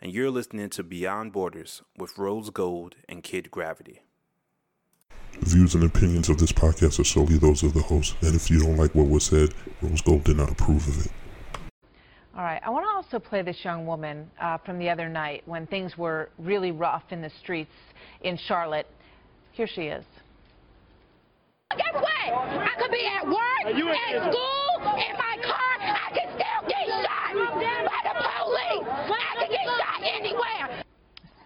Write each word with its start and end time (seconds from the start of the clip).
and 0.00 0.12
you're 0.12 0.30
listening 0.30 0.70
to 0.70 0.82
Beyond 0.82 1.32
Borders 1.32 1.82
with 1.96 2.18
Rose 2.18 2.50
Gold 2.50 2.96
and 3.08 3.22
Kid 3.22 3.50
Gravity. 3.50 4.02
The 5.40 5.46
views 5.46 5.74
and 5.74 5.84
opinions 5.84 6.28
of 6.28 6.38
this 6.38 6.52
podcast 6.52 6.98
are 6.98 7.04
solely 7.04 7.38
those 7.38 7.62
of 7.62 7.74
the 7.74 7.82
host, 7.82 8.16
and 8.22 8.34
if 8.34 8.50
you 8.50 8.60
don't 8.60 8.76
like 8.76 8.94
what 8.94 9.08
was 9.08 9.24
said, 9.24 9.54
Rose 9.82 10.00
Gold 10.00 10.24
did 10.24 10.36
not 10.36 10.50
approve 10.50 10.86
of 10.88 11.06
it. 11.06 11.12
All 12.36 12.42
right, 12.42 12.60
I 12.64 12.70
want 12.70 12.84
to 12.84 12.90
also 12.90 13.18
play 13.18 13.40
this 13.42 13.64
young 13.64 13.86
woman 13.86 14.30
uh, 14.40 14.58
from 14.58 14.78
the 14.78 14.90
other 14.90 15.08
night 15.08 15.42
when 15.46 15.66
things 15.66 15.96
were 15.96 16.28
really 16.38 16.70
rough 16.70 17.04
in 17.10 17.22
the 17.22 17.30
streets 17.40 17.72
in 18.22 18.36
Charlotte. 18.36 18.86
Here 19.52 19.66
she 19.66 19.82
is. 19.82 20.04
Guess 21.70 21.94
what? 21.94 22.04
I 22.04 22.74
could 22.78 22.90
be 22.90 23.06
at 23.06 23.26
work, 23.26 23.64
at 23.64 23.72
school, 24.32 24.96
in 24.96 25.16
my 25.16 25.36
car. 25.42 25.66
I 25.80 26.10
can 26.14 26.28
still 26.36 26.68
get 26.68 26.86
shot 26.86 27.32
by 27.34 28.00
the 28.04 28.14
police. 28.16 28.86
I 28.86 29.34
can 29.38 29.50
get 29.50 29.64
shot 29.64 30.00
anywhere. 30.02 30.84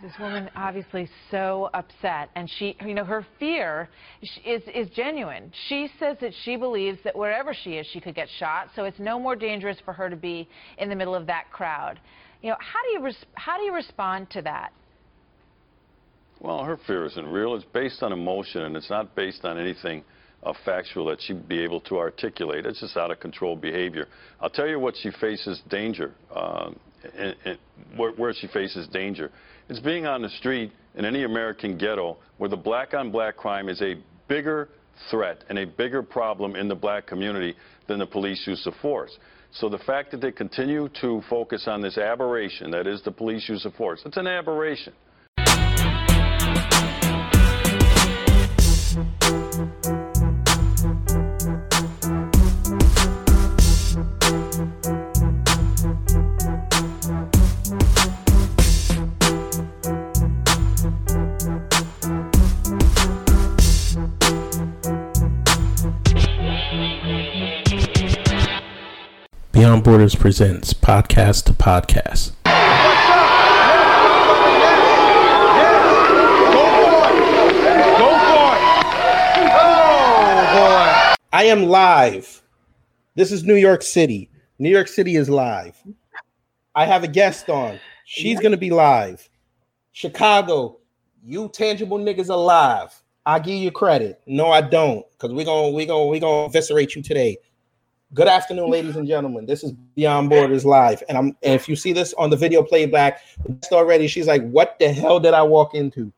This 0.02 0.12
woman 0.18 0.48
obviously 0.56 1.10
so 1.30 1.68
upset, 1.74 2.30
and 2.34 2.50
she, 2.58 2.74
you 2.86 2.94
know, 2.94 3.04
her 3.04 3.26
fear 3.38 3.90
is 4.22 4.62
is 4.74 4.88
genuine. 4.90 5.52
She 5.68 5.90
says 5.98 6.16
that 6.22 6.32
she 6.44 6.56
believes 6.56 6.98
that 7.04 7.14
wherever 7.14 7.52
she 7.52 7.72
is, 7.72 7.86
she 7.92 8.00
could 8.00 8.14
get 8.14 8.28
shot. 8.38 8.68
So 8.74 8.84
it's 8.84 8.98
no 8.98 9.20
more 9.20 9.36
dangerous 9.36 9.76
for 9.84 9.92
her 9.92 10.08
to 10.08 10.16
be 10.16 10.48
in 10.78 10.88
the 10.88 10.96
middle 10.96 11.14
of 11.14 11.26
that 11.26 11.50
crowd. 11.52 12.00
You 12.40 12.48
know, 12.48 12.56
how 12.60 12.80
do 12.84 13.08
you 13.08 13.14
how 13.34 13.58
do 13.58 13.64
you 13.64 13.74
respond 13.74 14.30
to 14.30 14.42
that? 14.42 14.72
Well, 16.40 16.64
her 16.64 16.78
fear 16.86 17.04
isn't 17.04 17.26
real. 17.26 17.54
It's 17.54 17.66
based 17.66 18.02
on 18.02 18.14
emotion, 18.14 18.62
and 18.62 18.76
it's 18.76 18.88
not 18.88 19.14
based 19.14 19.44
on 19.44 19.58
anything 19.58 20.02
uh, 20.42 20.54
factual 20.64 21.04
that 21.06 21.20
she'd 21.20 21.46
be 21.46 21.62
able 21.62 21.82
to 21.82 21.98
articulate. 21.98 22.64
It's 22.64 22.80
just 22.80 22.96
out 22.96 23.10
of 23.10 23.20
control 23.20 23.56
behavior. 23.56 24.06
I'll 24.40 24.48
tell 24.48 24.66
you 24.66 24.78
what 24.78 24.94
she 25.02 25.10
faces 25.20 25.60
danger, 25.68 26.12
uh, 26.34 26.70
and, 27.14 27.36
and 27.44 27.58
where, 27.96 28.12
where 28.12 28.32
she 28.32 28.46
faces 28.46 28.88
danger. 28.88 29.30
It's 29.70 29.78
being 29.78 30.04
on 30.04 30.20
the 30.20 30.28
street 30.28 30.72
in 30.96 31.04
any 31.04 31.22
American 31.22 31.78
ghetto 31.78 32.16
where 32.38 32.50
the 32.50 32.56
black 32.56 32.92
on 32.92 33.12
black 33.12 33.36
crime 33.36 33.68
is 33.68 33.80
a 33.80 33.94
bigger 34.26 34.68
threat 35.08 35.44
and 35.48 35.60
a 35.60 35.64
bigger 35.64 36.02
problem 36.02 36.56
in 36.56 36.66
the 36.66 36.74
black 36.74 37.06
community 37.06 37.54
than 37.86 38.00
the 38.00 38.06
police 38.06 38.44
use 38.48 38.66
of 38.66 38.74
force. 38.82 39.16
So 39.52 39.68
the 39.68 39.78
fact 39.78 40.10
that 40.10 40.20
they 40.20 40.32
continue 40.32 40.88
to 41.00 41.22
focus 41.30 41.68
on 41.68 41.80
this 41.80 41.98
aberration, 41.98 42.72
that 42.72 42.88
is 42.88 43.00
the 43.02 43.12
police 43.12 43.48
use 43.48 43.64
of 43.64 43.72
force, 43.74 44.02
it's 44.04 44.16
an 44.16 44.26
aberration. 44.26 44.92
Presents 70.00 70.72
Podcast 70.72 71.44
to 71.44 71.52
Podcast. 71.52 72.32
I 81.32 81.44
am 81.44 81.64
live. 81.64 82.40
This 83.14 83.30
is 83.30 83.44
New 83.44 83.56
York 83.56 83.82
City. 83.82 84.30
New 84.58 84.70
York 84.70 84.88
City 84.88 85.16
is 85.16 85.28
live. 85.28 85.76
I 86.74 86.86
have 86.86 87.04
a 87.04 87.08
guest 87.08 87.50
on. 87.50 87.78
She's 88.06 88.40
going 88.40 88.52
to 88.52 88.58
be 88.58 88.70
live. 88.70 89.28
Chicago, 89.92 90.78
you 91.22 91.50
tangible 91.50 91.98
niggas 91.98 92.30
alive. 92.30 93.02
I 93.26 93.38
give 93.38 93.56
you 93.56 93.70
credit. 93.70 94.22
No, 94.26 94.50
I 94.50 94.62
don't, 94.62 95.04
because 95.12 95.34
we're 95.34 95.44
gonna 95.44 95.68
we're 95.72 95.86
gonna 95.86 96.06
we're 96.06 96.20
gonna 96.20 96.46
eviscerate 96.46 96.96
you 96.96 97.02
today. 97.02 97.36
Good 98.12 98.26
afternoon, 98.26 98.70
ladies 98.70 98.96
and 98.96 99.06
gentlemen. 99.06 99.46
This 99.46 99.62
is 99.62 99.70
Beyond 99.94 100.30
Borders 100.30 100.64
Live. 100.64 101.00
And 101.08 101.16
I'm 101.16 101.26
and 101.44 101.54
if 101.54 101.68
you 101.68 101.76
see 101.76 101.92
this 101.92 102.12
on 102.14 102.28
the 102.28 102.36
video 102.36 102.60
playback 102.60 103.20
already, 103.70 104.08
she's 104.08 104.26
like, 104.26 104.42
What 104.50 104.76
the 104.80 104.92
hell 104.92 105.20
did 105.20 105.32
I 105.32 105.42
walk 105.42 105.76
into? 105.76 106.12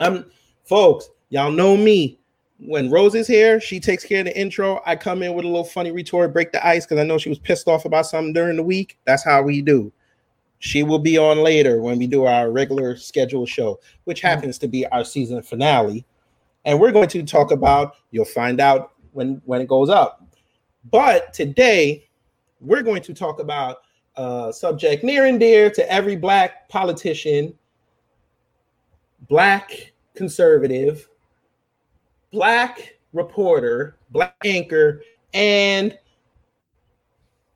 Um, 0.00 0.26
folks, 0.64 1.08
y'all 1.30 1.50
know 1.50 1.74
me. 1.74 2.18
When 2.58 2.90
Rose 2.90 3.14
is 3.14 3.26
here, 3.26 3.62
she 3.62 3.80
takes 3.80 4.04
care 4.04 4.20
of 4.20 4.26
the 4.26 4.38
intro. 4.38 4.82
I 4.84 4.94
come 4.94 5.22
in 5.22 5.32
with 5.32 5.46
a 5.46 5.48
little 5.48 5.64
funny 5.64 5.90
retort, 5.90 6.34
break 6.34 6.52
the 6.52 6.64
ice 6.66 6.84
because 6.84 6.98
I 6.98 7.04
know 7.04 7.16
she 7.16 7.30
was 7.30 7.38
pissed 7.38 7.66
off 7.66 7.86
about 7.86 8.04
something 8.04 8.34
during 8.34 8.58
the 8.58 8.62
week. 8.62 8.98
That's 9.06 9.24
how 9.24 9.40
we 9.40 9.62
do. 9.62 9.90
She 10.58 10.82
will 10.82 10.98
be 10.98 11.16
on 11.16 11.38
later 11.38 11.80
when 11.80 11.98
we 11.98 12.08
do 12.08 12.26
our 12.26 12.50
regular 12.50 12.94
scheduled 12.96 13.48
show, 13.48 13.80
which 14.04 14.20
happens 14.20 14.58
to 14.58 14.68
be 14.68 14.86
our 14.88 15.04
season 15.04 15.40
finale. 15.40 16.04
And 16.66 16.78
we're 16.78 16.92
going 16.92 17.08
to 17.08 17.22
talk 17.22 17.52
about, 17.52 17.94
you'll 18.10 18.26
find 18.26 18.60
out 18.60 18.92
when, 19.12 19.40
when 19.46 19.62
it 19.62 19.68
goes 19.68 19.88
up. 19.88 20.26
But 20.90 21.32
today, 21.34 22.08
we're 22.60 22.82
going 22.82 23.02
to 23.02 23.14
talk 23.14 23.40
about 23.40 23.78
a 24.16 24.52
subject 24.54 25.04
near 25.04 25.26
and 25.26 25.38
dear 25.38 25.70
to 25.70 25.92
every 25.92 26.16
black 26.16 26.68
politician, 26.68 27.54
black 29.28 29.92
conservative, 30.14 31.08
black 32.32 32.96
reporter, 33.12 33.96
black 34.10 34.34
anchor, 34.44 35.02
and 35.34 35.96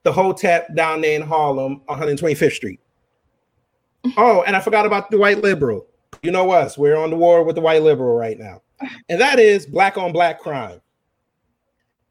the 0.03 0.13
Hotep 0.13 0.75
down 0.75 1.01
there 1.01 1.17
in 1.17 1.23
Harlem, 1.23 1.81
125th 1.89 2.53
Street. 2.53 2.81
Oh, 4.17 4.43
and 4.47 4.55
I 4.55 4.61
forgot 4.61 4.85
about 4.85 5.11
the 5.11 5.19
white 5.19 5.43
liberal. 5.43 5.87
You 6.23 6.31
know 6.31 6.51
us, 6.51 6.77
we're 6.77 6.97
on 6.97 7.11
the 7.11 7.17
war 7.17 7.43
with 7.43 7.57
the 7.57 7.63
white 7.63 7.83
liberal 7.83 8.15
right 8.17 8.39
now. 8.39 8.63
And 9.09 9.21
that 9.21 9.39
is 9.39 9.67
black 9.67 9.97
on 9.97 10.13
black 10.13 10.41
crime. 10.41 10.81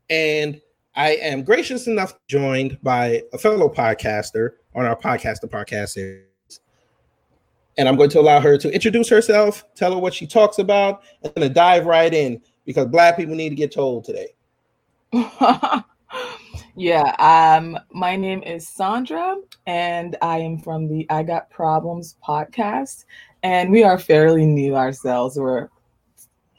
And 0.09 0.59
I 0.95 1.13
am 1.15 1.43
gracious 1.43 1.87
enough 1.87 2.13
joined 2.27 2.77
by 2.83 3.23
a 3.33 3.37
fellow 3.39 3.67
podcaster 3.67 4.51
on 4.75 4.85
our 4.85 4.95
podcast, 4.95 5.43
podcast 5.45 5.89
series. 5.89 6.27
And 7.77 7.89
I'm 7.89 7.95
going 7.95 8.11
to 8.11 8.19
allow 8.19 8.39
her 8.39 8.59
to 8.59 8.71
introduce 8.71 9.09
herself, 9.09 9.65
tell 9.73 9.93
her 9.93 9.97
what 9.97 10.13
she 10.13 10.27
talks 10.27 10.59
about, 10.59 11.01
and 11.23 11.33
then 11.35 11.51
dive 11.51 11.87
right 11.87 12.13
in 12.13 12.39
because 12.65 12.85
black 12.87 13.17
people 13.17 13.33
need 13.33 13.49
to 13.49 13.55
get 13.55 13.71
told 13.71 14.03
today. 14.03 14.27
yeah, 16.75 17.15
um, 17.17 17.79
my 17.91 18.15
name 18.15 18.43
is 18.43 18.67
Sandra, 18.67 19.37
and 19.65 20.15
I 20.21 20.37
am 20.37 20.59
from 20.59 20.87
the 20.87 21.07
I 21.09 21.23
Got 21.23 21.49
Problems 21.49 22.17
podcast. 22.23 23.05
And 23.41 23.71
we 23.71 23.83
are 23.83 23.97
fairly 23.97 24.45
new 24.45 24.75
ourselves. 24.75 25.39
We're 25.39 25.69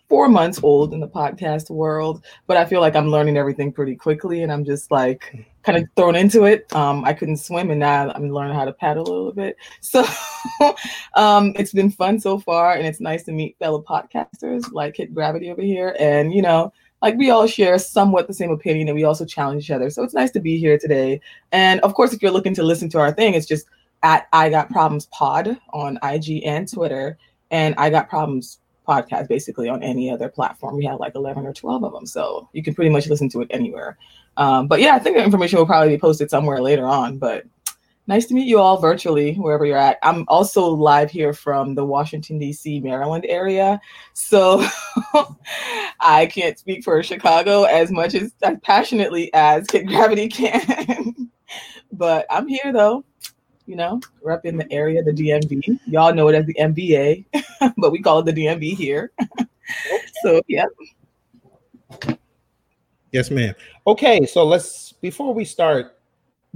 four 0.09 0.29
months 0.29 0.61
old 0.63 0.93
in 0.93 1.01
the 1.01 1.09
podcast 1.09 1.71
world, 1.71 2.25
but 2.47 2.57
I 2.57 2.65
feel 2.65 2.81
like 2.81 2.95
I'm 2.95 3.09
learning 3.09 3.37
everything 3.37 3.73
pretty 3.73 3.97
quickly 3.97 4.43
and 4.43 4.53
I'm 4.53 4.65
just 4.65 4.91
like 4.91 5.47
kind 5.63 5.79
of 5.79 5.89
thrown 5.97 6.15
into 6.15 6.45
it. 6.45 6.73
Um, 6.75 7.05
I 7.05 7.15
couldn't 7.15 7.39
swim 7.39 7.71
and 7.71 7.81
now 7.81 8.11
I'm 8.15 8.31
learning 8.31 8.55
how 8.55 8.65
to 8.65 8.73
paddle 8.73 9.03
a 9.03 9.11
little 9.11 9.33
bit. 9.33 9.57
So 9.81 10.05
um, 11.15 11.53
it's 11.57 11.73
been 11.73 11.91
fun 11.91 12.21
so 12.21 12.39
far 12.39 12.75
and 12.75 12.87
it's 12.87 13.01
nice 13.01 13.23
to 13.25 13.33
meet 13.33 13.59
fellow 13.59 13.83
podcasters 13.83 14.71
like 14.73 14.95
Kid 14.95 15.15
Gravity 15.15 15.51
over 15.51 15.63
here. 15.63 15.97
And, 15.99 16.35
you 16.35 16.43
know, 16.43 16.73
like 17.01 17.17
we 17.17 17.31
all 17.31 17.47
share 17.47 17.79
somewhat 17.79 18.27
the 18.27 18.35
same 18.35 18.51
opinion 18.51 18.89
and 18.89 18.97
we 18.97 19.05
also 19.05 19.25
challenge 19.25 19.65
each 19.65 19.71
other. 19.71 19.91
So 19.91 20.03
it's 20.03 20.15
nice 20.15 20.31
to 20.33 20.41
be 20.41 20.59
here 20.59 20.79
today. 20.79 21.21
And 21.53 21.81
of 21.81 21.95
course, 21.95 22.13
if 22.13 22.23
you're 22.23 22.31
looking 22.31 22.55
to 22.55 22.63
listen 22.63 22.89
to 22.91 22.99
our 22.99 23.13
thing, 23.13 23.35
it's 23.35 23.47
just 23.47 23.67
at 24.03 24.29
I 24.33 24.51
Got 24.51 24.71
Problems 24.71 25.07
Pod 25.07 25.59
on 25.73 25.99
IG 26.03 26.45
and 26.45 26.71
Twitter. 26.71 27.19
And 27.51 27.75
I 27.79 27.91
Got 27.91 28.09
Problems 28.09 28.59
podcast 28.87 29.29
basically 29.29 29.69
on 29.69 29.83
any 29.83 30.11
other 30.11 30.29
platform. 30.29 30.77
We 30.77 30.85
have 30.85 31.01
like 31.01 31.15
11 31.15 31.47
or 31.47 31.53
12 31.53 31.85
of 31.85 31.93
them. 31.93 32.07
So 32.07 32.49
you 32.53 32.63
can 32.63 32.75
pretty 32.75 32.91
much 32.91 33.09
listen 33.09 33.29
to 33.31 33.41
it 33.41 33.49
anywhere. 33.51 33.99
Um, 34.37 34.67
but 34.67 34.81
yeah, 34.81 34.95
I 34.95 34.99
think 34.99 35.17
the 35.17 35.25
information 35.25 35.59
will 35.59 35.67
probably 35.67 35.95
be 35.95 36.01
posted 36.01 36.31
somewhere 36.31 36.61
later 36.61 36.87
on. 36.87 37.19
But 37.19 37.45
nice 38.07 38.27
to 38.27 38.35
meet 38.35 38.47
you 38.47 38.59
all 38.59 38.79
virtually, 38.79 39.35
wherever 39.35 39.65
you're 39.65 39.79
at. 39.79 39.99
I'm 40.03 40.25
also 40.29 40.67
live 40.69 41.11
here 41.11 41.33
from 41.33 41.75
the 41.75 41.85
Washington, 41.85 42.39
D.C., 42.39 42.81
Maryland 42.81 43.25
area. 43.29 43.81
So 44.13 44.67
I 46.01 46.27
can't 46.27 46.59
speak 46.59 46.85
for 46.85 47.03
Chicago 47.03 47.65
as 47.65 47.91
much 47.91 48.15
as, 48.15 48.33
as 48.43 48.59
passionately 48.63 49.33
as 49.35 49.67
Kid 49.67 49.89
Gravity 49.89 50.29
can. 50.31 51.31
but 51.93 52.27
I'm 52.31 52.49
here 52.49 52.73
though. 52.73 53.05
You 53.67 53.77
know, 53.77 53.99
we're 54.21 54.33
up 54.33 54.45
in 54.45 54.59
the 54.59 54.71
area, 54.71 55.03
the 55.03 55.11
DMV. 55.11 55.81
Y'all 55.87 56.13
know 56.13 56.29
it 56.29 56.35
as 56.35 56.45
the 56.45 56.53
MBA, 56.55 57.25
but 57.77 57.91
we 57.91 58.01
call 58.01 58.21
it 58.21 58.27
the 58.27 58.33
DMV 58.33 58.75
here. 58.75 59.13
so 60.23 60.41
yeah. 60.49 60.67
Yes, 63.13 63.31
ma'am. 63.31 63.55
Okay, 63.87 64.27
so 64.27 64.45
let's 64.45 64.93
before 64.93 65.33
we 65.33 65.45
start 65.45 65.99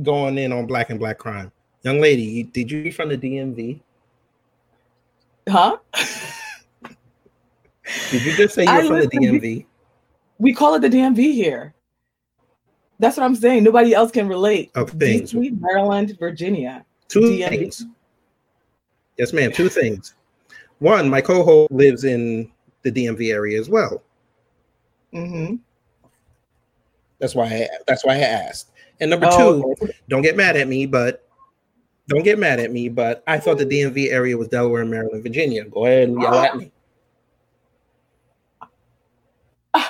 going 0.02 0.38
in 0.38 0.52
on 0.52 0.66
black 0.66 0.90
and 0.90 0.98
black 0.98 1.18
crime, 1.18 1.52
young 1.82 2.00
lady, 2.00 2.42
did 2.42 2.70
you 2.70 2.92
from 2.92 3.10
the 3.10 3.18
DMV? 3.18 3.80
Huh? 5.48 5.78
Did 8.10 8.22
you 8.22 8.36
just 8.36 8.54
say 8.54 8.64
you're 8.64 8.84
from 8.84 9.00
the 9.00 9.06
DMV? 9.06 9.64
We 10.38 10.52
call 10.52 10.74
it 10.74 10.80
the 10.80 10.90
DMV 10.90 11.32
here. 11.32 11.74
That's 12.98 13.16
what 13.16 13.24
I'm 13.24 13.34
saying. 13.34 13.64
Nobody 13.64 13.94
else 13.94 14.10
can 14.10 14.28
relate. 14.28 14.70
Of 14.74 14.90
things. 14.90 15.32
DC, 15.32 15.58
Maryland, 15.60 16.16
Virginia. 16.18 16.84
Two 17.08 17.20
DMV. 17.20 17.48
things. 17.48 17.86
Yes, 19.16 19.32
ma'am. 19.32 19.52
Two 19.52 19.68
things. 19.68 20.14
One, 20.78 21.08
my 21.08 21.20
co-host 21.20 21.70
lives 21.72 22.04
in 22.04 22.50
the 22.82 22.92
DMV 22.92 23.32
area 23.32 23.58
as 23.58 23.68
well. 23.68 24.02
Mm-hmm. 25.12 25.56
That's 27.18 27.34
why 27.34 27.46
I, 27.46 27.68
that's 27.86 28.04
why 28.04 28.14
I 28.14 28.20
asked. 28.20 28.70
And 29.00 29.10
number 29.10 29.28
Oh, 29.30 29.74
two, 29.80 29.88
don't 30.08 30.22
get 30.22 30.36
mad 30.36 30.56
at 30.56 30.68
me, 30.68 30.86
but 30.86 31.28
don't 32.08 32.22
get 32.22 32.38
mad 32.38 32.60
at 32.60 32.70
me, 32.72 32.88
but 32.88 33.22
I 33.26 33.38
thought 33.38 33.58
the 33.58 33.66
DMV 33.66 34.10
area 34.10 34.36
was 34.36 34.48
Delaware, 34.48 34.84
Maryland, 34.84 35.22
Virginia. 35.22 35.64
Go 35.64 35.86
ahead 35.86 36.08
and 36.08 36.20
yell 36.20 36.34
at 36.34 36.56
me. 36.56 36.72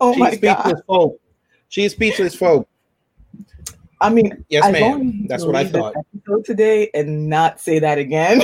oh 0.00 0.12
She's 0.12 0.18
my 0.20 0.30
speechless, 0.32 0.72
god. 0.74 0.82
folk. 0.86 1.20
She's 1.68 1.92
speechless, 1.92 2.34
folk. 2.34 2.68
I 4.00 4.10
mean, 4.10 4.44
Yes, 4.48 4.64
I 4.64 4.72
ma'am. 4.72 5.26
That's 5.28 5.44
what 5.44 5.56
I 5.56 5.64
thought. 5.64 5.94
today 6.44 6.90
and 6.94 7.28
not 7.28 7.60
say 7.60 7.78
that 7.78 7.98
again. 7.98 8.42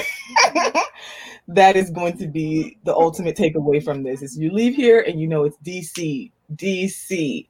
that 1.48 1.76
is 1.76 1.90
going 1.90 2.16
to 2.18 2.26
be 2.26 2.78
the 2.84 2.94
ultimate 2.94 3.36
takeaway 3.36 3.82
from 3.82 4.02
this. 4.02 4.22
Is 4.22 4.38
you 4.38 4.50
leave 4.50 4.74
here 4.74 5.00
and 5.06 5.20
you 5.20 5.26
know 5.26 5.44
it's 5.44 5.56
DC, 5.58 6.30
DC, 6.54 7.46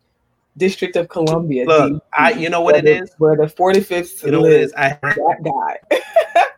District 0.57 0.97
of 0.97 1.09
Columbia. 1.09 1.65
Look, 1.67 1.93
DC, 1.93 2.01
I 2.17 2.33
you 2.33 2.51
know 2.51 2.61
what 2.61 2.77
it 2.77 2.87
is. 2.87 3.15
where 3.19 3.37
the- 3.37 3.47
the 3.47 3.53
45th 3.55 4.25
You 4.25 4.33
know 4.33 4.41
lives, 4.41 4.73
I 4.77 4.99
that 5.03 5.39
guy. 5.91 6.01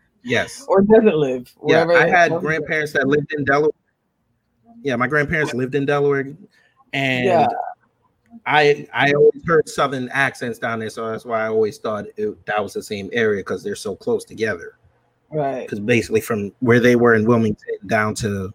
yes. 0.25 0.65
or 0.69 0.83
doesn't 0.83 1.17
live. 1.17 1.53
Yeah, 1.67 1.87
I 1.87 2.09
had 2.09 2.33
grandparents 2.41 2.93
that 2.95 3.07
lived 3.07 3.33
in 3.33 3.45
Delaware. 3.45 3.71
Yeah, 4.83 4.97
my 4.97 5.07
grandparents 5.07 5.55
lived 5.55 5.75
in 5.75 5.87
Delaware, 5.87 6.35
and 6.93 7.25
Yeah. 7.25 7.47
I 8.47 8.87
I 8.93 9.13
always 9.13 9.43
heard 9.47 9.69
southern 9.69 10.09
accents 10.11 10.59
down 10.59 10.79
there, 10.79 10.91
so 10.91 11.11
that's 11.11 11.25
why 11.25 11.45
I 11.45 11.49
always 11.49 11.79
thought 11.79 12.07
it, 12.17 12.47
that 12.47 12.63
was 12.63 12.73
the 12.73 12.83
same 12.83 13.11
area 13.13 13.41
because 13.41 13.63
they're 13.63 13.77
so 13.77 13.97
close 13.97 14.25
together. 14.25 14.79
Right. 15.31 15.63
Because 15.63 15.81
basically, 15.81 16.21
from 16.21 16.53
where 16.61 16.81
they 16.81 16.97
were 16.97 17.15
in 17.15 17.27
Wilmington 17.27 17.77
down 17.87 18.15
to, 18.17 18.53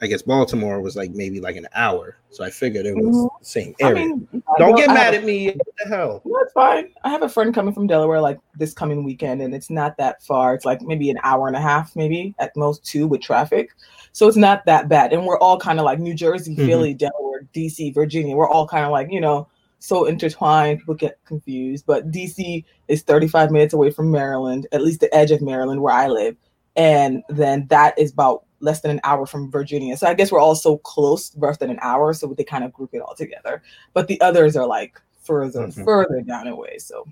I 0.00 0.06
guess 0.06 0.22
Baltimore 0.22 0.80
was 0.80 0.94
like 0.94 1.10
maybe 1.10 1.40
like 1.40 1.56
an 1.56 1.66
hour. 1.74 2.16
So 2.30 2.44
I 2.44 2.50
figured 2.50 2.86
it 2.86 2.94
was 2.94 3.16
Mhm. 3.16 3.28
the 3.40 3.44
same 3.44 3.74
I 3.82 3.86
area. 3.86 4.06
mean, 4.06 4.28
Don't 4.58 4.76
get 4.76 4.88
mad 4.88 5.12
a- 5.14 5.16
at 5.18 5.24
me. 5.24 5.46
What 5.48 5.66
the 5.82 5.88
hell? 5.88 6.22
No, 6.24 6.38
it's 6.38 6.52
fine. 6.52 6.90
I 7.02 7.08
have 7.08 7.22
a 7.22 7.28
friend 7.28 7.52
coming 7.52 7.74
from 7.74 7.88
Delaware 7.88 8.20
like 8.20 8.38
this 8.56 8.72
coming 8.72 9.02
weekend, 9.02 9.42
and 9.42 9.52
it's 9.54 9.70
not 9.70 9.96
that 9.98 10.22
far. 10.22 10.54
It's 10.54 10.64
like 10.64 10.82
maybe 10.82 11.10
an 11.10 11.18
hour 11.24 11.48
and 11.48 11.56
a 11.56 11.60
half, 11.60 11.96
maybe 11.96 12.34
at 12.38 12.56
most 12.56 12.84
two 12.84 13.08
with 13.08 13.20
traffic. 13.22 13.70
So 14.12 14.28
it's 14.28 14.36
not 14.36 14.64
that 14.66 14.88
bad. 14.88 15.12
And 15.12 15.26
we're 15.26 15.38
all 15.40 15.58
kind 15.58 15.80
of 15.80 15.84
like 15.84 15.98
New 15.98 16.14
Jersey, 16.14 16.54
Mhm. 16.54 16.66
Philly, 16.66 16.94
Delaware, 16.94 17.48
DC, 17.52 17.90
Virginia. 17.92 18.36
We're 18.36 18.48
all 18.48 18.68
kind 18.68 18.84
of 18.84 18.92
like, 18.92 19.08
you 19.10 19.20
know, 19.20 19.48
so 19.80 20.04
intertwined. 20.04 20.78
People 20.78 20.94
get 20.94 21.18
confused. 21.24 21.86
But 21.86 22.10
DC 22.12 22.64
is 22.86 23.02
35 23.02 23.50
minutes 23.50 23.74
away 23.74 23.90
from 23.90 24.12
Maryland, 24.12 24.68
at 24.70 24.80
least 24.82 25.00
the 25.00 25.12
edge 25.14 25.32
of 25.32 25.42
Maryland 25.42 25.82
where 25.82 25.94
I 25.94 26.06
live. 26.06 26.36
And 26.76 27.22
then 27.28 27.66
that 27.70 27.98
is 27.98 28.12
about 28.12 28.44
less 28.60 28.80
than 28.80 28.90
an 28.90 29.00
hour 29.04 29.26
from 29.26 29.50
Virginia. 29.50 29.96
So 29.96 30.06
I 30.06 30.14
guess 30.14 30.32
we're 30.32 30.40
all 30.40 30.54
so 30.54 30.78
close, 30.78 31.36
less 31.36 31.58
than 31.58 31.70
an 31.70 31.78
hour. 31.82 32.12
So 32.12 32.26
they 32.28 32.44
kind 32.44 32.64
of 32.64 32.72
group 32.72 32.90
it 32.92 33.00
all 33.00 33.14
together. 33.14 33.62
But 33.94 34.08
the 34.08 34.20
others 34.20 34.56
are 34.56 34.66
like 34.66 35.00
further, 35.22 35.66
Mhm. 35.68 35.84
further 35.84 36.20
down 36.22 36.48
away. 36.48 36.78
So 36.78 37.06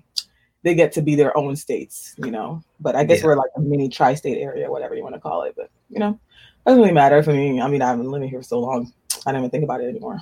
they 0.63 0.73
get 0.75 0.91
to 0.93 1.01
be 1.01 1.15
their 1.15 1.35
own 1.37 1.55
states, 1.55 2.15
you 2.17 2.31
know. 2.31 2.61
But 2.79 2.95
I 2.95 3.03
guess 3.03 3.19
Yeah. 3.19 3.27
we're 3.27 3.35
like 3.35 3.51
a 3.55 3.61
mini 3.61 3.89
tri-state 3.89 4.39
area, 4.41 4.69
whatever 4.69 4.95
you 4.95 5.03
want 5.03 5.15
to 5.15 5.21
call 5.21 5.43
it. 5.43 5.53
But 5.55 5.69
you 5.89 5.99
know, 5.99 6.09
it 6.09 6.69
doesn't 6.69 6.81
really 6.81 6.93
matter 6.93 7.21
for 7.23 7.31
me. 7.31 7.61
I 7.61 7.67
mean, 7.67 7.81
I've 7.81 7.97
been 7.97 8.11
living 8.11 8.27
here 8.29 8.39
for 8.39 8.43
so 8.47 8.59
long, 8.59 8.91
I 9.25 9.31
don't 9.31 9.41
even 9.41 9.49
think 9.51 9.63
about 9.63 9.81
it 9.81 9.87
anymore. 9.87 10.19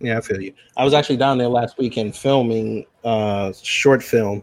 Yeah, 0.00 0.18
I 0.18 0.20
feel 0.20 0.40
you. 0.40 0.54
I 0.76 0.84
was 0.84 0.94
actually 0.94 1.16
down 1.16 1.36
there 1.38 1.48
last 1.48 1.76
weekend 1.78 2.16
filming 2.16 2.86
uh 3.04 3.52
short 3.62 4.02
film. 4.02 4.42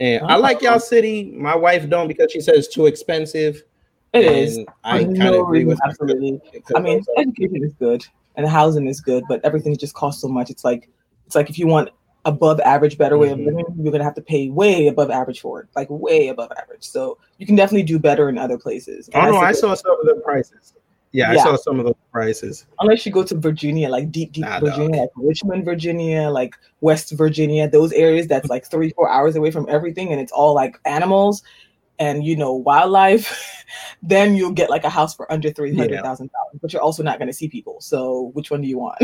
And 0.00 0.24
I 0.26 0.36
like 0.36 0.58
Oh. 0.62 0.70
y'all 0.70 0.80
city. 0.80 1.32
My 1.36 1.54
wife 1.54 1.88
don't 1.88 2.08
because 2.08 2.32
she 2.32 2.40
says 2.40 2.58
it's 2.58 2.68
too 2.74 2.86
expensive. 2.86 3.62
It 4.14 4.24
is. 4.24 4.56
And 4.58 4.68
I 4.84 4.98
For 5.00 5.04
kind 5.06 5.18
no 5.18 5.34
of 5.34 5.40
agree 5.48 5.64
with 5.64 5.78
absolutely. 5.84 6.40
I 6.74 6.80
mean, 6.80 7.02
education 7.18 7.64
is 7.64 7.72
good 7.74 8.06
and 8.36 8.46
housing 8.48 8.86
is 8.86 9.00
good, 9.00 9.24
but 9.28 9.44
everything 9.44 9.76
just 9.76 9.94
costs 9.94 10.22
so 10.22 10.28
much. 10.28 10.50
It's 10.50 10.64
like 10.64 10.88
it's 11.26 11.34
like 11.34 11.50
if 11.50 11.58
you 11.58 11.66
want 11.66 11.90
above 12.26 12.58
average 12.60 12.96
better 12.96 13.18
way 13.18 13.30
of 13.30 13.38
Mhm. 13.38 13.46
living, 13.46 13.64
you're 13.78 13.92
gonna 13.92 14.04
have 14.04 14.14
to 14.14 14.22
pay 14.22 14.48
way 14.50 14.86
above 14.86 15.10
average 15.10 15.40
for 15.40 15.60
it, 15.60 15.68
like 15.76 15.88
way 15.90 16.28
above 16.28 16.50
average. 16.60 16.84
So 16.84 17.18
you 17.38 17.46
can 17.46 17.56
definitely 17.56 17.82
do 17.82 17.98
better 17.98 18.28
in 18.28 18.38
other 18.38 18.56
places. 18.58 19.10
oh 19.14 19.20
no, 19.20 19.36
I 19.36 19.52
suggest- 19.52 19.60
saw 19.60 19.74
some 19.74 20.00
of 20.00 20.06
the 20.06 20.14
prices. 20.24 20.72
Yeah, 21.12 21.30
I 21.30 21.34
Yeah. 21.34 21.44
saw 21.44 21.56
some 21.56 21.78
of 21.78 21.84
those 21.86 21.94
prices. 22.10 22.66
unless 22.80 23.04
you 23.06 23.12
go 23.12 23.22
to 23.22 23.36
Virginia, 23.36 23.88
like 23.88 24.10
deep, 24.10 24.32
deep 24.32 24.44
Nah, 24.44 24.58
Virginia, 24.60 25.02
like 25.02 25.10
Richmond, 25.16 25.64
Virginia, 25.64 26.28
like 26.30 26.54
West 26.80 27.12
Virginia, 27.12 27.68
those 27.68 27.92
areas 27.92 28.26
that's 28.26 28.48
like 28.48 28.64
three, 28.66 28.90
four 28.90 29.08
hours 29.08 29.36
away 29.36 29.50
from 29.52 29.66
everything, 29.68 30.10
and 30.12 30.20
it's 30.20 30.32
all 30.32 30.54
like 30.54 30.76
animals 30.86 31.42
and 31.98 32.24
you 32.24 32.36
know 32.36 32.52
wildlife. 32.54 33.64
then 34.02 34.34
you'll 34.34 34.52
get 34.52 34.70
like 34.70 34.84
a 34.84 34.90
house 34.90 35.14
for 35.14 35.30
under 35.32 35.50
three 35.50 35.74
hundred 35.74 36.02
thousand 36.02 36.30
dollars, 36.32 36.58
but 36.60 36.72
you're 36.72 36.82
also 36.82 37.02
not 37.02 37.18
going 37.18 37.28
to 37.28 37.32
see 37.32 37.48
people. 37.48 37.80
So 37.80 38.30
which 38.34 38.50
one 38.50 38.60
do 38.60 38.68
you 38.68 38.78
want? 38.78 38.98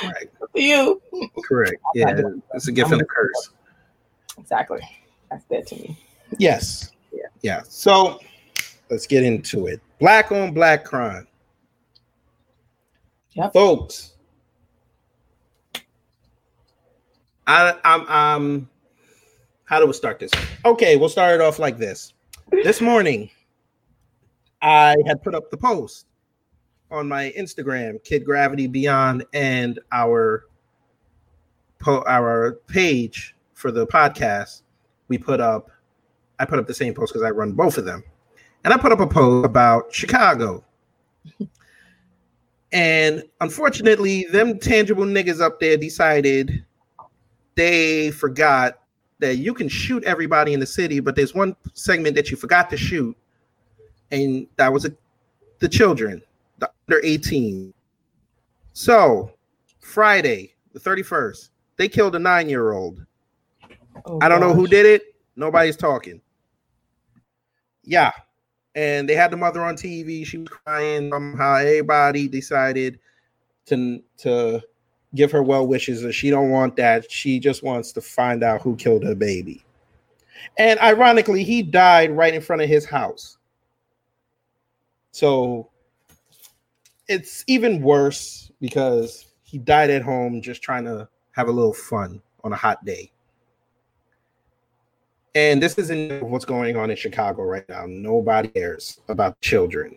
Correct. 0.00 0.34
You. 0.54 1.00
Correct. 1.44 1.76
I'm 1.94 2.18
Yeah, 2.18 2.20
it's 2.54 2.66
a 2.66 2.72
gift 2.72 2.88
I'm 2.88 2.94
and 2.94 3.02
a 3.02 3.04
curse. 3.04 3.50
Exactly. 4.38 4.80
That's 5.30 5.44
dead 5.44 5.66
to 5.68 5.76
me. 5.76 5.96
Yes. 6.38 6.90
Yeah. 7.12 7.26
Yeah. 7.42 7.62
So 7.68 8.18
let's 8.90 9.06
get 9.06 9.22
into 9.22 9.66
it. 9.66 9.80
Black 10.00 10.32
on 10.32 10.52
black 10.52 10.84
crime. 10.84 11.28
Yep. 13.32 13.52
Folks. 13.52 14.14
I 17.46 17.74
I'm 17.84 18.06
um 18.08 18.68
how 19.68 19.78
do 19.78 19.86
we 19.86 19.92
start 19.92 20.18
this? 20.18 20.32
Okay, 20.64 20.96
we'll 20.96 21.10
start 21.10 21.34
it 21.34 21.40
off 21.42 21.58
like 21.58 21.76
this. 21.76 22.14
This 22.50 22.80
morning, 22.80 23.28
I 24.62 24.96
had 25.06 25.22
put 25.22 25.34
up 25.34 25.50
the 25.50 25.58
post 25.58 26.06
on 26.90 27.06
my 27.06 27.34
Instagram, 27.36 28.02
Kid 28.02 28.24
Gravity 28.24 28.66
Beyond, 28.66 29.26
and 29.34 29.78
our 29.92 30.46
po- 31.78 32.02
our 32.06 32.60
page 32.66 33.36
for 33.52 33.70
the 33.70 33.86
podcast. 33.86 34.62
We 35.08 35.18
put 35.18 35.38
up, 35.38 35.70
I 36.38 36.46
put 36.46 36.58
up 36.58 36.66
the 36.66 36.72
same 36.72 36.94
post 36.94 37.12
because 37.12 37.22
I 37.22 37.30
run 37.30 37.52
both 37.52 37.76
of 37.76 37.84
them, 37.84 38.02
and 38.64 38.72
I 38.72 38.78
put 38.78 38.90
up 38.90 39.00
a 39.00 39.06
post 39.06 39.44
about 39.44 39.92
Chicago. 39.94 40.64
And 42.72 43.22
unfortunately, 43.42 44.24
them 44.24 44.58
tangible 44.58 45.04
niggas 45.04 45.42
up 45.42 45.60
there 45.60 45.76
decided 45.76 46.64
they 47.54 48.10
forgot 48.12 48.78
that 49.20 49.36
you 49.36 49.52
can 49.52 49.68
shoot 49.68 50.04
everybody 50.04 50.52
in 50.52 50.60
the 50.60 50.66
city, 50.66 51.00
but 51.00 51.16
there's 51.16 51.34
one 51.34 51.56
segment 51.74 52.14
that 52.16 52.30
you 52.30 52.36
forgot 52.36 52.70
to 52.70 52.76
shoot, 52.76 53.16
and 54.10 54.46
that 54.56 54.72
was 54.72 54.84
a, 54.84 54.92
the 55.58 55.68
children, 55.68 56.22
the 56.58 56.70
under 56.88 57.00
18. 57.04 57.72
So, 58.72 59.32
Friday, 59.80 60.54
the 60.72 60.80
31st, 60.80 61.50
they 61.76 61.88
killed 61.88 62.14
a 62.14 62.18
nine 62.18 62.48
year 62.48 62.72
old. 62.72 63.04
Oh, 64.06 64.18
I 64.22 64.28
don't 64.28 64.40
know 64.40 64.54
who 64.54 64.66
did 64.66 64.86
it. 64.86 65.02
Nobody's 65.34 65.76
talking. 65.76 66.20
Yeah. 67.84 68.12
And 68.74 69.08
they 69.08 69.14
had 69.14 69.30
the 69.30 69.36
mother 69.36 69.62
on 69.62 69.76
TV. 69.76 70.24
She 70.24 70.38
was 70.38 70.48
crying. 70.48 71.12
Um, 71.12 71.32
Somehow 71.32 71.56
everybody 71.56 72.28
decided 72.28 73.00
to 73.66 74.02
to 74.18 74.62
give 75.14 75.32
her 75.32 75.42
well 75.42 75.66
wishes, 75.66 76.04
and 76.04 76.14
she 76.14 76.30
don't 76.30 76.50
want 76.50 76.76
that. 76.76 77.10
She 77.10 77.38
just 77.38 77.62
wants 77.62 77.92
to 77.92 78.00
find 78.00 78.42
out 78.42 78.62
who 78.62 78.76
killed 78.76 79.04
her 79.04 79.14
baby. 79.14 79.64
And 80.56 80.78
ironically, 80.80 81.44
he 81.44 81.62
died 81.62 82.10
right 82.10 82.34
in 82.34 82.40
front 82.40 82.62
of 82.62 82.68
his 82.68 82.84
house. 82.84 83.38
So 85.12 85.70
it's 87.08 87.42
even 87.46 87.82
worse 87.82 88.50
because 88.60 89.26
he 89.42 89.58
died 89.58 89.90
at 89.90 90.02
home 90.02 90.42
just 90.42 90.62
trying 90.62 90.84
to 90.84 91.08
have 91.32 91.48
a 91.48 91.52
little 91.52 91.72
fun 91.72 92.20
on 92.44 92.52
a 92.52 92.56
hot 92.56 92.84
day. 92.84 93.10
And 95.34 95.62
this 95.62 95.78
isn't 95.78 96.22
what's 96.22 96.44
going 96.44 96.76
on 96.76 96.90
in 96.90 96.96
Chicago 96.96 97.42
right 97.42 97.68
now. 97.68 97.84
Nobody 97.86 98.48
cares 98.48 99.00
about 99.08 99.40
children. 99.40 99.96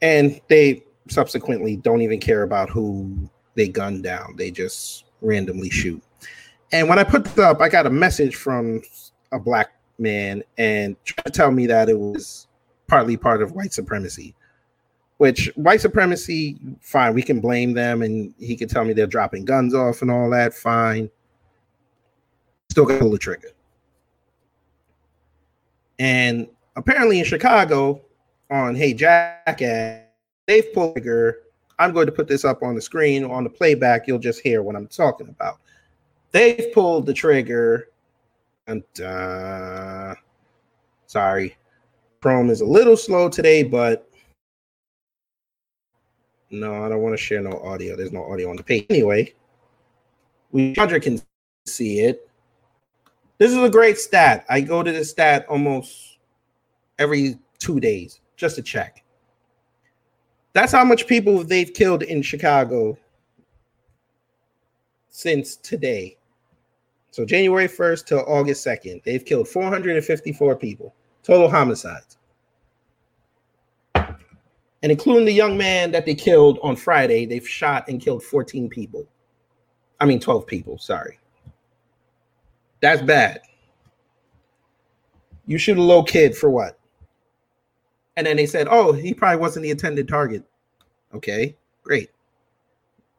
And 0.00 0.40
they 0.48 0.84
subsequently 1.08 1.76
don't 1.76 2.02
even 2.02 2.20
care 2.20 2.42
about 2.42 2.70
who 2.70 3.28
they 3.54 3.68
gun 3.68 4.02
down. 4.02 4.36
They 4.36 4.50
just 4.50 5.04
randomly 5.20 5.70
shoot. 5.70 6.02
And 6.72 6.88
when 6.88 6.98
I 6.98 7.04
put 7.04 7.24
this 7.24 7.38
up, 7.38 7.60
I 7.60 7.68
got 7.68 7.86
a 7.86 7.90
message 7.90 8.36
from 8.36 8.82
a 9.32 9.38
black 9.38 9.72
man 9.98 10.42
and 10.58 10.96
tried 11.04 11.24
to 11.24 11.30
tell 11.30 11.50
me 11.50 11.66
that 11.66 11.88
it 11.88 11.98
was 11.98 12.46
partly 12.86 13.16
part 13.16 13.42
of 13.42 13.52
white 13.52 13.72
supremacy. 13.72 14.34
Which 15.16 15.50
white 15.56 15.80
supremacy, 15.80 16.58
fine, 16.80 17.14
we 17.14 17.22
can 17.22 17.40
blame 17.40 17.72
them, 17.72 18.02
and 18.02 18.32
he 18.38 18.56
could 18.56 18.70
tell 18.70 18.84
me 18.84 18.92
they're 18.92 19.06
dropping 19.06 19.44
guns 19.44 19.74
off 19.74 20.00
and 20.02 20.10
all 20.10 20.30
that, 20.30 20.54
fine. 20.54 21.10
Still 22.70 22.84
got 22.84 22.94
to 22.94 23.00
pull 23.00 23.10
the 23.10 23.18
trigger. 23.18 23.48
And 25.98 26.46
apparently 26.76 27.18
in 27.18 27.24
Chicago, 27.24 28.00
on 28.50 28.76
Hey 28.76 28.94
Jackass, 28.94 30.04
they've 30.48 30.72
pulled 30.72 30.96
the 30.96 31.00
trigger. 31.00 31.42
I'm 31.78 31.92
going 31.92 32.06
to 32.06 32.12
put 32.12 32.26
this 32.26 32.44
up 32.44 32.64
on 32.64 32.74
the 32.74 32.80
screen 32.80 33.24
on 33.24 33.44
the 33.44 33.50
playback. 33.50 34.08
You'll 34.08 34.18
just 34.18 34.40
hear 34.40 34.62
what 34.62 34.74
I'm 34.74 34.88
talking 34.88 35.28
about. 35.28 35.60
They've 36.32 36.72
pulled 36.74 37.06
the 37.06 37.14
trigger. 37.14 37.90
And 38.66 38.82
uh, 39.00 40.14
sorry, 41.06 41.56
Chrome 42.20 42.50
is 42.50 42.62
a 42.62 42.66
little 42.66 42.96
slow 42.96 43.28
today, 43.28 43.62
but 43.62 44.10
no, 46.50 46.84
I 46.84 46.88
don't 46.88 47.02
want 47.02 47.12
to 47.12 47.22
share 47.22 47.40
no 47.40 47.60
audio. 47.60 47.94
There's 47.94 48.12
no 48.12 48.24
audio 48.24 48.50
on 48.50 48.56
the 48.56 48.64
page 48.64 48.86
anyway. 48.90 49.32
We 50.50 50.74
Sandra 50.74 50.98
can 50.98 51.20
see 51.66 52.00
it. 52.00 52.28
This 53.36 53.52
is 53.52 53.58
a 53.58 53.70
great 53.70 53.98
stat. 53.98 54.44
I 54.48 54.60
go 54.62 54.82
to 54.82 54.90
the 54.90 55.04
stat 55.04 55.46
almost 55.48 56.18
every 56.98 57.38
two 57.58 57.78
days 57.78 58.20
just 58.36 58.56
to 58.56 58.62
check. 58.62 59.04
That's 60.52 60.72
how 60.72 60.84
much 60.84 61.06
people 61.06 61.44
they've 61.44 61.72
killed 61.72 62.02
in 62.02 62.22
Chicago 62.22 62.98
since 65.10 65.56
today. 65.56 66.16
So 67.10 67.24
January 67.24 67.68
1st 67.68 68.06
to 68.06 68.20
August 68.24 68.66
2nd, 68.66 69.02
they've 69.02 69.24
killed 69.24 69.48
454 69.48 70.56
people, 70.56 70.94
total 71.22 71.50
homicides. 71.50 72.16
And 73.94 74.92
including 74.92 75.24
the 75.24 75.32
young 75.32 75.58
man 75.58 75.90
that 75.90 76.06
they 76.06 76.14
killed 76.14 76.60
on 76.62 76.76
Friday, 76.76 77.26
they've 77.26 77.46
shot 77.46 77.88
and 77.88 78.00
killed 78.00 78.22
14 78.22 78.68
people. 78.68 79.04
I 79.98 80.06
mean, 80.06 80.20
12 80.20 80.46
people, 80.46 80.78
sorry. 80.78 81.18
That's 82.80 83.02
bad. 83.02 83.40
You 85.46 85.58
shoot 85.58 85.78
a 85.78 85.82
little 85.82 86.04
kid 86.04 86.36
for 86.36 86.50
what? 86.50 86.77
And 88.18 88.26
then 88.26 88.36
they 88.36 88.46
said, 88.46 88.66
oh, 88.68 88.92
he 88.92 89.14
probably 89.14 89.38
wasn't 89.38 89.62
the 89.62 89.70
intended 89.70 90.08
target. 90.08 90.42
Okay, 91.14 91.54
great. 91.84 92.10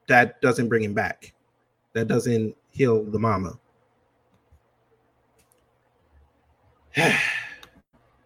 That 0.10 0.42
doesn't 0.42 0.68
bring 0.68 0.84
him 0.84 0.94
back. 0.94 1.34
That 1.94 2.10
doesn't 2.10 2.54
heal 2.70 3.06
the 3.06 3.18
mama. 3.18 3.58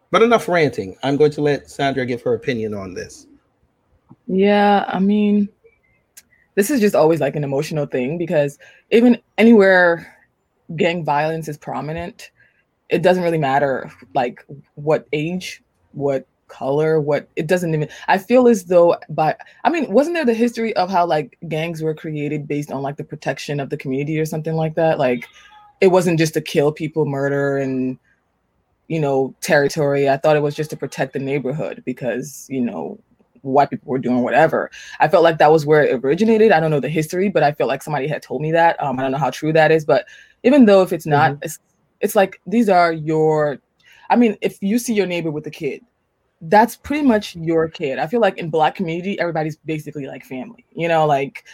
but 0.10 0.24
enough 0.24 0.50
ranting. 0.50 0.98
I'm 1.03 1.15
going 1.15 1.30
to 1.34 1.42
let 1.42 1.70
Sandra 1.70 2.08
give 2.08 2.24
her 2.24 2.34
opinion 2.34 2.74
on 2.74 2.96
this. 2.96 3.27
Yeah, 4.25 4.86
I 4.88 4.98
mean, 4.98 5.50
this 6.56 6.72
is 6.72 6.80
just 6.80 6.96
always 6.96 7.20
like 7.20 7.36
an 7.36 7.44
emotional 7.44 7.86
thing 7.86 8.18
because 8.18 8.58
even 8.89 9.22
anywhere 9.38 10.12
gang 10.75 11.06
violence 11.06 11.48
is 11.48 11.56
prominent, 11.60 12.32
it 12.89 13.03
doesn't 13.03 13.22
really 13.22 13.38
matter 13.38 13.92
like 14.15 14.44
what 14.74 15.08
age, 15.13 15.62
what 15.92 16.25
color, 16.53 17.00
what 17.00 17.27
it 17.36 17.48
doesn't 17.48 17.74
even 17.74 17.89
I 18.07 18.17
feel 18.17 18.48
as 18.48 18.65
though 18.65 18.98
by 19.10 19.36
I 19.63 19.69
mean, 19.69 19.91
wasn't 19.91 20.15
there 20.15 20.25
the 20.25 20.33
history 20.33 20.75
of 20.75 20.89
how 20.89 21.05
like 21.05 21.38
gangs 21.48 21.81
were 21.81 21.95
created 21.95 22.48
based 22.48 22.72
on 22.72 22.81
like 22.81 22.98
the 22.98 23.03
protection 23.03 23.60
of 23.60 23.69
the 23.69 23.77
community 23.77 24.19
or 24.19 24.25
something 24.25 24.55
like 24.55 24.75
that? 24.75 25.00
Like 25.00 25.27
it 25.81 25.88
wasn't 25.88 26.19
just 26.19 26.33
to 26.36 26.41
kill 26.41 26.72
people, 26.72 27.05
murder 27.05 27.57
and 27.57 27.98
you 28.88 29.00
know, 29.00 29.33
territory. 29.41 30.10
I 30.10 30.17
thought 30.17 30.36
it 30.36 30.41
was 30.41 30.55
just 30.55 30.69
to 30.72 30.77
protect 30.77 31.13
the 31.13 31.19
neighborhood 31.19 31.81
because, 31.86 32.48
you 32.50 32.62
know, 32.62 33.00
white 33.41 33.69
people 33.69 33.89
were 33.89 34.00
doing 34.00 34.24
whatever. 34.24 34.72
I 35.00 35.07
felt 35.07 35.24
like 35.24 35.38
that 35.38 35.51
was 35.51 35.65
where 35.65 35.83
it 35.83 36.03
originated. 36.03 36.51
I 36.51 36.60
don't 36.60 36.72
know 36.72 36.79
the 36.79 36.89
history, 36.89 37.29
but 37.29 37.43
I 37.43 37.51
feel 37.51 37.67
like 37.67 37.83
somebody 37.83 38.07
had 38.07 38.22
told 38.22 38.41
me 38.41 38.51
that. 38.51 38.81
Um, 38.81 39.00
I 39.00 39.03
don't 39.03 39.12
know 39.12 39.17
how 39.17 39.29
true 39.29 39.53
that 39.53 39.72
is, 39.72 39.86
but 39.86 40.05
even 40.43 40.65
though 40.65 40.81
if 40.81 40.93
it's 40.93 41.05
not, 41.05 41.31
mm-hmm. 41.31 41.43
it's, 41.43 41.60
it's 42.01 42.15
like 42.15 42.39
these 42.45 42.69
are 42.69 42.91
your. 42.91 43.60
I 44.10 44.15
mean, 44.15 44.38
if 44.41 44.62
you 44.62 44.77
see 44.77 44.93
your 44.93 45.07
neighbor 45.07 45.31
with 45.31 45.48
a 45.48 45.51
kid, 45.51 45.81
that's 46.43 46.75
pretty 46.75 47.05
much 47.05 47.35
your 47.35 47.69
kid. 47.69 48.00
I 48.00 48.07
feel 48.07 48.19
like 48.19 48.38
in 48.38 48.50
black 48.50 48.75
community, 48.75 49.19
everybody's 49.19 49.57
basically 49.57 50.07
like 50.07 50.25
family. 50.25 50.65
You 50.73 50.88
know, 50.88 51.05
like 51.05 51.45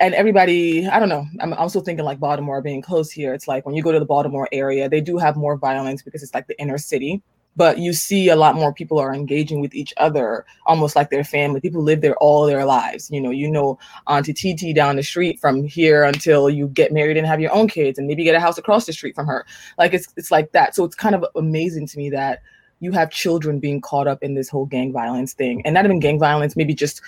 and 0.00 0.14
everybody 0.14 0.86
i 0.88 0.98
don't 0.98 1.08
know 1.08 1.26
i'm 1.40 1.52
also 1.54 1.80
thinking 1.80 2.04
like 2.04 2.18
baltimore 2.18 2.62
being 2.62 2.80
close 2.82 3.10
here 3.10 3.34
it's 3.34 3.46
like 3.46 3.64
when 3.66 3.74
you 3.74 3.82
go 3.82 3.92
to 3.92 3.98
the 3.98 4.04
baltimore 4.04 4.48
area 4.50 4.88
they 4.88 5.00
do 5.00 5.18
have 5.18 5.36
more 5.36 5.56
violence 5.56 6.02
because 6.02 6.22
it's 6.22 6.34
like 6.34 6.46
the 6.46 6.58
inner 6.58 6.78
city 6.78 7.22
but 7.56 7.78
you 7.78 7.92
see 7.92 8.28
a 8.28 8.36
lot 8.36 8.54
more 8.54 8.72
people 8.72 8.98
are 8.98 9.12
engaging 9.12 9.60
with 9.60 9.74
each 9.74 9.92
other 9.98 10.46
almost 10.66 10.96
like 10.96 11.10
their 11.10 11.24
family 11.24 11.60
people 11.60 11.82
live 11.82 12.00
there 12.00 12.16
all 12.16 12.46
their 12.46 12.64
lives 12.64 13.10
you 13.10 13.20
know 13.20 13.30
you 13.30 13.50
know 13.50 13.78
auntie 14.06 14.32
tt 14.32 14.74
down 14.74 14.96
the 14.96 15.02
street 15.02 15.38
from 15.38 15.64
here 15.64 16.04
until 16.04 16.48
you 16.48 16.68
get 16.68 16.92
married 16.92 17.16
and 17.16 17.26
have 17.26 17.40
your 17.40 17.52
own 17.52 17.68
kids 17.68 17.98
and 17.98 18.08
maybe 18.08 18.24
get 18.24 18.34
a 18.34 18.40
house 18.40 18.58
across 18.58 18.86
the 18.86 18.92
street 18.92 19.14
from 19.14 19.26
her 19.26 19.44
like 19.76 19.92
it's 19.92 20.08
it's 20.16 20.30
like 20.30 20.50
that 20.52 20.74
so 20.74 20.84
it's 20.84 20.96
kind 20.96 21.14
of 21.14 21.24
amazing 21.36 21.86
to 21.86 21.98
me 21.98 22.08
that 22.08 22.40
you 22.80 22.92
have 22.92 23.10
children 23.10 23.60
being 23.60 23.80
caught 23.80 24.08
up 24.08 24.22
in 24.22 24.34
this 24.34 24.48
whole 24.48 24.66
gang 24.66 24.92
violence 24.92 25.34
thing. 25.34 25.62
And 25.64 25.74
not 25.74 25.84
even 25.84 26.00
gang 26.00 26.18
violence 26.18 26.56
maybe 26.56 26.74
just 26.74 27.02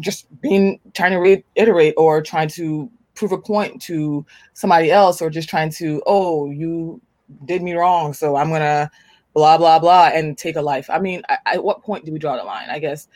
just 0.00 0.26
being 0.40 0.80
trying 0.94 1.12
to 1.12 1.18
reiterate 1.18 1.94
or 1.96 2.22
trying 2.22 2.48
to 2.48 2.90
prove 3.14 3.32
a 3.32 3.38
point 3.38 3.80
to 3.82 4.24
somebody 4.54 4.90
else 4.90 5.20
or 5.20 5.30
just 5.30 5.48
trying 5.48 5.70
to 5.70 6.02
oh 6.06 6.50
you 6.50 7.00
did 7.44 7.62
me 7.62 7.74
wrong 7.74 8.12
so 8.14 8.36
i'm 8.36 8.50
gonna 8.50 8.90
blah 9.34 9.56
blah 9.58 9.78
blah 9.78 10.10
and 10.12 10.36
take 10.36 10.56
a 10.56 10.62
life. 10.62 10.88
I 10.90 10.98
mean 10.98 11.22
I, 11.28 11.38
at 11.46 11.64
what 11.64 11.82
point 11.82 12.04
do 12.04 12.12
we 12.12 12.18
draw 12.18 12.36
the 12.36 12.44
line 12.44 12.68
i 12.70 12.78
guess? 12.78 13.08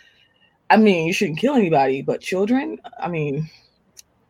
I 0.68 0.76
mean 0.76 1.06
you 1.06 1.12
shouldn't 1.12 1.38
kill 1.38 1.54
anybody 1.54 2.02
but 2.02 2.20
children? 2.20 2.78
I 3.00 3.08
mean 3.08 3.48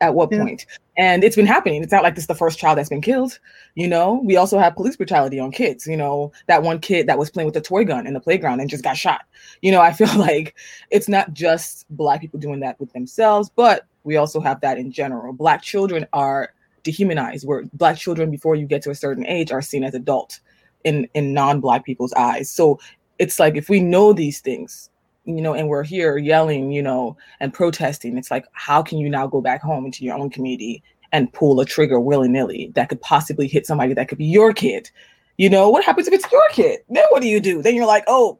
at 0.00 0.14
what 0.14 0.30
yeah. 0.30 0.42
point? 0.42 0.66
And 0.96 1.24
it's 1.24 1.36
been 1.36 1.46
happening. 1.46 1.82
It's 1.82 1.92
not 1.92 2.02
like 2.02 2.14
this 2.14 2.24
is 2.24 2.28
the 2.28 2.34
first 2.34 2.58
child 2.58 2.78
that's 2.78 2.88
been 2.88 3.02
killed. 3.02 3.38
You 3.74 3.88
know, 3.88 4.20
we 4.24 4.36
also 4.36 4.58
have 4.58 4.74
police 4.74 4.96
brutality 4.96 5.38
on 5.38 5.52
kids. 5.52 5.86
You 5.86 5.96
know, 5.96 6.32
that 6.46 6.62
one 6.62 6.80
kid 6.80 7.06
that 7.06 7.18
was 7.18 7.30
playing 7.30 7.46
with 7.46 7.56
a 7.56 7.60
toy 7.60 7.84
gun 7.84 8.06
in 8.06 8.14
the 8.14 8.20
playground 8.20 8.60
and 8.60 8.70
just 8.70 8.84
got 8.84 8.96
shot. 8.96 9.22
You 9.62 9.72
know, 9.72 9.80
I 9.80 9.92
feel 9.94 10.14
like 10.18 10.54
it's 10.90 11.08
not 11.08 11.32
just 11.32 11.86
black 11.90 12.20
people 12.20 12.40
doing 12.40 12.60
that 12.60 12.78
with 12.80 12.92
themselves, 12.92 13.50
but 13.54 13.86
we 14.04 14.16
also 14.16 14.40
have 14.40 14.60
that 14.60 14.78
in 14.78 14.90
general. 14.90 15.32
Black 15.32 15.62
children 15.62 16.06
are 16.12 16.52
dehumanized, 16.82 17.46
where 17.46 17.64
black 17.72 17.96
children 17.96 18.30
before 18.30 18.54
you 18.54 18.66
get 18.66 18.82
to 18.82 18.90
a 18.90 18.94
certain 18.94 19.26
age 19.26 19.50
are 19.50 19.62
seen 19.62 19.84
as 19.84 19.94
adult 19.94 20.40
in 20.84 21.08
in 21.14 21.34
non-black 21.34 21.84
people's 21.84 22.12
eyes. 22.14 22.48
So 22.48 22.78
it's 23.18 23.38
like 23.38 23.56
if 23.56 23.68
we 23.68 23.80
know 23.80 24.12
these 24.12 24.40
things, 24.40 24.90
you 25.26 25.42
know, 25.42 25.54
and 25.54 25.68
we're 25.68 25.82
here 25.82 26.16
yelling, 26.16 26.72
you 26.72 26.82
know, 26.82 27.16
and 27.40 27.52
protesting. 27.52 28.16
It's 28.16 28.30
like, 28.30 28.46
how 28.52 28.82
can 28.82 28.98
you 28.98 29.10
now 29.10 29.26
go 29.26 29.40
back 29.40 29.60
home 29.60 29.84
into 29.84 30.04
your 30.04 30.16
own 30.16 30.30
community 30.30 30.82
and 31.12 31.32
pull 31.32 31.60
a 31.60 31.64
trigger 31.64 32.00
willy 32.00 32.28
nilly 32.28 32.72
that 32.74 32.88
could 32.88 33.00
possibly 33.00 33.46
hit 33.46 33.66
somebody 33.66 33.92
that 33.94 34.08
could 34.08 34.18
be 34.18 34.24
your 34.24 34.52
kid? 34.52 34.90
You 35.36 35.50
know, 35.50 35.68
what 35.68 35.84
happens 35.84 36.08
if 36.08 36.14
it's 36.14 36.30
your 36.32 36.48
kid? 36.50 36.80
Then 36.88 37.04
what 37.10 37.22
do 37.22 37.28
you 37.28 37.40
do? 37.40 37.60
Then 37.60 37.74
you're 37.74 37.86
like, 37.86 38.04
oh, 38.06 38.38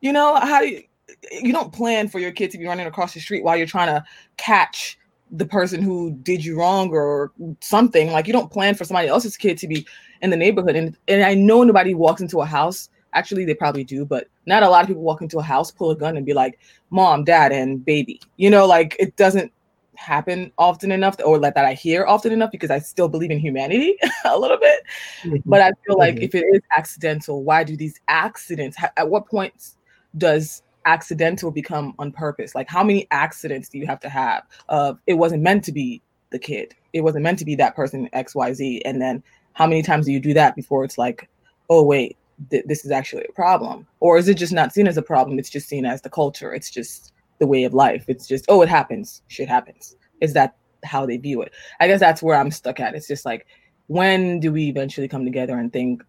you 0.00 0.12
know, 0.12 0.36
how 0.36 0.60
do 0.60 0.68
you, 0.68 0.82
you 1.30 1.52
don't 1.52 1.72
plan 1.72 2.08
for 2.08 2.18
your 2.18 2.32
kid 2.32 2.50
to 2.50 2.58
be 2.58 2.66
running 2.66 2.86
across 2.86 3.14
the 3.14 3.20
street 3.20 3.44
while 3.44 3.56
you're 3.56 3.66
trying 3.66 3.88
to 3.88 4.04
catch 4.36 4.98
the 5.30 5.46
person 5.46 5.82
who 5.82 6.12
did 6.22 6.44
you 6.44 6.58
wrong 6.58 6.90
or 6.90 7.32
something. 7.60 8.10
Like 8.12 8.26
you 8.26 8.32
don't 8.32 8.50
plan 8.50 8.74
for 8.74 8.84
somebody 8.84 9.08
else's 9.08 9.36
kid 9.36 9.58
to 9.58 9.68
be 9.68 9.86
in 10.22 10.30
the 10.30 10.36
neighborhood. 10.36 10.76
And 10.76 10.96
and 11.08 11.24
I 11.24 11.34
know 11.34 11.62
nobody 11.62 11.94
walks 11.94 12.20
into 12.20 12.40
a 12.40 12.46
house 12.46 12.88
Actually, 13.16 13.44
they 13.44 13.54
probably 13.54 13.82
do, 13.82 14.04
but 14.04 14.28
not 14.46 14.62
a 14.62 14.68
lot 14.68 14.82
of 14.82 14.88
people 14.88 15.02
walk 15.02 15.22
into 15.22 15.38
a 15.38 15.42
house, 15.42 15.70
pull 15.70 15.90
a 15.90 15.96
gun, 15.96 16.16
and 16.16 16.24
be 16.24 16.34
like, 16.34 16.58
"Mom, 16.90 17.24
Dad, 17.24 17.50
and 17.50 17.84
baby." 17.84 18.20
You 18.36 18.50
know, 18.50 18.66
like 18.66 18.94
it 18.98 19.16
doesn't 19.16 19.52
happen 19.96 20.52
often 20.58 20.92
enough, 20.92 21.16
or 21.24 21.38
like 21.38 21.54
that 21.54 21.64
I 21.64 21.72
hear 21.72 22.04
often 22.06 22.32
enough, 22.32 22.50
because 22.52 22.70
I 22.70 22.78
still 22.78 23.08
believe 23.08 23.30
in 23.30 23.38
humanity 23.38 23.96
a 24.24 24.38
little 24.38 24.58
bit. 24.58 24.80
Mm-hmm. 25.22 25.50
But 25.50 25.62
I 25.62 25.72
feel 25.86 25.98
like 25.98 26.16
mm-hmm. 26.16 26.24
if 26.24 26.34
it 26.34 26.44
is 26.52 26.60
accidental, 26.76 27.42
why 27.42 27.64
do 27.64 27.76
these 27.76 27.98
accidents? 28.08 28.76
At 28.96 29.08
what 29.08 29.26
point 29.26 29.74
does 30.16 30.62
accidental 30.84 31.50
become 31.50 31.94
on 31.98 32.12
purpose? 32.12 32.54
Like, 32.54 32.68
how 32.68 32.84
many 32.84 33.08
accidents 33.10 33.68
do 33.68 33.78
you 33.78 33.86
have 33.86 34.00
to 34.00 34.08
have 34.08 34.44
of 34.68 34.98
it 35.06 35.14
wasn't 35.14 35.42
meant 35.42 35.64
to 35.64 35.72
be 35.72 36.02
the 36.30 36.38
kid, 36.38 36.74
it 36.92 37.00
wasn't 37.00 37.22
meant 37.22 37.38
to 37.38 37.44
be 37.44 37.54
that 37.56 37.74
person 37.74 38.08
X 38.12 38.34
Y 38.34 38.52
Z, 38.52 38.82
and 38.84 39.00
then 39.00 39.22
how 39.52 39.66
many 39.66 39.82
times 39.82 40.06
do 40.06 40.12
you 40.12 40.20
do 40.20 40.34
that 40.34 40.54
before 40.54 40.84
it's 40.84 40.98
like, 40.98 41.28
oh 41.70 41.82
wait, 41.82 42.16
th- 42.50 42.64
this 42.66 42.84
is 42.84 42.90
actually 42.90 43.24
a 43.28 43.32
problem 43.32 43.86
or 44.00 44.18
is 44.18 44.28
it 44.28 44.34
just 44.34 44.52
not 44.52 44.72
seen 44.72 44.86
as 44.86 44.96
a 44.96 45.02
problem 45.02 45.38
it's 45.38 45.50
just 45.50 45.68
seen 45.68 45.84
as 45.86 46.02
the 46.02 46.10
culture 46.10 46.52
it's 46.52 46.70
just 46.70 47.12
the 47.38 47.46
way 47.46 47.64
of 47.64 47.74
life 47.74 48.04
it's 48.08 48.26
just 48.26 48.44
oh 48.48 48.62
it 48.62 48.68
happens 48.68 49.22
shit 49.28 49.48
happens 49.48 49.96
is 50.20 50.32
that 50.32 50.56
how 50.84 51.04
they 51.04 51.16
view 51.16 51.42
it 51.42 51.52
i 51.80 51.86
guess 51.86 52.00
that's 52.00 52.22
where 52.22 52.36
i'm 52.36 52.50
stuck 52.50 52.80
at 52.80 52.94
it's 52.94 53.08
just 53.08 53.24
like 53.24 53.46
when 53.88 54.40
do 54.40 54.52
we 54.52 54.68
eventually 54.68 55.08
come 55.08 55.24
together 55.24 55.58
and 55.58 55.72
think 55.72 56.02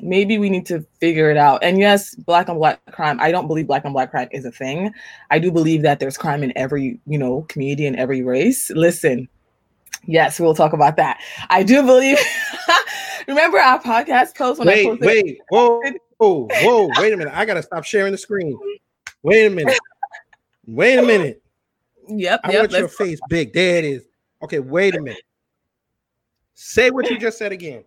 maybe 0.00 0.38
we 0.38 0.50
need 0.50 0.66
to 0.66 0.84
figure 1.00 1.30
it 1.30 1.36
out. 1.36 1.62
And 1.62 1.78
yes, 1.78 2.14
black 2.14 2.48
on 2.48 2.58
black 2.58 2.80
crime. 2.92 3.18
I 3.20 3.30
don't 3.30 3.46
believe 3.46 3.66
black 3.66 3.84
on 3.84 3.92
black 3.92 4.10
crime 4.10 4.28
is 4.30 4.44
a 4.44 4.50
thing. 4.50 4.92
I 5.30 5.38
do 5.38 5.50
believe 5.50 5.82
that 5.82 6.00
there's 6.00 6.16
crime 6.16 6.42
in 6.42 6.52
every, 6.56 7.00
you 7.06 7.18
know, 7.18 7.42
community 7.48 7.86
and 7.86 7.96
every 7.96 8.22
race. 8.22 8.70
Listen, 8.70 9.28
yes, 10.04 10.40
we'll 10.40 10.54
talk 10.54 10.72
about 10.72 10.96
that. 10.96 11.20
I 11.50 11.62
do 11.62 11.82
believe. 11.82 12.18
remember 13.28 13.58
our 13.58 13.80
podcast 13.80 14.34
post 14.36 14.58
when 14.58 14.68
wait, 14.68 14.86
I 14.86 14.90
posted? 14.90 15.06
wait, 15.06 15.38
whoa, 15.50 15.80
whoa, 16.16 16.48
whoa, 16.62 16.90
wait 16.98 17.12
a 17.12 17.16
minute. 17.16 17.32
I 17.34 17.44
gotta 17.44 17.62
stop 17.62 17.84
sharing 17.84 18.12
the 18.12 18.18
screen. 18.18 18.58
Wait 19.22 19.46
a 19.46 19.50
minute. 19.50 19.78
Wait 20.66 20.98
a 20.98 21.02
minute. 21.02 21.42
Yep. 22.08 22.40
I 22.44 22.52
yep, 22.52 22.60
want 22.60 22.72
your 22.72 22.88
face 22.88 23.20
big. 23.28 23.52
There 23.52 23.78
it 23.78 23.84
is. 23.84 24.04
Okay, 24.42 24.58
wait 24.58 24.94
a 24.94 25.00
minute. 25.00 25.22
Say 26.54 26.90
what 26.90 27.08
you 27.10 27.18
just 27.18 27.38
said 27.38 27.52
again. 27.52 27.84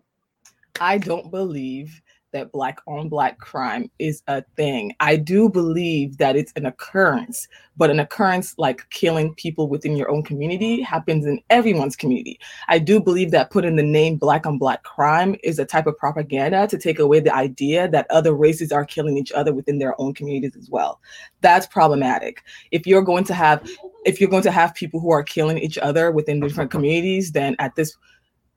I 0.79 0.97
don't 0.97 1.29
believe 1.29 2.00
that 2.31 2.51
black 2.51 2.79
on 2.87 3.09
black 3.09 3.37
crime 3.39 3.89
is 3.99 4.23
a 4.27 4.43
thing. 4.55 4.93
I 4.99 5.15
do 5.15 5.49
believe 5.49 6.17
that 6.17 6.35
it's 6.35 6.53
an 6.55 6.65
occurrence, 6.65 7.47
but 7.77 7.89
an 7.89 7.99
occurrence 7.99 8.55
like 8.57 8.89
killing 8.89 9.33
people 9.35 9.67
within 9.67 9.95
your 9.95 10.09
own 10.09 10.23
community 10.23 10.81
happens 10.81 11.25
in 11.25 11.41
everyone's 11.49 11.95
community. 11.95 12.39
I 12.67 12.79
do 12.79 12.99
believe 12.99 13.31
that 13.31 13.51
putting 13.51 13.75
the 13.75 13.83
name 13.83 14.17
black 14.17 14.45
on 14.45 14.57
black 14.57 14.83
crime 14.83 15.35
is 15.43 15.59
a 15.59 15.65
type 15.65 15.87
of 15.87 15.97
propaganda 15.97 16.67
to 16.67 16.77
take 16.77 16.99
away 16.99 17.19
the 17.19 17.35
idea 17.35 17.87
that 17.89 18.09
other 18.09 18.33
races 18.33 18.71
are 18.71 18.85
killing 18.85 19.17
each 19.17 19.31
other 19.31 19.53
within 19.53 19.79
their 19.79 19.99
own 19.99 20.13
communities 20.13 20.55
as 20.55 20.69
well. 20.69 20.99
That's 21.41 21.67
problematic. 21.67 22.43
If 22.71 22.85
you're 22.87 23.01
going 23.01 23.23
to 23.25 23.33
have 23.33 23.69
if 24.03 24.19
you're 24.19 24.29
going 24.29 24.43
to 24.43 24.51
have 24.51 24.73
people 24.73 24.99
who 24.99 25.11
are 25.11 25.21
killing 25.21 25.59
each 25.59 25.77
other 25.77 26.11
within 26.11 26.39
different 26.39 26.71
communities, 26.71 27.31
then 27.33 27.55
at 27.59 27.75
this 27.75 27.95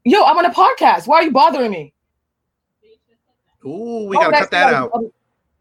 Yo, 0.07 0.23
I'm 0.23 0.37
on 0.37 0.45
a 0.45 0.51
podcast. 0.51 1.07
Why 1.07 1.17
are 1.17 1.23
you 1.23 1.31
bothering 1.31 1.71
me? 1.71 1.95
Ooh, 3.67 4.07
we 4.09 4.17
Oh, 4.17 4.21
gotta 4.21 4.39
cut 4.39 4.51
that 4.51 4.73
not- 4.73 4.91
out. 4.95 5.05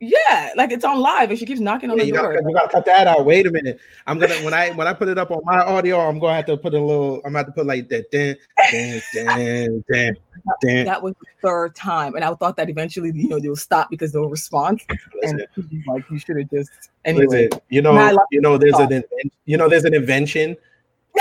Yeah, 0.06 0.50
like 0.58 0.74
it's 0.74 0.84
on 0.84 1.00
live 1.00 1.30
and 1.30 1.40
she 1.40 1.46
keeps 1.46 1.62
knocking 1.62 1.90
on 1.90 1.96
Yeah, 1.98 2.04
the 2.04 2.08
you 2.08 2.14
door. 2.16 2.34
gotta, 2.34 2.46
you 2.50 2.54
gotta 2.54 2.68
cut 2.70 2.84
that 2.88 3.08
out. 3.08 3.26
Wait 3.26 3.48
a 3.48 3.52
minute. 3.52 3.80
I'm 4.06 4.20
gonna 4.20 4.34
when 4.44 4.54
I 4.54 4.72
when 4.72 4.86
I 4.86 4.92
put 4.92 5.08
it 5.08 5.18
up 5.18 5.32
on 5.32 5.40
my 5.46 5.60
audio, 5.62 5.98
I'm 5.98 6.20
gonna 6.20 6.36
have 6.36 6.46
to 6.48 6.58
put 6.58 6.74
a 6.74 6.80
little. 6.80 7.18
I'm 7.24 7.32
gonna 7.32 7.38
have 7.38 7.46
to 7.46 7.52
put 7.54 7.66
like 7.66 7.88
that. 7.88 8.12
Dan, 8.12 8.36
dan, 8.74 9.02
dan, 9.14 9.84
dan, 9.90 10.18
dan. 10.62 10.86
That 10.88 11.02
was 11.02 11.14
the 11.22 11.28
third 11.42 11.74
time, 11.74 12.16
and 12.16 12.26
I 12.26 12.34
thought 12.34 12.58
that 12.58 12.70
eventually, 12.70 13.14
you 13.16 13.30
know, 13.30 13.40
they'll 13.40 13.56
stop 13.56 13.90
because 13.90 14.14
no 14.14 14.26
response. 14.26 14.84
Listen, 15.22 15.46
And 15.56 15.84
like, 15.88 16.04
you 16.12 16.20
should 16.20 16.36
have 16.36 16.50
just 16.50 16.72
anyway. 17.06 17.46
listen, 17.48 17.62
you 17.70 17.82
know, 17.82 17.94
like 17.94 18.18
you 18.30 18.42
know, 18.42 18.58
there's 18.58 18.74
thought. 18.74 18.92
an 18.92 19.06
you 19.46 19.56
know, 19.56 19.70
there's 19.70 19.86
an 19.86 19.94
invention 19.94 20.58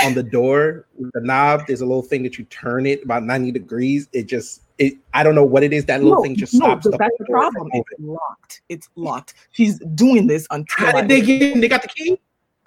on 0.04 0.14
the 0.14 0.24
door 0.24 0.86
with 0.98 1.12
the 1.12 1.20
knob. 1.20 1.68
There's 1.68 1.82
a 1.82 1.86
little 1.86 2.02
thing 2.02 2.24
that 2.24 2.36
you 2.36 2.44
turn 2.46 2.86
it 2.86 3.04
about 3.04 3.22
90 3.22 3.52
degrees. 3.52 4.08
It 4.12 4.24
just 4.26 4.62
it. 4.82 4.94
I 5.14 5.22
don't 5.22 5.34
know 5.34 5.44
what 5.44 5.62
it 5.62 5.72
is. 5.72 5.84
That 5.86 6.02
little 6.02 6.16
No, 6.18 6.22
thing 6.22 6.36
just 6.36 6.54
no, 6.54 6.66
stops. 6.66 6.84
the 6.84 6.90
that's 6.92 7.16
the 7.18 7.24
problem. 7.26 7.68
It's 7.72 7.88
locked. 8.00 8.62
It's 8.68 8.88
locked. 8.96 9.34
She's 9.52 9.78
doing 9.94 10.26
this 10.26 10.46
until 10.50 10.86
How 10.86 10.96
I 10.96 11.02
did 11.02 11.10
they 11.10 11.20
get 11.20 11.42
in? 11.42 11.60
They 11.60 11.68
got 11.68 11.82
the 11.82 11.88
key. 11.88 12.18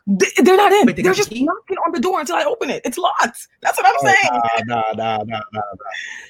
They, 0.07 0.27
they're 0.43 0.55
not 0.57 0.72
in. 0.72 0.86
Wait, 0.86 0.95
they 0.95 1.01
They're 1.01 1.13
got 1.13 1.17
the 1.17 1.29
just 1.29 1.31
knocking 1.31 1.77
on 1.77 1.91
the 1.91 2.00
door 2.00 2.19
until 2.19 2.36
I 2.36 2.43
open 2.43 2.69
it. 2.69 2.81
It's 2.86 2.98
locked. 2.98 3.48
That's 3.62 3.77
what 3.77 3.86
I'm 3.86 3.95
Oh, 3.98 4.05
saying. 4.05 4.41
nah, 4.67 4.84
nah, 4.93 4.93
nah, 4.93 5.24
nah, 5.24 5.41
nah, 5.51 5.62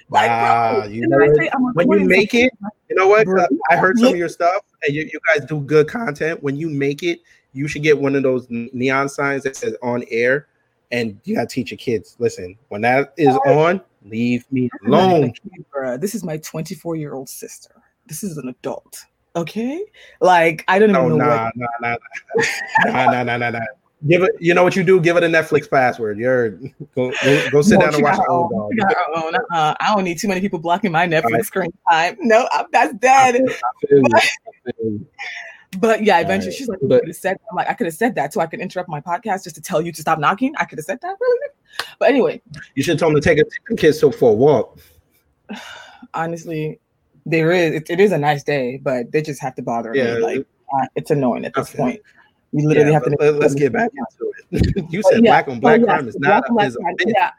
Like, 0.10 0.32
nah. 0.32 0.70
bro, 0.72 0.84
you 0.86 1.08
know 1.08 1.18
then 1.18 1.22
I 1.22 1.28
what? 1.28 1.38
say 1.38 1.50
when 1.74 2.00
you 2.00 2.08
make 2.08 2.34
it, 2.34 2.52
you 2.90 2.96
know 2.96 3.08
what? 3.08 3.26
Bro, 3.26 3.44
Uh, 3.44 3.48
I 3.70 3.76
heard 3.76 3.98
some 3.98 4.14
of 4.14 4.18
your 4.18 4.30
stuff, 4.30 4.62
and 4.86 4.96
you, 4.96 5.10
you 5.12 5.20
guys 5.28 5.46
do 5.46 5.60
good 5.60 5.90
content. 5.90 6.42
When 6.42 6.56
you 6.56 6.70
make 6.70 7.04
it, 7.04 7.20
you 7.54 7.68
should 7.68 7.84
get 7.84 8.00
one 8.00 8.16
of 8.16 8.24
those 8.24 8.48
neon 8.50 9.10
signs 9.10 9.44
that 9.44 9.56
says 9.58 9.76
"on 9.82 10.04
air," 10.10 10.48
and 10.92 11.20
you 11.26 11.36
gotta 11.36 11.48
teach 11.48 11.72
your 11.72 11.78
kids. 11.78 12.16
Listen, 12.20 12.58
when 12.70 12.82
that 12.82 13.14
is 13.18 13.36
on, 13.46 13.82
leave 14.06 14.46
me 14.52 14.70
even 14.84 14.94
alone. 14.94 15.34
kid. 15.34 16.02
This 16.02 16.16
is 16.16 16.24
my 16.24 16.38
24 16.38 16.96
year 16.96 17.14
old 17.14 17.30
sister. 17.30 17.82
This 18.06 18.24
is 18.24 18.38
an 18.38 18.50
adult. 18.50 19.06
Okay, 19.36 19.84
like 20.22 20.64
I 20.70 20.80
don't 20.80 20.92
even 20.92 21.02
No, 21.10 21.10
know 21.10 21.18
nah, 21.18 21.46
what. 21.46 21.54
nah, 21.56 21.68
nah, 21.82 21.96
nah, 22.86 23.08
nah, 23.08 23.24
nah, 23.24 23.38
nah, 23.38 23.50
nah. 23.50 23.60
Give 24.08 24.24
it. 24.24 24.32
You 24.40 24.54
know 24.54 24.64
what 24.64 24.76
you 24.76 24.84
do? 24.84 25.02
Give 25.02 25.18
it 25.18 25.24
a 25.24 25.28
Netflix 25.28 25.70
password. 25.70 26.18
You're 26.20 26.52
go 26.96 27.12
go, 27.24 27.50
go 27.50 27.62
sit 27.62 27.76
No, 27.80 27.86
down 27.86 27.96
and 27.96 28.04
watch 28.04 28.20
old 28.30 28.52
dog. 28.52 28.72
She 28.72 28.78
got 28.78 28.94
her 28.94 29.26
own. 29.26 29.36
Uh-uh. 29.36 29.76
I 29.80 29.94
don't 29.96 30.04
need 30.06 30.20
too 30.20 30.28
many 30.28 30.40
people 30.42 30.60
blocking 30.60 30.92
my 30.92 31.08
Netflix 31.08 31.26
Alright. 31.26 31.46
screen 31.46 31.72
time. 31.90 32.16
No, 32.22 32.48
I'm, 32.52 32.66
that's 32.72 32.94
I 32.94 32.98
dead. 32.98 33.36
feel- 33.36 33.48
I 33.50 33.88
feel 33.88 34.04
you. 34.04 34.14
I 34.68 34.72
feel. 34.72 35.00
But 35.80 36.04
yeah, 36.04 36.20
eventually 36.20 36.48
Alright, 36.52 36.58
she's 36.58 36.68
like, 36.68 36.80
but- 36.84 37.00
could 37.02 37.10
have 37.10 37.16
said, 37.16 37.38
I'm 37.50 37.56
like, 37.56 37.70
I 37.70 37.74
could 37.74 37.88
have 37.88 37.94
said 37.96 38.16
that 38.16 38.34
so 38.34 38.42
I 38.42 38.46
could 38.46 38.60
interrupt 38.60 38.90
my 38.90 39.02
podcast 39.02 39.44
just 39.44 39.56
to 39.56 39.62
tell 39.62 39.82
you 39.82 39.92
to 39.92 40.02
stop 40.02 40.20
knocking. 40.20 40.54
I 40.58 40.66
could 40.66 40.78
have 40.80 40.86
said 40.86 41.00
that, 41.02 41.16
really. 41.20 41.50
But 42.00 42.10
anyway, 42.10 42.42
You 42.76 42.84
should 42.84 42.98
tell 43.00 43.10
them 43.10 43.20
to 43.20 43.22
take 43.22 43.40
a 43.40 43.76
kids 43.76 44.00
to 44.00 44.12
for 44.12 44.32
a 44.32 44.34
walk. 44.34 44.80
honestly, 46.14 46.80
there 47.26 47.52
is 47.52 47.74
it, 47.74 47.90
it 47.90 48.00
is 48.00 48.12
a 48.12 48.18
nice 48.18 48.44
day, 48.44 48.78
but 48.82 49.12
they 49.12 49.22
just 49.22 49.42
have 49.42 49.56
to 49.56 49.62
bother 49.62 49.94
Yeah. 49.96 50.16
me. 50.16 50.22
Like 50.22 50.48
uh, 50.74 50.86
it's 50.96 51.12
annoying 51.12 51.46
at 51.46 51.54
this 51.54 51.70
Okay. 51.70 51.78
point. 51.78 52.02
You 52.52 52.68
literally 52.68 52.92
Yeah, 52.92 52.94
have 52.94 53.04
to. 53.04 53.16
let, 53.20 53.44
us 53.44 53.54
get 53.56 53.74
back 53.74 53.92
into 53.94 54.32
it. 54.52 54.86
you 54.92 55.02
said 55.04 55.24
yeah, 55.24 55.32
black 55.32 55.48
on 55.48 55.60
black 55.60 55.84
crime 55.84 56.08
is 56.08 56.18
not 56.20 56.44
black 56.50 56.68
is 56.68 56.76
a 56.76 56.80
crime, 56.80 56.96
yeah. 57.08 57.32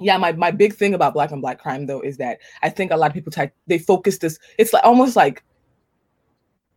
Yeah, 0.00 0.16
my, 0.16 0.32
my 0.32 0.50
big 0.50 0.74
thing 0.74 0.94
about 0.94 1.14
black 1.14 1.30
on 1.30 1.40
black 1.40 1.60
crime 1.60 1.86
though 1.86 2.00
is 2.00 2.16
that 2.16 2.38
I 2.62 2.70
think 2.70 2.90
a 2.90 2.96
lot 2.96 3.10
of 3.10 3.14
people 3.14 3.30
type 3.30 3.54
they 3.66 3.78
focus 3.78 4.18
this. 4.18 4.38
It's 4.58 4.72
like 4.72 4.84
almost 4.84 5.14
like 5.14 5.44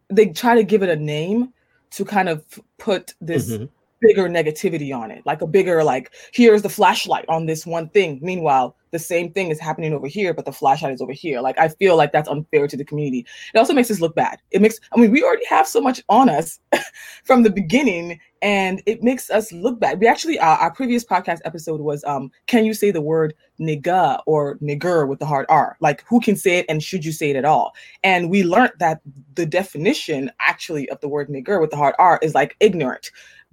they 0.10 0.28
try 0.28 0.56
to 0.56 0.64
give 0.64 0.84
it 0.84 0.90
a 0.90 0.96
name 0.96 1.54
to 1.92 2.06
kind 2.06 2.30
of 2.30 2.46
put 2.78 3.14
this 3.20 3.50
Mhm. 3.50 3.70
bigger 4.00 4.30
negativity 4.30 4.96
on 4.96 5.12
it, 5.12 5.26
like 5.26 5.42
a 5.42 5.48
bigger 5.48 5.84
like 5.84 6.12
here's 6.32 6.62
the 6.62 6.70
flashlight 6.70 7.26
on 7.28 7.46
this 7.46 7.66
one 7.66 7.90
thing. 7.90 8.20
Meanwhile, 8.22 8.76
the 8.92 9.00
same 9.00 9.32
thing 9.32 9.50
is 9.50 9.60
happening 9.60 9.94
over 9.94 10.08
here, 10.08 10.34
but 10.34 10.46
the 10.46 10.52
flashlight 10.52 10.94
is 10.94 11.02
over 11.02 11.12
here. 11.12 11.42
Like 11.42 11.58
I 11.60 11.70
feel 11.70 11.96
like 11.96 12.12
that's 12.12 12.30
unfair 12.30 12.68
to 12.68 12.78
the 12.78 12.86
community. 12.86 13.26
It 13.54 13.58
also 13.58 13.74
makes 13.74 13.92
us 13.92 14.02
look 14.02 14.16
bad. 14.16 14.40
It 14.52 14.62
makes 14.62 14.80
I 14.96 15.00
mean 15.00 15.12
we 15.12 15.24
already 15.24 15.46
have 15.46 15.68
so 15.68 15.82
much 15.82 16.02
on 16.10 16.30
us 16.30 16.60
from 17.24 17.44
the 17.44 17.50
beginning, 17.50 18.20
and 18.42 18.82
it 18.86 19.04
makes 19.04 19.30
us 19.30 19.52
look 19.52 19.80
bad. 19.80 20.00
We 20.00 20.08
actually 20.08 20.40
uh, 20.40 20.58
our 20.58 20.72
previous 20.72 21.04
podcast 21.04 21.40
episode 21.46 21.82
was 21.82 22.04
um 22.06 22.32
can 22.48 22.66
you 22.66 22.74
say 22.74 22.92
the 22.92 23.02
word 23.02 23.34
nigga 23.60 24.22
or 24.26 24.58
nigger 24.58 25.08
with 25.08 25.20
the 25.20 25.26
hard 25.26 25.46
R? 25.50 25.78
Like 25.80 26.04
who 26.08 26.20
can 26.20 26.36
say 26.36 26.60
it 26.60 26.66
and 26.70 26.82
should 26.82 27.06
you 27.06 27.12
say 27.12 27.32
it 27.32 27.36
at 27.36 27.46
all? 27.46 27.74
And 28.04 28.30
we 28.30 28.44
learned 28.44 28.74
that 28.80 29.02
the 29.36 29.46
definition 29.46 30.32
actually 30.40 30.90
of 30.90 31.00
the 31.02 31.08
word 31.08 31.30
nigger 31.30 31.60
with 31.60 31.72
the 31.72 31.78
hard 31.78 31.96
R 32.00 32.20
is 32.22 32.36
like 32.36 32.56
ignorant, 32.60 33.12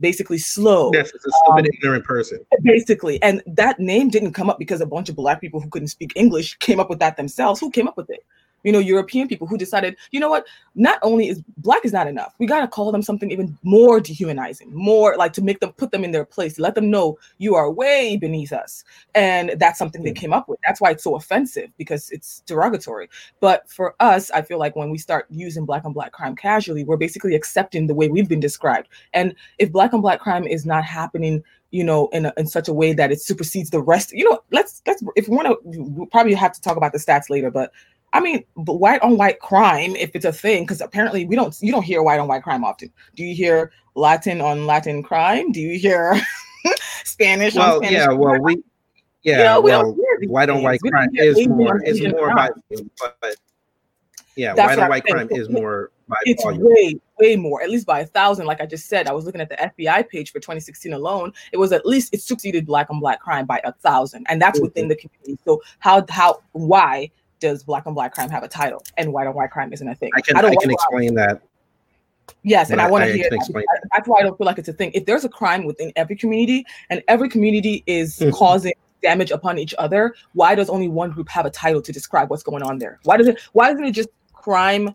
basically 0.08 0.36
slow 0.36 0.90
Yes, 0.92 1.10
it's 1.14 1.26
a 1.26 1.32
stupid, 1.40 1.64
Um, 1.64 1.72
ignorant 1.74 2.04
person. 2.04 2.38
basically 2.62 3.16
and 3.22 3.36
that 3.62 3.76
name 3.92 4.06
didn't 4.10 4.34
come 4.38 4.48
up 4.50 4.58
because 4.58 4.80
a 4.82 4.90
bunch 4.94 5.08
of 5.08 5.16
black 5.16 5.40
people 5.40 5.60
who 5.62 5.68
couldn't 5.70 5.92
speak 5.96 6.12
english 6.14 6.48
came 6.66 6.78
up 6.82 6.90
with 6.92 7.00
that 7.04 7.16
themselves 7.16 7.58
who 7.62 7.70
came 7.76 7.88
up 7.90 7.96
with 7.96 8.10
it 8.10 8.22
you 8.64 8.72
know 8.72 8.78
european 8.78 9.28
people 9.28 9.46
who 9.46 9.56
decided 9.56 9.96
you 10.10 10.18
know 10.18 10.28
what 10.28 10.46
not 10.74 10.98
only 11.02 11.28
is 11.28 11.40
black 11.58 11.84
is 11.84 11.92
not 11.92 12.06
enough 12.06 12.34
we 12.38 12.46
got 12.46 12.60
to 12.60 12.68
call 12.68 12.90
them 12.90 13.02
something 13.02 13.30
even 13.30 13.56
more 13.62 14.00
dehumanizing 14.00 14.74
more 14.74 15.16
like 15.16 15.32
to 15.32 15.42
make 15.42 15.60
them 15.60 15.72
put 15.72 15.92
them 15.92 16.02
in 16.02 16.10
their 16.10 16.24
place 16.24 16.58
let 16.58 16.74
them 16.74 16.90
know 16.90 17.16
you 17.38 17.54
are 17.54 17.70
way 17.70 18.16
beneath 18.16 18.52
us. 18.52 18.84
And 19.14 19.54
that's 19.58 19.78
something 19.78 20.02
they 20.02 20.10
hmm. 20.10 20.14
came 20.14 20.32
up 20.32 20.48
with. 20.48 20.58
That's 20.66 20.80
why 20.80 20.90
it's 20.90 21.04
so 21.04 21.16
offensive 21.16 21.70
because 21.76 22.10
it's 22.10 22.40
derogatory. 22.46 23.08
But 23.40 23.68
for 23.68 23.94
us 24.00 24.30
i 24.30 24.40
feel 24.42 24.58
like 24.58 24.76
when 24.76 24.90
we 24.90 24.98
start 24.98 25.26
using 25.30 25.64
black 25.64 25.84
on 25.84 25.92
black 25.92 26.12
crime 26.12 26.34
casually 26.36 26.84
we're 26.84 26.96
basically 26.96 27.34
accepting 27.34 27.86
the 27.86 27.94
way 27.94 28.08
we've 28.08 28.28
been 28.28 28.40
described. 28.40 28.88
And 29.12 29.34
if 29.58 29.70
black 29.70 29.92
on 29.92 30.00
black 30.00 30.20
crime 30.20 30.46
is 30.46 30.64
not 30.64 30.84
happening 30.84 31.42
you 31.70 31.82
know 31.82 32.08
in, 32.12 32.26
a, 32.26 32.32
in 32.36 32.46
such 32.46 32.68
a 32.68 32.72
way 32.72 32.92
that 32.92 33.10
it 33.10 33.20
supersedes 33.20 33.70
the 33.70 33.82
rest 33.82 34.12
you 34.12 34.24
know 34.28 34.38
let's 34.52 34.80
let's 34.86 35.02
if 35.16 35.28
we 35.28 35.34
want 35.36 35.48
to 35.48 35.58
we'll 35.64 36.06
probably 36.06 36.32
have 36.32 36.52
to 36.52 36.60
talk 36.60 36.76
about 36.76 36.92
the 36.92 36.98
stats 36.98 37.28
later 37.28 37.50
but 37.50 37.72
i 38.14 38.20
mean 38.20 38.42
white 38.54 39.02
on 39.02 39.18
white 39.18 39.40
crime 39.40 39.94
if 39.96 40.10
it's 40.14 40.24
a 40.24 40.32
thing 40.32 40.62
because 40.62 40.80
apparently 40.80 41.26
we 41.26 41.36
don't 41.36 41.54
you 41.60 41.70
don't 41.70 41.82
hear 41.82 42.02
white 42.02 42.18
on 42.18 42.28
white 42.28 42.42
crime 42.42 42.64
often. 42.64 42.90
Do 43.14 43.24
you 43.24 43.34
hear 43.34 43.72
latin 43.94 44.40
on 44.40 44.66
latin 44.66 45.02
crime? 45.02 45.52
Do 45.52 45.60
you 45.60 45.78
hear 45.78 46.18
spanish 47.04 47.56
on 47.56 47.68
Well, 47.68 47.76
spanish 47.78 47.98
yeah, 47.98 48.12
well, 48.12 48.40
we, 48.40 48.62
yeah, 49.22 49.44
know, 49.44 49.60
we 49.60 49.70
don't 49.70 49.96
well, 49.98 50.28
white 50.28 50.48
on 50.48 50.62
white 50.62 50.80
crime 50.80 51.10
is 51.14 51.38
Asian 51.38 51.56
more 51.56 51.74
on 51.74 51.84
is 51.84 52.00
more 52.00 52.32
crime. 52.32 52.52
by, 52.70 52.76
but 53.20 53.36
yeah, 54.36 54.54
That's 54.54 54.76
white 54.76 54.78
on 54.84 54.88
white 54.88 55.04
crime 55.04 55.28
is 55.30 55.50
more 55.50 55.90
by 56.08 56.16
it's 56.24 56.42
volume. 56.42 56.62
way 56.64 56.96
way 57.18 57.36
more 57.36 57.62
at 57.62 57.70
least 57.70 57.86
by 57.86 58.00
a 58.00 58.06
thousand 58.06 58.44
like 58.44 58.60
i 58.60 58.66
just 58.66 58.88
said 58.88 59.06
i 59.08 59.12
was 59.12 59.24
looking 59.24 59.40
at 59.40 59.48
the 59.48 59.56
fbi 59.56 60.06
page 60.06 60.32
for 60.32 60.38
2016 60.38 60.92
alone 60.92 61.32
it 61.50 61.56
was 61.56 61.72
at 61.72 61.86
least 61.86 62.12
it 62.12 62.20
succeeded 62.20 62.66
black 62.66 62.90
on 62.90 63.00
black 63.00 63.20
crime 63.20 63.46
by 63.46 63.58
a 63.64 63.72
thousand 63.72 64.26
and 64.28 64.42
that's 64.42 64.60
within 64.60 64.88
the 64.88 64.96
community. 64.96 65.38
So 65.46 65.62
how 65.78 66.04
how 66.10 66.42
why 66.52 67.10
does 67.40 67.62
black 67.62 67.86
on 67.86 67.94
black 67.94 68.14
crime 68.14 68.30
have 68.30 68.42
a 68.42 68.48
title? 68.48 68.82
And 68.96 69.12
white 69.12 69.26
on 69.26 69.34
white 69.34 69.50
crime 69.50 69.72
isn't 69.72 69.86
a 69.86 69.94
thing. 69.94 70.10
I 70.16 70.20
can 70.20 70.36
I, 70.36 70.42
don't 70.42 70.58
can 70.60 70.70
explain 70.70 71.14
that. 71.14 71.42
yes 72.42 72.70
and 72.70 72.78
but 72.78 72.86
i 72.86 72.90
want 72.90 73.04
to 73.04 73.12
hear 73.12 73.28
that. 73.28 73.64
that's 73.92 74.08
why 74.08 74.20
i 74.20 74.22
don't 74.22 74.36
feel 74.38 74.46
like 74.46 74.58
it's 74.58 74.68
a 74.68 74.72
thing. 74.72 74.90
If 74.94 75.04
there's 75.04 75.24
a 75.24 75.28
crime 75.28 75.64
within 75.64 75.92
every 75.94 76.16
community 76.16 76.64
and 76.88 77.02
every 77.08 77.28
community 77.28 77.82
is 77.86 78.22
causing 78.32 78.72
damage 79.02 79.30
upon 79.30 79.58
each 79.58 79.74
other 79.78 80.14
why 80.32 80.54
does 80.54 80.70
only 80.70 80.88
one 80.88 81.10
group 81.10 81.28
have 81.28 81.44
a 81.44 81.50
title 81.50 81.82
to 81.82 81.92
describe 81.92 82.30
what's 82.30 82.42
going 82.42 82.62
on 82.62 82.78
there? 82.78 82.98
Why 83.04 83.18
does 83.18 83.28
it 83.28 83.38
why 83.52 83.70
isn't 83.72 83.84
it 83.84 83.92
just 83.92 84.08
crime 84.32 84.94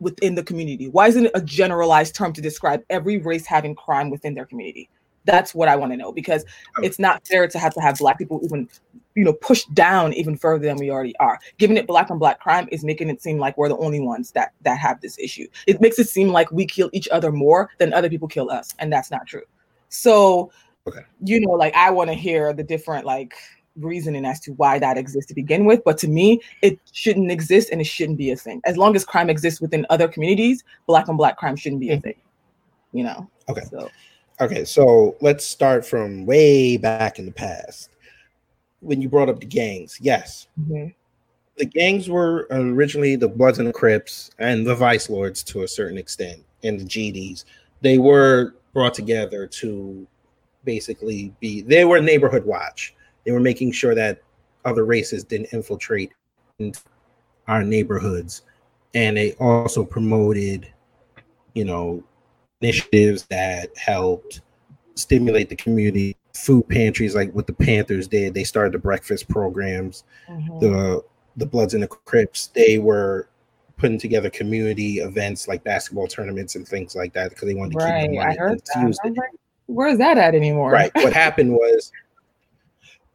within 0.00 0.36
the 0.36 0.44
community? 0.44 0.88
Why 0.88 1.08
isn't 1.08 1.26
it 1.26 1.32
a 1.34 1.42
generalized 1.42 2.14
term 2.14 2.32
to 2.34 2.40
describe 2.40 2.84
every 2.88 3.18
race 3.18 3.44
having 3.44 3.74
crime 3.74 4.10
within 4.10 4.34
their 4.34 4.46
community 4.46 4.88
That's 5.28 5.54
what 5.54 5.68
I 5.68 5.76
want 5.76 5.92
to 5.92 5.98
know 5.98 6.10
because 6.10 6.46
oh. 6.78 6.82
it's 6.82 6.98
not 6.98 7.26
fair 7.26 7.46
to 7.46 7.58
have 7.58 7.74
to 7.74 7.80
have 7.80 7.98
black 7.98 8.16
people 8.16 8.40
even, 8.42 8.66
you 9.14 9.24
know, 9.24 9.34
pushed 9.34 9.72
down 9.74 10.14
even 10.14 10.38
further 10.38 10.64
than 10.64 10.78
we 10.78 10.90
already 10.90 11.14
are. 11.18 11.38
Giving 11.58 11.76
it 11.76 11.86
black 11.86 12.10
on 12.10 12.18
black 12.18 12.40
crime 12.40 12.66
is 12.72 12.82
making 12.82 13.10
it 13.10 13.22
seem 13.22 13.38
like 13.38 13.58
we're 13.58 13.68
the 13.68 13.76
only 13.76 14.00
ones 14.00 14.30
that 14.32 14.52
that 14.62 14.78
have 14.78 15.02
this 15.02 15.18
issue. 15.18 15.46
It 15.66 15.82
makes 15.82 15.98
it 15.98 16.08
seem 16.08 16.28
like 16.28 16.50
we 16.50 16.64
kill 16.64 16.88
each 16.94 17.10
other 17.10 17.30
more 17.30 17.68
than 17.76 17.92
other 17.92 18.08
people 18.08 18.26
kill 18.26 18.50
us, 18.50 18.74
and 18.78 18.90
that's 18.90 19.10
not 19.10 19.26
true. 19.26 19.44
So, 19.90 20.50
Okay. 20.86 21.00
you 21.22 21.40
know, 21.40 21.52
like 21.52 21.74
I 21.74 21.90
want 21.90 22.08
to 22.08 22.14
hear 22.14 22.54
the 22.54 22.64
different 22.64 23.04
like 23.04 23.34
reasoning 23.76 24.24
as 24.24 24.40
to 24.40 24.52
why 24.52 24.78
that 24.78 24.96
exists 24.96 25.28
to 25.28 25.34
begin 25.34 25.66
with. 25.66 25.84
But 25.84 25.98
to 25.98 26.08
me, 26.08 26.40
it 26.62 26.78
shouldn't 26.90 27.30
exist 27.30 27.68
and 27.70 27.82
it 27.82 27.84
shouldn't 27.84 28.16
be 28.16 28.30
a 28.30 28.36
thing. 28.36 28.62
As 28.64 28.78
long 28.78 28.96
as 28.96 29.04
crime 29.04 29.28
exists 29.28 29.60
within 29.60 29.84
other 29.90 30.08
communities, 30.08 30.64
black 30.86 31.06
on 31.10 31.18
black 31.18 31.36
crime 31.36 31.54
shouldn't 31.54 31.82
be 31.82 31.90
a 31.90 31.98
mm. 31.98 32.02
thing. 32.02 32.14
You 32.92 33.04
know. 33.04 33.28
Okay. 33.50 33.62
So 33.70 33.90
Okay, 34.40 34.64
so 34.64 35.16
let's 35.20 35.44
start 35.44 35.84
from 35.84 36.24
way 36.24 36.76
back 36.76 37.18
in 37.18 37.26
the 37.26 37.32
past. 37.32 37.90
When 38.80 39.02
you 39.02 39.08
brought 39.08 39.28
up 39.28 39.40
the 39.40 39.46
gangs, 39.46 39.98
yes, 40.00 40.46
mhm. 40.60 40.94
the 41.56 41.64
gangs 41.64 42.08
were 42.08 42.46
originally 42.50 43.16
the 43.16 43.28
Bloods 43.28 43.58
and 43.58 43.66
the 43.66 43.72
Crips 43.72 44.30
and 44.38 44.64
the 44.64 44.76
Vice 44.76 45.10
Lords 45.10 45.42
to 45.44 45.62
a 45.62 45.68
certain 45.68 45.98
extent, 45.98 46.44
and 46.62 46.78
the 46.78 46.84
GDs. 46.84 47.44
They 47.80 47.98
were 47.98 48.54
brought 48.72 48.94
together 48.94 49.46
to 49.46 50.06
basically 50.64 51.34
be. 51.40 51.62
They 51.62 51.84
were 51.84 52.00
neighborhood 52.00 52.44
watch. 52.44 52.94
They 53.24 53.32
were 53.32 53.40
making 53.40 53.72
sure 53.72 53.96
that 53.96 54.22
other 54.64 54.84
races 54.84 55.24
didn't 55.24 55.52
infiltrate 55.52 56.12
into 56.60 56.80
our 57.48 57.64
neighborhoods, 57.64 58.42
and 58.94 59.16
they 59.16 59.32
also 59.34 59.84
promoted, 59.84 60.72
you 61.54 61.64
know, 61.64 62.04
initiatives 62.60 63.24
that 63.30 63.76
helped 63.76 64.40
stimulate 64.94 65.48
the 65.48 65.56
community. 65.56 66.16
Food 66.34 66.68
pantries, 66.68 67.14
like 67.14 67.32
what 67.32 67.46
the 67.46 67.52
Panthers 67.52 68.06
did, 68.06 68.34
they 68.34 68.44
started 68.44 68.72
the 68.72 68.78
breakfast 68.78 69.28
programs 69.28 70.04
Mhm. 70.28 70.60
the 70.60 71.04
the 71.36 71.46
Bloods 71.46 71.72
and 71.74 71.82
the 71.82 71.86
Crips, 71.88 72.48
they 72.48 72.78
were 72.78 73.28
putting 73.76 73.96
together 73.98 74.28
community 74.28 74.98
events 74.98 75.46
like 75.46 75.62
basketball 75.62 76.08
tournaments 76.08 76.56
and 76.56 76.66
things 76.66 76.96
like 76.96 77.12
that 77.12 77.30
because 77.30 77.46
they 77.46 77.54
wanted 77.54 77.74
to 77.74 77.78
keep 77.78 77.84
right. 77.84 78.10
the 78.10 78.18
I 78.18 78.24
money 78.26 78.36
heard 78.38 78.58
that. 78.58 78.76
I 78.76 78.80
infused. 78.80 79.00
was 79.04 79.16
like, 79.16 79.30
Where's 79.66 79.98
that 79.98 80.18
at 80.18 80.34
anymore? 80.34 80.72
Right. 80.72 80.90
What 80.96 81.12
happened 81.26 81.52
was, 81.52 81.92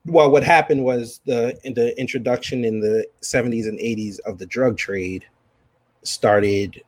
well, 0.06 0.32
what 0.32 0.44
happened 0.44 0.84
was 0.86 1.20
the 1.26 1.58
in 1.66 1.74
the 1.74 1.98
introduction 2.00 2.64
in 2.64 2.80
the 2.80 3.06
70s 3.22 3.68
and 3.68 3.78
80s 3.80 4.20
of 4.22 4.38
the 4.38 4.46
drug 4.46 4.78
trade 4.78 5.26
started 6.04 6.82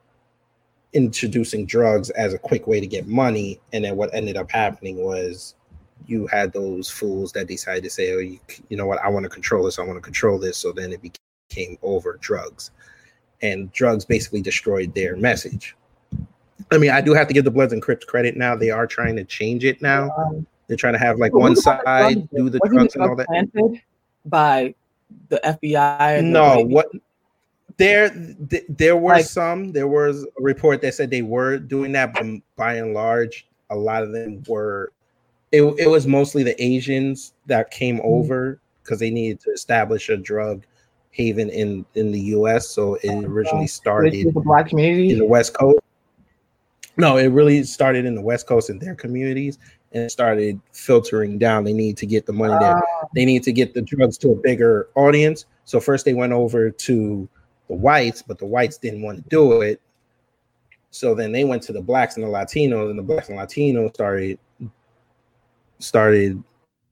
introducing 0.95 1.65
drugs 1.65 2.09
as 2.11 2.33
a 2.33 2.39
quick 2.39 2.65
way 2.65 2.79
to 2.79 2.87
get 2.87 3.05
money, 3.05 3.59
and 3.73 3.83
then 3.83 3.97
what 3.97 4.13
ended 4.13 4.37
up 4.37 4.49
happening 4.49 5.03
was 5.03 5.53
you 6.07 6.25
had 6.27 6.53
those 6.53 6.89
fools 6.89 7.31
that 7.33 7.47
decided 7.47 7.83
to 7.83 7.89
say, 7.89 8.13
"Oh, 8.13 8.19
you, 8.19 8.39
you 8.69 8.77
know 8.77 8.87
what? 8.87 8.99
I 9.03 9.09
want 9.09 9.23
to 9.25 9.29
control 9.29 9.65
this. 9.65 9.77
I 9.77 9.83
want 9.83 9.97
to 9.97 10.01
control 10.01 10.39
this." 10.39 10.57
So 10.57 10.71
then 10.71 10.93
it 10.93 11.01
became 11.01 11.77
over 11.83 12.17
drugs, 12.21 12.71
and 13.41 13.71
drugs 13.73 14.05
basically 14.05 14.41
destroyed 14.41 14.95
their 14.95 15.15
message. 15.17 15.75
I 16.71 16.77
mean, 16.77 16.91
I 16.91 17.01
do 17.01 17.13
have 17.13 17.27
to 17.27 17.33
give 17.33 17.43
the 17.43 17.51
Bloods 17.51 17.73
and 17.73 17.81
Crips 17.81 18.05
credit 18.05 18.37
now. 18.37 18.55
They 18.55 18.71
are 18.71 18.87
trying 18.87 19.17
to 19.17 19.25
change 19.25 19.65
it 19.65 19.81
now. 19.81 20.09
Um, 20.17 20.47
They're 20.67 20.77
trying 20.77 20.93
to 20.93 20.99
have 20.99 21.19
like 21.19 21.33
one 21.33 21.53
the 21.53 21.61
fuck 21.61 21.79
is 21.79 21.85
side 21.85 22.29
do 22.31 22.49
the 22.49 22.59
drugs 22.65 22.95
and 22.95 23.03
all 23.03 23.15
that. 23.15 23.81
by 24.25 24.73
the 25.29 25.39
FBI. 25.43 26.23
No, 26.23 26.61
what 26.61 26.87
there 27.77 28.09
th- 28.49 28.65
there 28.69 28.95
were 28.95 29.13
Like- 29.13 29.25
some. 29.25 29.71
There 29.71 29.87
was 29.87 30.23
a 30.23 30.41
report 30.41 30.81
that 30.81 30.93
said 30.93 31.09
they 31.09 31.21
were 31.21 31.57
doing 31.57 31.91
that, 31.93 32.13
but 32.13 32.25
by 32.55 32.75
and 32.75 32.93
large, 32.93 33.47
a 33.69 33.75
lot 33.75 34.03
of 34.03 34.11
them 34.11 34.43
were. 34.47 34.91
It, 35.51 35.61
it 35.79 35.87
was 35.87 36.05
mostly 36.07 36.43
the 36.43 36.61
Asians 36.63 37.33
that 37.45 37.71
came 37.71 37.97
Mm-hmm. 37.97 38.07
over 38.07 38.59
because 38.83 38.99
they 38.99 39.09
needed 39.09 39.39
to 39.41 39.51
establish 39.51 40.09
a 40.09 40.17
drug 40.17 40.63
haven 41.11 41.49
in 41.49 41.85
in 41.95 42.11
the 42.11 42.19
U.S. 42.19 42.67
So 42.69 42.95
it 42.95 43.23
originally 43.25 43.67
started 43.67 44.13
the 44.13 44.31
black 44.41 44.67
community 44.69 45.11
in 45.11 45.19
the 45.19 45.25
West 45.25 45.53
Coast. 45.53 45.79
No, 46.97 47.17
it 47.17 47.27
really 47.27 47.63
started 47.63 48.05
in 48.05 48.15
the 48.15 48.21
West 48.21 48.47
Coast 48.47 48.69
in 48.69 48.79
their 48.79 48.95
communities 48.95 49.57
and 49.91 50.09
started 50.09 50.59
filtering 50.71 51.37
down. 51.37 51.63
They 51.65 51.73
need 51.73 51.97
to 51.97 52.05
get 52.05 52.25
the 52.25 52.33
money 52.33 52.55
there. 52.59 52.77
Ah. 52.77 53.07
They 53.13 53.25
need 53.25 53.43
to 53.43 53.51
get 53.51 53.73
the 53.73 53.81
drugs 53.81 54.17
to 54.19 54.31
a 54.31 54.35
bigger 54.35 54.87
audience. 54.95 55.45
So 55.65 55.79
first 55.79 56.05
they 56.05 56.13
went 56.13 56.31
over 56.33 56.69
to 56.69 57.29
the 57.67 57.75
whites, 57.75 58.21
but 58.21 58.37
the 58.37 58.45
whites 58.45 58.77
didn't 58.77 59.01
want 59.01 59.23
to 59.23 59.29
do 59.29 59.61
it. 59.61 59.81
So 60.91 61.13
then 61.13 61.31
they 61.31 61.43
went 61.43 61.61
to 61.63 61.73
the 61.73 61.81
blacks 61.81 62.15
and 62.15 62.25
the 62.25 62.29
Latinos, 62.29 62.89
and 62.89 62.97
the 62.97 63.03
blacks 63.03 63.29
and 63.29 63.37
Latinos 63.37 63.93
started 63.93 64.39
started 65.79 66.41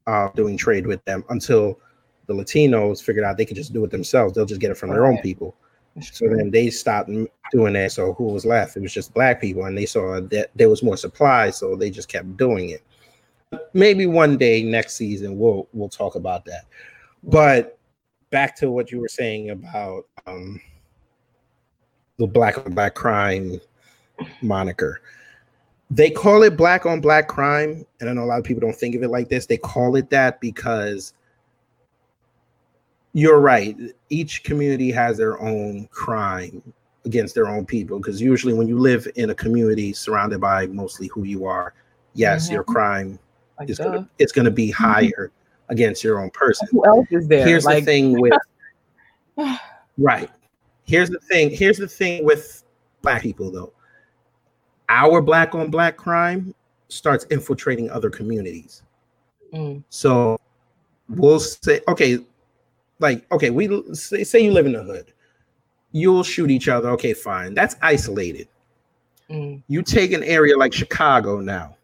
uh, 0.07 0.27
doing 0.36 0.57
trade 0.57 0.86
with 0.86 1.03
them 1.05 1.23
until 1.29 1.79
the 2.27 2.33
Latinos 2.33 3.01
figured 3.01 3.23
out 3.23 3.38
they 3.38 3.45
could 3.45 3.55
just 3.55 3.73
do 3.73 3.83
it 3.86 3.91
themselves. 3.91 4.33
They'll 4.33 4.45
just 4.45 4.62
get 4.62 4.71
it 4.71 4.77
from 4.77 4.89
their 4.89 5.05
own 5.05 5.19
people. 5.19 5.55
So 6.01 6.27
then 6.27 6.49
they 6.49 6.69
stopped 6.69 7.09
doing 7.51 7.73
that. 7.73 7.91
So 7.91 8.13
who 8.13 8.25
was 8.25 8.45
left? 8.45 8.75
It 8.75 8.81
was 8.81 8.93
just 8.93 9.13
black 9.13 9.39
people, 9.39 9.65
and 9.65 9.77
they 9.77 9.86
saw 9.86 10.19
that 10.19 10.49
there 10.55 10.69
was 10.69 10.83
more 10.83 10.97
supply, 10.97 11.51
so 11.51 11.75
they 11.75 11.89
just 11.89 12.09
kept 12.09 12.36
doing 12.36 12.71
it. 12.71 12.83
Maybe 13.73 14.07
one 14.07 14.38
day 14.38 14.63
next 14.63 14.95
season 14.95 15.38
we'll 15.38 15.67
we'll 15.73 15.89
talk 15.89 16.15
about 16.15 16.45
that. 16.45 16.65
But 17.23 17.77
back 18.34 18.56
to 18.56 18.72
what 18.72 18.91
you 18.91 19.00
were 19.00 19.08
saying 19.08 19.52
about 19.52 20.08
um, 20.26 20.60
the 22.17 22.26
black 22.26 22.58
on 22.58 22.74
black 22.74 22.96
crime 22.96 23.62
moniker. 24.41 25.02
They 25.91 26.10
call 26.10 26.41
it 26.41 26.58
black 26.58 26.88
on 26.88 27.00
black 27.00 27.28
crime, 27.28 27.86
and 28.00 28.10
I 28.10 28.13
know 28.13 28.24
a 28.24 28.26
lot 28.26 28.39
of 28.39 28.43
people 28.43 28.62
don't 28.62 28.76
think 28.76 28.96
of 28.96 29.04
it 29.04 29.10
like 29.10 29.30
this. 29.30 29.46
They 29.46 29.58
call 29.58 29.96
it 29.98 30.10
that 30.10 30.41
because 30.41 31.13
you're 33.13 33.39
right. 33.39 33.78
Each 34.10 34.43
community 34.43 34.89
has 34.91 35.15
their 35.15 35.39
own 35.39 35.88
crime 35.91 36.74
against 37.06 37.36
their 37.36 37.48
own 37.48 37.67
people. 37.67 38.00
Because 38.00 38.19
usually, 38.19 38.56
when 38.56 38.67
you 38.67 38.80
live 38.80 39.08
in 39.15 39.30
a 39.30 39.36
community 39.36 39.93
surrounded 39.93 40.41
by 40.41 40.65
mostly 40.65 41.06
who 41.10 41.24
you 41.24 41.46
are, 41.46 41.76
yes, 42.15 42.50
your 42.50 42.63
Mhm. 42.63 42.74
crime 42.74 43.19
Like, 43.60 43.69
is 43.69 43.78
gonna 43.78 44.10
it's 44.17 44.32
gonna 44.32 44.50
be 44.50 44.72
higher 44.72 45.32
against 45.69 46.04
your 46.04 46.19
own 46.21 46.30
person. 46.32 46.67
Who 46.71 46.86
else 46.86 47.08
is 47.12 47.28
there? 47.28 47.45
Here's 47.47 47.65
like, 47.65 47.80
the 47.80 47.86
thing 47.86 48.19
with 48.19 48.34
right. 49.97 50.30
Here's 50.86 51.10
the 51.10 51.19
thing. 51.19 51.49
Here's 51.49 51.78
the 51.78 51.88
thing 51.88 52.26
with 52.26 52.63
black 53.02 53.21
people 53.21 53.52
though. 53.52 53.73
Our 54.89 55.21
black 55.21 55.56
on 55.56 55.69
black 55.71 55.97
crime 55.97 56.54
starts 56.89 57.26
infiltrating 57.32 57.89
other 57.89 58.10
communities. 58.10 58.84
Mm, 59.54 59.84
So 59.89 60.39
we'll 61.10 61.39
say, 61.39 61.82
okay, 61.88 62.19
like, 62.99 63.26
okay, 63.32 63.49
we 63.49 63.69
say, 63.93 64.23
say 64.23 64.39
you 64.43 64.52
live 64.52 64.65
in 64.65 64.73
the 64.73 64.84
hood, 64.84 65.13
you'll 65.91 66.23
shoot 66.23 66.52
each 66.52 66.67
other. 66.67 66.89
Okay, 66.91 67.13
fine. 67.13 67.54
That's 67.54 67.76
isolated. 67.82 68.47
mm, 69.30 69.62
You 69.67 69.82
take 69.82 70.12
an 70.12 70.23
area 70.23 70.58
like 70.58 70.73
Chicago 70.73 71.39
now. 71.39 71.78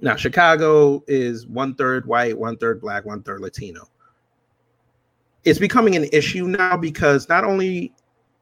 Now, 0.00 0.14
Chicago 0.16 1.02
is 1.06 1.46
one 1.46 1.74
third 1.74 2.06
white, 2.06 2.36
one 2.38 2.56
third 2.58 2.80
black, 2.80 3.04
one 3.04 3.22
third 3.22 3.40
Latino. 3.40 3.88
It's 5.44 5.58
becoming 5.58 5.96
an 5.96 6.04
issue 6.12 6.46
now 6.46 6.76
because 6.76 7.28
not 7.28 7.44
only 7.44 7.94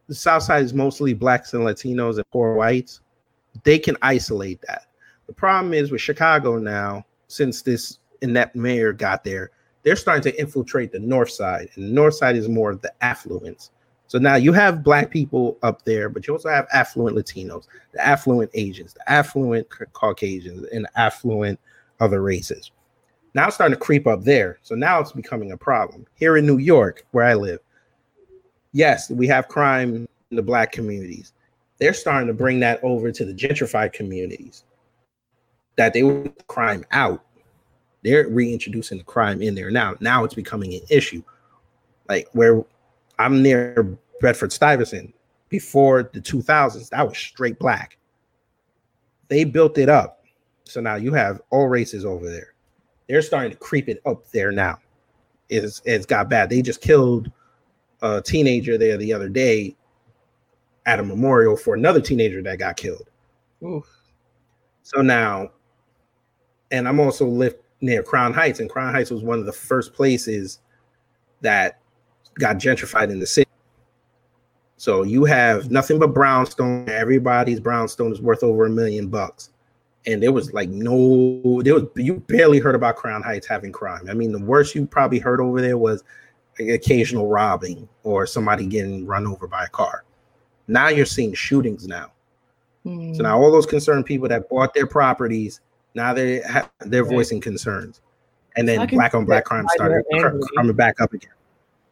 the 0.09 0.15
South 0.15 0.43
Side 0.43 0.65
is 0.65 0.75
mostly 0.75 1.15
blacks 1.15 1.55
and 1.55 1.63
Latinos 1.63 2.17
and 2.17 2.29
poor 2.31 2.55
whites, 2.55 3.01
they 3.63 3.79
can 3.79 3.97
isolate 4.03 4.61
that. 4.67 4.87
The 5.27 5.33
problem 5.33 5.73
is 5.73 5.91
with 5.91 6.01
Chicago 6.01 6.59
now, 6.59 7.07
since 7.29 7.63
this 7.63 7.99
inept 8.21 8.57
mayor 8.57 8.93
got 8.93 9.23
there, 9.23 9.51
they're 9.83 9.97
starting 9.97 10.23
to 10.33 10.41
infiltrate 10.41 10.93
the 10.93 10.99
north 10.99 11.31
side, 11.31 11.69
and 11.75 11.85
the 11.85 11.93
north 11.93 12.15
side 12.15 12.37
is 12.37 12.49
more 12.49 12.71
of 12.71 12.81
the 12.81 12.93
affluence. 13.05 13.71
So 14.07 14.19
now 14.19 14.37
you 14.37 14.53
have 14.53 14.85
black 14.85 15.11
people 15.11 15.59
up 15.63 15.85
there, 15.85 16.09
but 16.09 16.27
you 16.27 16.35
also 16.35 16.49
have 16.49 16.67
affluent 16.73 17.17
Latinos, 17.17 17.67
the 17.93 18.07
affluent 18.07 18.51
Asians, 18.55 18.95
the 18.95 19.11
affluent 19.11 19.67
Caucasians, 19.93 20.67
and 20.73 20.87
affluent 20.95 21.59
other 22.01 22.23
races. 22.23 22.71
Now 23.35 23.47
it's 23.47 23.57
starting 23.57 23.77
to 23.77 23.81
creep 23.81 24.07
up 24.07 24.23
there. 24.23 24.59
So 24.63 24.75
now 24.75 25.01
it's 25.01 25.13
becoming 25.13 25.53
a 25.53 25.57
problem. 25.57 26.07
Here 26.15 26.37
in 26.37 26.47
New 26.47 26.59
York, 26.59 27.05
where 27.11 27.25
I 27.25 27.35
live, 27.35 27.61
yes, 28.73 29.11
we 29.11 29.27
have 29.27 29.49
crime 29.49 30.07
in 30.31 30.37
the 30.37 30.43
black 30.43 30.71
communities. 30.71 31.33
They're 31.79 31.95
starting 31.95 32.29
to 32.29 32.35
bring 32.35 32.61
that 32.61 32.79
over 32.85 33.11
to 33.11 33.25
the 33.25 33.35
gentrified 33.35 33.93
communities. 33.93 34.65
That 35.77 35.93
they 35.93 36.05
want 36.05 36.47
crime 36.47 36.85
out. 36.93 37.25
They're 38.05 38.29
reintroducing 38.29 38.99
the 38.99 39.05
crime 39.05 39.43
in 39.43 39.57
there 39.57 39.71
now. 39.71 39.97
Now 39.99 40.23
it's 40.23 40.35
becoming 40.35 40.75
an 40.75 40.83
issue. 40.89 41.23
Like 42.09 42.29
where 42.33 42.65
I'm 43.19 43.43
near 43.43 43.97
Bedford 44.21 44.53
Stuyvesant 44.53 45.15
before 45.49 46.11
the 46.13 46.21
2000s, 46.21 46.89
that 46.91 47.09
was 47.09 47.17
straight 47.17 47.59
black. 47.59 47.97
They 49.29 49.45
built 49.45 49.79
it 49.79 49.89
up. 49.89 50.25
So 50.65 50.81
now 50.81 50.97
you 50.97 51.13
have 51.13 51.41
all 51.51 51.69
races 51.69 52.05
over 52.05 52.31
there. 52.31 52.55
They're 53.09 53.23
starting 53.23 53.53
to 53.53 53.57
creep 53.57 53.89
it 53.89 54.01
up 54.07 54.29
there 54.31 54.51
now. 54.51 54.79
It's, 55.49 55.83
it's 55.85 56.07
got 56.07 56.29
bad. 56.29 56.49
They 56.49 56.63
just 56.63 56.81
killed 56.81 57.31
a 58.03 58.21
teenager 58.23 58.79
there 58.79 58.97
the 58.97 59.13
other 59.13 59.29
day 59.29 59.77
at 60.87 61.01
a 61.01 61.03
memorial 61.03 61.57
for 61.57 61.75
another 61.75 62.01
teenager 62.01 62.43
that 62.43 62.59
got 62.59 62.77
killed. 62.77 63.09
oof. 63.63 63.89
So 64.83 65.01
now 65.01 65.51
and 66.75 66.89
I'm 66.89 66.99
also 66.99 67.27
live 67.27 67.55
near 67.81 68.03
Crown 68.03 68.33
Heights, 68.33 68.59
and 68.59 68.69
Crown 68.69 68.93
Heights 68.93 69.11
was 69.11 69.23
one 69.23 69.39
of 69.39 69.47
the 69.47 69.53
first 69.53 69.95
places 69.95 70.59
that 71.41 71.79
got 72.35 72.57
gentrified 72.57 73.11
in 73.11 73.21
the 73.21 73.27
city. 73.27 73.51
So 74.77 75.03
you 75.03 75.25
have 75.25 75.71
nothing 75.71 75.99
but 75.99 76.09
brownstone. 76.09 76.89
Everybody's 76.89 77.61
brownstone 77.61 78.13
is 78.13 78.21
worth 78.21 78.43
over 78.43 78.67
a 78.67 78.71
million 78.71 79.09
bucks. 79.09 79.51
And 80.07 80.23
there 80.23 80.33
was 80.33 80.53
like 80.53 80.69
no, 80.69 81.63
there 81.63 81.75
was 81.75 81.85
you 81.97 82.21
barely 82.27 82.59
heard 82.59 82.75
about 82.75 82.97
Crown 82.97 83.23
Heights 83.23 83.47
having 83.47 83.73
crime. 83.73 84.07
I 84.11 84.15
mean, 84.15 84.33
the 84.33 84.45
worst 84.45 84.75
you 84.75 84.85
probably 84.85 85.19
heard 85.19 85.41
over 85.41 85.63
there 85.63 85.79
was 85.79 86.05
occasional 86.61 87.29
robbing 87.29 87.89
or 88.03 88.27
somebody 88.27 88.67
getting 88.67 89.07
run 89.07 89.27
over 89.27 89.47
by 89.47 89.65
a 89.65 89.69
car. 89.69 90.05
Now 90.69 90.89
you're 90.89 91.07
seeing 91.07 91.33
shootings 91.33 91.87
now. 91.87 92.13
Mm. 92.85 93.17
So 93.17 93.23
now 93.23 93.39
all 93.39 93.51
those 93.51 93.67
concerned 93.67 94.05
people 94.05 94.29
that 94.29 94.49
bought 94.49 94.75
their 94.75 94.87
properties, 94.87 95.61
now 95.95 96.13
they 96.13 96.41
ha- 96.43 96.71
they're 96.81 97.05
voicing 97.05 97.41
concerns. 97.41 98.03
And 98.57 98.69
then 98.69 98.87
black 98.89 99.15
on 99.15 99.25
black 99.25 99.47
crime 99.47 99.67
started 99.75 100.05
coming 100.55 100.77
back 100.77 101.01
up 101.01 101.13
again. 101.13 101.31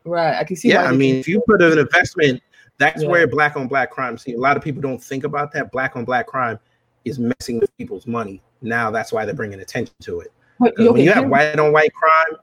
Right. 0.04 0.36
I 0.36 0.44
can 0.44 0.56
see. 0.56 0.68
Yeah, 0.68 0.84
I 0.84 0.92
mean, 0.92 1.16
if 1.16 1.28
you 1.28 1.42
put 1.46 1.62
an 1.62 1.78
investment 1.78 2.42
that's 2.78 3.02
yeah. 3.02 3.08
where 3.08 3.26
black 3.26 3.56
on 3.56 3.68
black 3.68 3.90
crime. 3.90 4.18
See, 4.18 4.32
a 4.32 4.38
lot 4.38 4.56
of 4.56 4.62
people 4.62 4.82
don't 4.82 5.02
think 5.02 5.24
about 5.24 5.52
that. 5.52 5.70
Black 5.70 5.96
on 5.96 6.04
black 6.04 6.26
crime 6.26 6.58
is 7.04 7.18
messing 7.18 7.60
with 7.60 7.76
people's 7.76 8.06
money. 8.06 8.42
Now 8.60 8.90
that's 8.90 9.12
why 9.12 9.24
they're 9.24 9.34
bringing 9.34 9.60
attention 9.60 9.94
to 10.02 10.20
it. 10.20 10.32
But, 10.58 10.72
okay, 10.78 10.88
when 10.88 11.00
you 11.00 11.12
have 11.12 11.28
white 11.28 11.58
on 11.58 11.72
white 11.72 11.92
crime, 11.92 12.40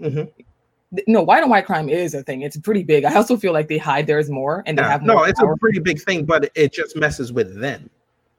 mm-hmm. 0.00 1.02
no, 1.06 1.22
white 1.22 1.42
on 1.42 1.50
white 1.50 1.66
crime 1.66 1.88
is 1.88 2.14
a 2.14 2.22
thing. 2.22 2.42
It's 2.42 2.56
pretty 2.56 2.82
big. 2.82 3.04
I 3.04 3.14
also 3.14 3.36
feel 3.36 3.52
like 3.52 3.68
they 3.68 3.78
hide 3.78 4.06
theirs 4.06 4.30
more, 4.30 4.62
and 4.66 4.78
they 4.78 4.82
yeah, 4.82 4.90
have 4.90 5.02
no. 5.02 5.24
It's 5.24 5.40
power. 5.40 5.52
a 5.52 5.58
pretty 5.58 5.78
big 5.78 6.00
thing, 6.00 6.24
but 6.24 6.50
it 6.54 6.72
just 6.72 6.96
messes 6.96 7.32
with 7.32 7.60
them. 7.60 7.90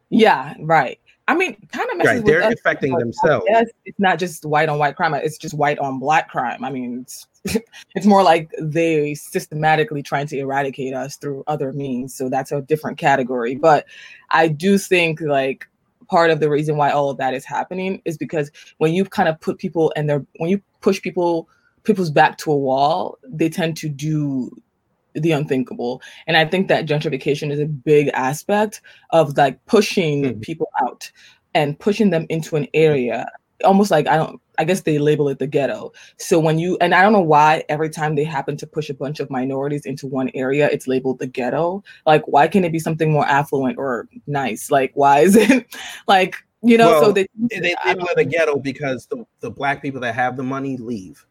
Yeah, 0.09 0.53
right. 0.59 0.99
I 1.27 1.35
mean, 1.35 1.55
kind 1.71 1.89
of 1.89 1.97
messes 1.97 2.13
right, 2.15 2.25
they're 2.25 2.43
us, 2.43 2.53
affecting 2.53 2.97
themselves. 2.97 3.45
Yes, 3.47 3.67
it's 3.85 3.99
not 3.99 4.19
just 4.19 4.45
white 4.45 4.67
on 4.67 4.77
white 4.77 4.95
crime. 4.95 5.13
It's 5.13 5.37
just 5.37 5.55
white 5.55 5.79
on 5.79 5.99
black 5.99 6.29
crime. 6.29 6.63
I 6.63 6.69
mean, 6.69 6.99
it's 7.01 7.27
it's 7.95 8.05
more 8.05 8.23
like 8.23 8.51
they 8.59 9.13
systematically 9.15 10.01
trying 10.01 10.27
to 10.27 10.37
eradicate 10.37 10.93
us 10.93 11.17
through 11.17 11.43
other 11.47 11.73
means. 11.73 12.15
So 12.15 12.29
that's 12.29 12.51
a 12.51 12.61
different 12.61 12.97
category. 12.97 13.55
But 13.55 13.85
I 14.29 14.47
do 14.47 14.77
think 14.77 15.19
like 15.21 15.67
part 16.07 16.31
of 16.31 16.39
the 16.39 16.49
reason 16.49 16.77
why 16.77 16.91
all 16.91 17.09
of 17.09 17.17
that 17.17 17.33
is 17.33 17.45
happening 17.45 18.01
is 18.05 18.17
because 18.17 18.51
when 18.77 18.93
you 18.93 19.05
kind 19.05 19.27
of 19.27 19.39
put 19.41 19.57
people 19.57 19.91
and 19.95 20.09
they're 20.09 20.25
when 20.37 20.49
you 20.49 20.61
push 20.81 21.01
people 21.01 21.49
people's 21.83 22.11
back 22.11 22.37
to 22.37 22.51
a 22.51 22.57
wall, 22.57 23.17
they 23.27 23.49
tend 23.49 23.75
to 23.77 23.89
do 23.89 24.49
the 25.13 25.31
unthinkable. 25.31 26.01
And 26.27 26.37
I 26.37 26.45
think 26.45 26.69
that 26.69 26.85
gentrification 26.87 27.51
is 27.51 27.59
a 27.59 27.65
big 27.65 28.07
aspect 28.13 28.81
of 29.11 29.37
like 29.37 29.63
pushing 29.65 30.23
mm-hmm. 30.23 30.39
people 30.39 30.69
out 30.81 31.11
and 31.53 31.77
pushing 31.77 32.09
them 32.09 32.25
into 32.29 32.55
an 32.55 32.67
area 32.73 33.29
almost 33.63 33.91
like 33.91 34.07
I 34.07 34.17
don't 34.17 34.41
I 34.57 34.63
guess 34.63 34.81
they 34.81 34.99
label 34.99 35.29
it 35.29 35.39
the 35.39 35.47
ghetto. 35.47 35.91
So 36.17 36.39
when 36.39 36.59
you 36.59 36.77
and 36.81 36.93
I 36.93 37.01
don't 37.01 37.13
know 37.13 37.19
why 37.19 37.63
every 37.69 37.89
time 37.89 38.15
they 38.15 38.23
happen 38.23 38.57
to 38.57 38.67
push 38.67 38.89
a 38.89 38.93
bunch 38.93 39.19
of 39.19 39.29
minorities 39.29 39.85
into 39.85 40.07
one 40.07 40.29
area, 40.33 40.69
it's 40.71 40.87
labeled 40.87 41.19
the 41.19 41.27
ghetto. 41.27 41.83
Like 42.05 42.23
why 42.27 42.47
can't 42.47 42.65
it 42.65 42.71
be 42.71 42.79
something 42.79 43.11
more 43.11 43.25
affluent 43.25 43.77
or 43.77 44.07
nice? 44.27 44.71
Like 44.71 44.91
why 44.95 45.19
is 45.19 45.35
it 45.35 45.75
like 46.07 46.35
you 46.61 46.77
know? 46.77 46.91
Well, 46.91 47.05
so 47.05 47.11
they 47.11 47.27
they 47.49 47.75
label 47.85 48.07
it 48.07 48.17
a 48.19 48.25
ghetto 48.25 48.59
because 48.59 49.07
the, 49.07 49.25
the 49.39 49.49
black 49.49 49.81
people 49.81 50.01
that 50.01 50.15
have 50.15 50.37
the 50.37 50.43
money 50.43 50.77
leave. 50.77 51.25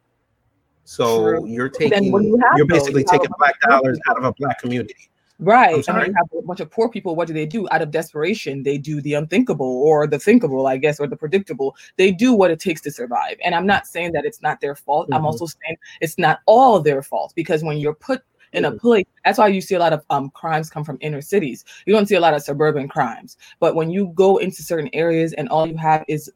So 0.84 1.20
True. 1.20 1.46
you're 1.46 1.68
taking 1.68 2.04
you 2.04 2.42
are 2.42 2.64
basically 2.66 3.04
taking 3.04 3.30
black 3.38 3.60
dollars 3.60 4.00
out 4.08 4.18
of 4.18 4.24
a 4.24 4.32
black 4.32 4.58
community. 4.60 5.10
Right. 5.42 5.86
And 5.88 6.06
you 6.06 6.14
have 6.14 6.28
a 6.38 6.42
bunch 6.42 6.60
of 6.60 6.70
poor 6.70 6.88
people. 6.88 7.16
What 7.16 7.26
do 7.26 7.34
they 7.34 7.46
do? 7.46 7.68
Out 7.70 7.82
of 7.82 7.90
desperation, 7.90 8.62
they 8.62 8.78
do 8.78 9.00
the 9.00 9.14
unthinkable 9.14 9.82
or 9.82 10.06
the 10.06 10.18
thinkable, 10.18 10.66
I 10.66 10.76
guess, 10.76 11.00
or 11.00 11.06
the 11.06 11.16
predictable. 11.16 11.76
They 11.96 12.12
do 12.12 12.32
what 12.32 12.50
it 12.50 12.60
takes 12.60 12.80
to 12.82 12.90
survive. 12.90 13.36
And 13.44 13.54
I'm 13.54 13.66
not 13.66 13.86
saying 13.86 14.12
that 14.12 14.24
it's 14.24 14.40
not 14.40 14.60
their 14.60 14.76
fault. 14.76 15.06
Mm-hmm. 15.06 15.14
I'm 15.14 15.26
also 15.26 15.46
saying 15.46 15.76
it's 16.00 16.16
not 16.16 16.40
all 16.46 16.80
their 16.80 17.02
fault 17.02 17.32
because 17.34 17.64
when 17.64 17.78
you're 17.78 17.94
put 17.94 18.22
in 18.52 18.66
a 18.66 18.70
mm-hmm. 18.70 18.78
place. 18.78 19.06
That's 19.24 19.38
why 19.38 19.48
you 19.48 19.60
see 19.60 19.74
a 19.74 19.78
lot 19.78 19.92
of 19.92 20.04
um, 20.10 20.30
crimes 20.30 20.70
come 20.70 20.84
from 20.84 20.98
inner 21.00 21.20
cities. 21.22 21.64
You 21.86 21.94
don't 21.94 22.06
see 22.06 22.16
a 22.16 22.20
lot 22.20 22.34
of 22.34 22.42
suburban 22.42 22.88
crimes. 22.88 23.36
But 23.60 23.74
when 23.74 23.90
you 23.90 24.12
go 24.14 24.36
into 24.36 24.62
certain 24.62 24.90
areas 24.92 25.32
and 25.34 25.48
all 25.48 25.66
you 25.66 25.76
have 25.76 26.04
is 26.08 26.30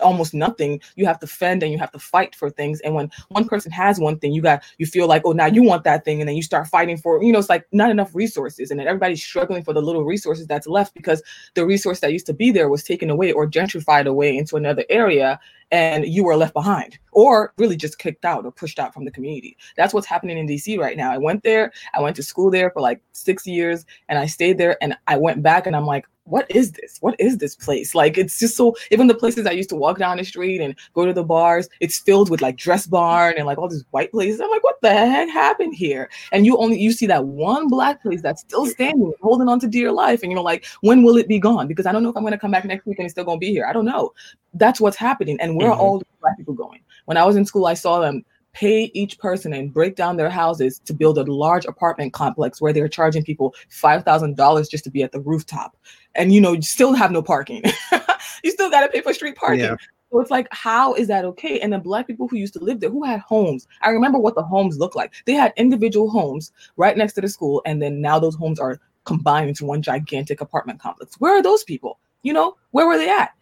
almost 0.00 0.34
nothing 0.34 0.80
you 0.96 1.04
have 1.04 1.18
to 1.18 1.26
fend 1.26 1.62
and 1.62 1.72
you 1.72 1.78
have 1.78 1.90
to 1.90 1.98
fight 1.98 2.34
for 2.34 2.48
things. 2.48 2.80
And 2.80 2.94
when 2.94 3.10
one 3.28 3.46
person 3.46 3.72
has 3.72 3.98
one 3.98 4.18
thing 4.18 4.32
you 4.32 4.42
got 4.42 4.62
you 4.78 4.86
feel 4.86 5.06
like 5.06 5.22
oh 5.24 5.32
now 5.32 5.46
you 5.46 5.62
want 5.62 5.84
that 5.84 6.04
thing 6.04 6.20
and 6.20 6.28
then 6.28 6.36
you 6.36 6.42
start 6.42 6.68
fighting 6.68 6.96
for 6.96 7.22
you 7.22 7.32
know 7.32 7.38
it's 7.38 7.48
like 7.48 7.66
not 7.72 7.90
enough 7.90 8.14
resources 8.14 8.70
and 8.70 8.78
then 8.78 8.86
everybody's 8.86 9.22
struggling 9.22 9.64
for 9.64 9.72
the 9.72 9.82
little 9.82 10.04
resources 10.04 10.46
that's 10.46 10.66
left 10.66 10.94
because 10.94 11.22
the 11.54 11.66
resource 11.66 12.00
that 12.00 12.12
used 12.12 12.26
to 12.26 12.32
be 12.32 12.50
there 12.50 12.68
was 12.68 12.82
taken 12.82 13.10
away 13.10 13.32
or 13.32 13.48
gentrified 13.48 14.06
away 14.06 14.36
into 14.36 14.56
another 14.56 14.84
area 14.88 15.38
and 15.70 16.06
you 16.06 16.24
were 16.24 16.36
left 16.36 16.54
behind 16.54 16.98
or 17.12 17.52
really 17.58 17.76
just 17.76 17.98
kicked 17.98 18.24
out 18.24 18.44
or 18.44 18.52
pushed 18.52 18.78
out 18.78 18.92
from 18.92 19.04
the 19.04 19.10
community. 19.10 19.56
That's 19.76 19.94
what's 19.94 20.06
happening 20.06 20.38
in 20.38 20.46
DC 20.46 20.78
right 20.78 20.96
now. 20.96 21.10
I 21.10 21.18
went 21.18 21.42
there, 21.42 21.72
I 21.94 22.00
went 22.00 22.16
to 22.16 22.22
school 22.22 22.50
there 22.50 22.70
for 22.70 22.80
like 22.80 23.00
six 23.12 23.46
years 23.46 23.84
and 24.08 24.18
I 24.18 24.26
stayed 24.26 24.58
there 24.58 24.76
and 24.82 24.96
I 25.06 25.16
went 25.16 25.42
back 25.42 25.66
and 25.66 25.74
I'm 25.76 25.86
like, 25.86 26.06
what 26.24 26.50
is 26.50 26.72
this? 26.72 26.98
What 27.00 27.14
is 27.18 27.38
this 27.38 27.54
place? 27.54 27.94
Like 27.94 28.16
it's 28.16 28.38
just 28.38 28.56
so 28.56 28.74
even 28.90 29.06
the 29.06 29.14
places 29.14 29.46
I 29.46 29.52
used 29.52 29.68
to 29.70 29.76
walk 29.76 29.98
down 29.98 30.16
the 30.16 30.24
street 30.24 30.60
and 30.60 30.74
go 30.94 31.04
to 31.04 31.12
the 31.12 31.22
bars, 31.22 31.68
it's 31.80 31.98
filled 31.98 32.30
with 32.30 32.40
like 32.40 32.56
Dressbarn 32.56 33.34
and 33.36 33.46
like 33.46 33.58
all 33.58 33.68
these 33.68 33.84
white 33.90 34.10
places. 34.10 34.40
I'm 34.40 34.50
like, 34.50 34.64
what 34.64 34.80
the 34.80 34.90
heck 34.90 35.28
happened 35.28 35.74
here? 35.74 36.08
And 36.32 36.46
you 36.46 36.56
only 36.56 36.78
you 36.78 36.92
see 36.92 37.06
that 37.06 37.26
one 37.26 37.68
black 37.68 38.02
place 38.02 38.22
that's 38.22 38.40
still 38.40 38.66
standing, 38.66 39.12
holding 39.20 39.48
on 39.48 39.60
to 39.60 39.66
dear 39.66 39.92
life. 39.92 40.22
And 40.22 40.32
you're 40.32 40.40
like, 40.40 40.64
when 40.80 41.02
will 41.02 41.18
it 41.18 41.28
be 41.28 41.38
gone? 41.38 41.68
Because 41.68 41.84
I 41.86 41.92
don't 41.92 42.02
know 42.02 42.08
if 42.08 42.16
I'm 42.16 42.24
gonna 42.24 42.38
come 42.38 42.50
back 42.50 42.64
next 42.64 42.86
week 42.86 42.98
and 42.98 43.04
it's 43.04 43.12
still 43.12 43.24
gonna 43.24 43.38
be 43.38 43.50
here. 43.50 43.66
I 43.66 43.74
don't 43.74 43.84
know. 43.84 44.12
That's 44.54 44.80
what's 44.80 44.96
happening. 44.96 45.36
And 45.54 45.62
where 45.62 45.70
mm-hmm. 45.70 45.80
are 45.80 45.82
all 45.82 45.98
the 46.00 46.06
black 46.20 46.36
people 46.36 46.54
going? 46.54 46.80
When 47.04 47.16
I 47.16 47.24
was 47.24 47.36
in 47.36 47.44
school, 47.44 47.66
I 47.66 47.74
saw 47.74 48.00
them 48.00 48.24
pay 48.54 48.90
each 48.94 49.18
person 49.18 49.52
and 49.52 49.72
break 49.72 49.94
down 49.94 50.16
their 50.16 50.30
houses 50.30 50.80
to 50.80 50.92
build 50.92 51.18
a 51.18 51.24
large 51.24 51.64
apartment 51.64 52.12
complex 52.12 52.60
where 52.60 52.72
they're 52.72 52.88
charging 52.88 53.22
people 53.22 53.54
$5,000 53.70 54.70
just 54.70 54.84
to 54.84 54.90
be 54.90 55.02
at 55.02 55.12
the 55.12 55.20
rooftop. 55.20 55.76
And 56.14 56.32
you 56.32 56.40
know, 56.40 56.52
you 56.52 56.62
still 56.62 56.92
have 56.92 57.10
no 57.10 57.22
parking. 57.22 57.62
you 58.44 58.50
still 58.50 58.70
got 58.70 58.82
to 58.82 58.88
pay 58.88 59.00
for 59.00 59.14
street 59.14 59.36
parking. 59.36 59.64
Yeah. 59.64 59.76
So 60.10 60.20
it's 60.20 60.30
like, 60.30 60.46
how 60.50 60.94
is 60.94 61.08
that 61.08 61.24
okay? 61.24 61.58
And 61.60 61.72
the 61.72 61.78
black 61.78 62.06
people 62.06 62.28
who 62.28 62.36
used 62.36 62.52
to 62.54 62.60
live 62.60 62.80
there, 62.80 62.90
who 62.90 63.04
had 63.04 63.20
homes, 63.20 63.66
I 63.82 63.90
remember 63.90 64.18
what 64.18 64.36
the 64.36 64.44
homes 64.44 64.78
looked 64.78 64.94
like. 64.94 65.12
They 65.24 65.34
had 65.34 65.52
individual 65.56 66.08
homes 66.10 66.52
right 66.76 66.96
next 66.96 67.14
to 67.14 67.20
the 67.20 67.28
school, 67.28 67.62
and 67.66 67.82
then 67.82 68.00
now 68.00 68.20
those 68.20 68.36
homes 68.36 68.60
are 68.60 68.80
combined 69.04 69.48
into 69.48 69.64
one 69.64 69.82
gigantic 69.82 70.40
apartment 70.40 70.80
complex. 70.80 71.16
Where 71.18 71.36
are 71.36 71.42
those 71.42 71.64
people? 71.64 71.98
You 72.22 72.32
know, 72.32 72.56
where 72.70 72.86
were 72.86 72.96
they 72.96 73.10
at? 73.10 73.32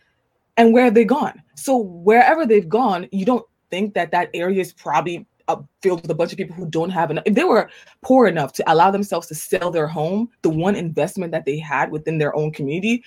And 0.57 0.73
where 0.73 0.85
have 0.85 0.95
they 0.95 1.05
gone? 1.05 1.43
So 1.57 1.77
wherever 1.77 2.47
they've 2.47 2.69
gone, 2.69 3.09
you 3.12 3.25
don't 3.25 3.47
think 3.71 3.95
that 3.95 4.11
that 4.11 4.31
area 4.35 4.61
is 4.61 4.73
probably 4.73 5.27
uh, 5.49 5.57
filled 5.81 6.03
with 6.03 6.11
a 6.11 6.15
bunch 6.15 6.33
of 6.33 6.38
people 6.38 6.55
who 6.55 6.67
don't 6.69 6.91
have 6.91 7.11
enough. 7.11 7.25
If 7.27 7.35
they 7.35 7.45
were 7.45 7.71
poor 8.03 8.27
enough 8.27 8.53
to 8.55 8.73
allow 8.73 8.91
themselves 8.91 9.27
to 9.29 9.35
sell 9.35 9.71
their 9.71 9.87
home, 9.87 10.29
the 10.43 10.51
one 10.51 10.77
investment 10.77 11.33
that 11.33 11.45
they 11.45 11.59
had 11.59 11.91
within 11.91 12.19
their 12.19 12.35
own 12.37 12.53
community, 12.53 13.03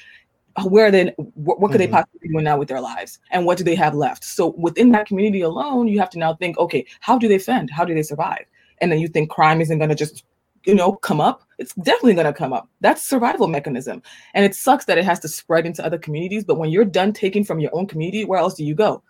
uh, 0.58 0.63
where 0.63 0.89
then 0.89 1.10
what, 1.17 1.60
what 1.60 1.71
could 1.71 1.81
mm-hmm. 1.81 1.91
they 1.91 1.97
possibly 1.97 2.29
do 2.29 2.41
now 2.41 2.58
with 2.58 2.69
their 2.69 2.81
lives 2.81 3.19
and 3.31 3.45
what 3.45 3.58
do 3.58 3.63
they 3.63 3.75
have 3.75 3.93
left 3.93 4.23
so 4.23 4.55
within 4.58 4.89
that 4.91 5.05
community 5.05 5.41
alone 5.41 5.86
you 5.86 5.99
have 5.99 6.10
to 6.10 6.17
now 6.17 6.34
think 6.34 6.58
okay 6.58 6.86
how 7.01 7.17
do 7.17 7.27
they 7.27 7.38
fend 7.38 7.69
how 7.69 7.84
do 7.84 7.93
they 7.93 8.01
survive 8.01 8.45
and 8.79 8.89
then 8.89 8.99
you 8.99 9.10
think 9.10 9.29
crime 9.29 9.60
isn't 9.60 9.79
going 9.79 9.89
to 9.89 9.95
just 9.95 10.23
you 10.65 10.75
know 10.75 10.93
come 10.93 11.21
up 11.21 11.43
it's 11.58 11.73
definitely 11.75 12.13
going 12.13 12.25
to 12.25 12.34
come 12.34 12.54
up 12.54 12.69
that's 12.82 13.01
survival 13.01 13.47
mechanism 13.47 14.01
and 14.34 14.45
it 14.45 14.56
sucks 14.56 14.86
that 14.86 14.97
it 14.97 15.06
has 15.06 15.19
to 15.19 15.28
spread 15.28 15.65
into 15.65 15.86
other 15.86 15.97
communities 15.97 16.43
but 16.43 16.58
when 16.58 16.69
you're 16.69 16.86
done 16.86 17.13
taking 17.13 17.43
from 17.43 17.60
your 17.60 17.73
own 17.73 17.86
community 17.86 18.25
where 18.25 18.39
else 18.39 18.56
do 18.56 18.63
you 18.63 18.75
go 18.75 19.01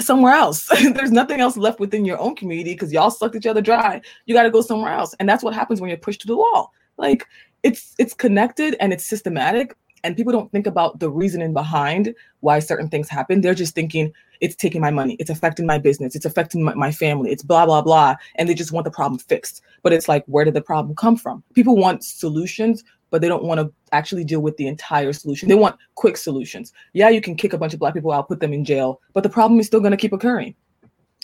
somewhere 0.00 0.34
else. 0.34 0.66
There's 0.94 1.12
nothing 1.12 1.40
else 1.40 1.56
left 1.56 1.80
within 1.80 2.04
your 2.04 2.18
own 2.18 2.36
community 2.36 2.74
because 2.74 2.92
y'all 2.92 3.10
sucked 3.10 3.36
each 3.36 3.46
other 3.46 3.62
dry. 3.62 4.00
You 4.26 4.34
got 4.34 4.44
to 4.44 4.50
go 4.50 4.60
somewhere 4.60 4.92
else. 4.92 5.14
And 5.18 5.28
that's 5.28 5.42
what 5.42 5.54
happens 5.54 5.80
when 5.80 5.88
you're 5.88 5.98
pushed 5.98 6.20
to 6.22 6.26
the 6.26 6.36
wall. 6.36 6.72
Like 6.98 7.26
it's 7.62 7.94
it's 7.98 8.14
connected 8.14 8.76
and 8.80 8.92
it's 8.92 9.04
systematic 9.04 9.76
and 10.04 10.16
people 10.16 10.32
don't 10.32 10.50
think 10.52 10.66
about 10.66 10.98
the 11.00 11.10
reasoning 11.10 11.52
behind 11.52 12.14
why 12.40 12.58
certain 12.58 12.88
things 12.88 13.08
happen. 13.08 13.40
They're 13.40 13.54
just 13.54 13.74
thinking 13.74 14.12
it's 14.40 14.54
taking 14.54 14.80
my 14.80 14.90
money, 14.90 15.14
it's 15.14 15.30
affecting 15.30 15.66
my 15.66 15.78
business, 15.78 16.14
it's 16.14 16.26
affecting 16.26 16.62
my, 16.62 16.74
my 16.74 16.92
family, 16.92 17.30
it's 17.30 17.42
blah 17.42 17.66
blah 17.66 17.82
blah 17.82 18.16
and 18.36 18.48
they 18.48 18.54
just 18.54 18.72
want 18.72 18.84
the 18.84 18.90
problem 18.90 19.18
fixed. 19.18 19.62
But 19.82 19.92
it's 19.92 20.08
like 20.08 20.24
where 20.26 20.44
did 20.44 20.54
the 20.54 20.62
problem 20.62 20.94
come 20.94 21.16
from? 21.16 21.42
People 21.54 21.76
want 21.76 22.04
solutions 22.04 22.84
but 23.10 23.20
they 23.20 23.28
don't 23.28 23.44
want 23.44 23.60
to 23.60 23.72
actually 23.92 24.24
deal 24.24 24.40
with 24.40 24.56
the 24.56 24.66
entire 24.66 25.12
solution. 25.12 25.48
They 25.48 25.54
want 25.54 25.76
quick 25.94 26.16
solutions. 26.16 26.72
Yeah, 26.92 27.08
you 27.08 27.20
can 27.20 27.36
kick 27.36 27.52
a 27.52 27.58
bunch 27.58 27.72
of 27.72 27.80
black 27.80 27.94
people 27.94 28.12
out, 28.12 28.28
put 28.28 28.40
them 28.40 28.52
in 28.52 28.64
jail, 28.64 29.00
but 29.12 29.22
the 29.22 29.28
problem 29.28 29.60
is 29.60 29.66
still 29.66 29.80
going 29.80 29.92
to 29.92 29.96
keep 29.96 30.12
occurring. 30.12 30.54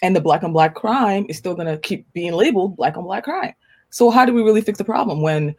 And 0.02 0.16
the 0.16 0.20
black 0.20 0.42
on 0.42 0.52
black 0.52 0.74
crime 0.74 1.26
is 1.28 1.38
still 1.38 1.54
going 1.54 1.68
to 1.68 1.78
keep 1.78 2.10
being 2.12 2.32
labeled 2.32 2.76
black 2.76 2.96
on 2.96 3.04
black 3.04 3.24
crime. 3.24 3.54
So 3.90 4.10
how 4.10 4.24
do 4.24 4.32
we 4.32 4.42
really 4.42 4.62
fix 4.62 4.78
the 4.78 4.84
problem 4.84 5.20
when 5.20 5.54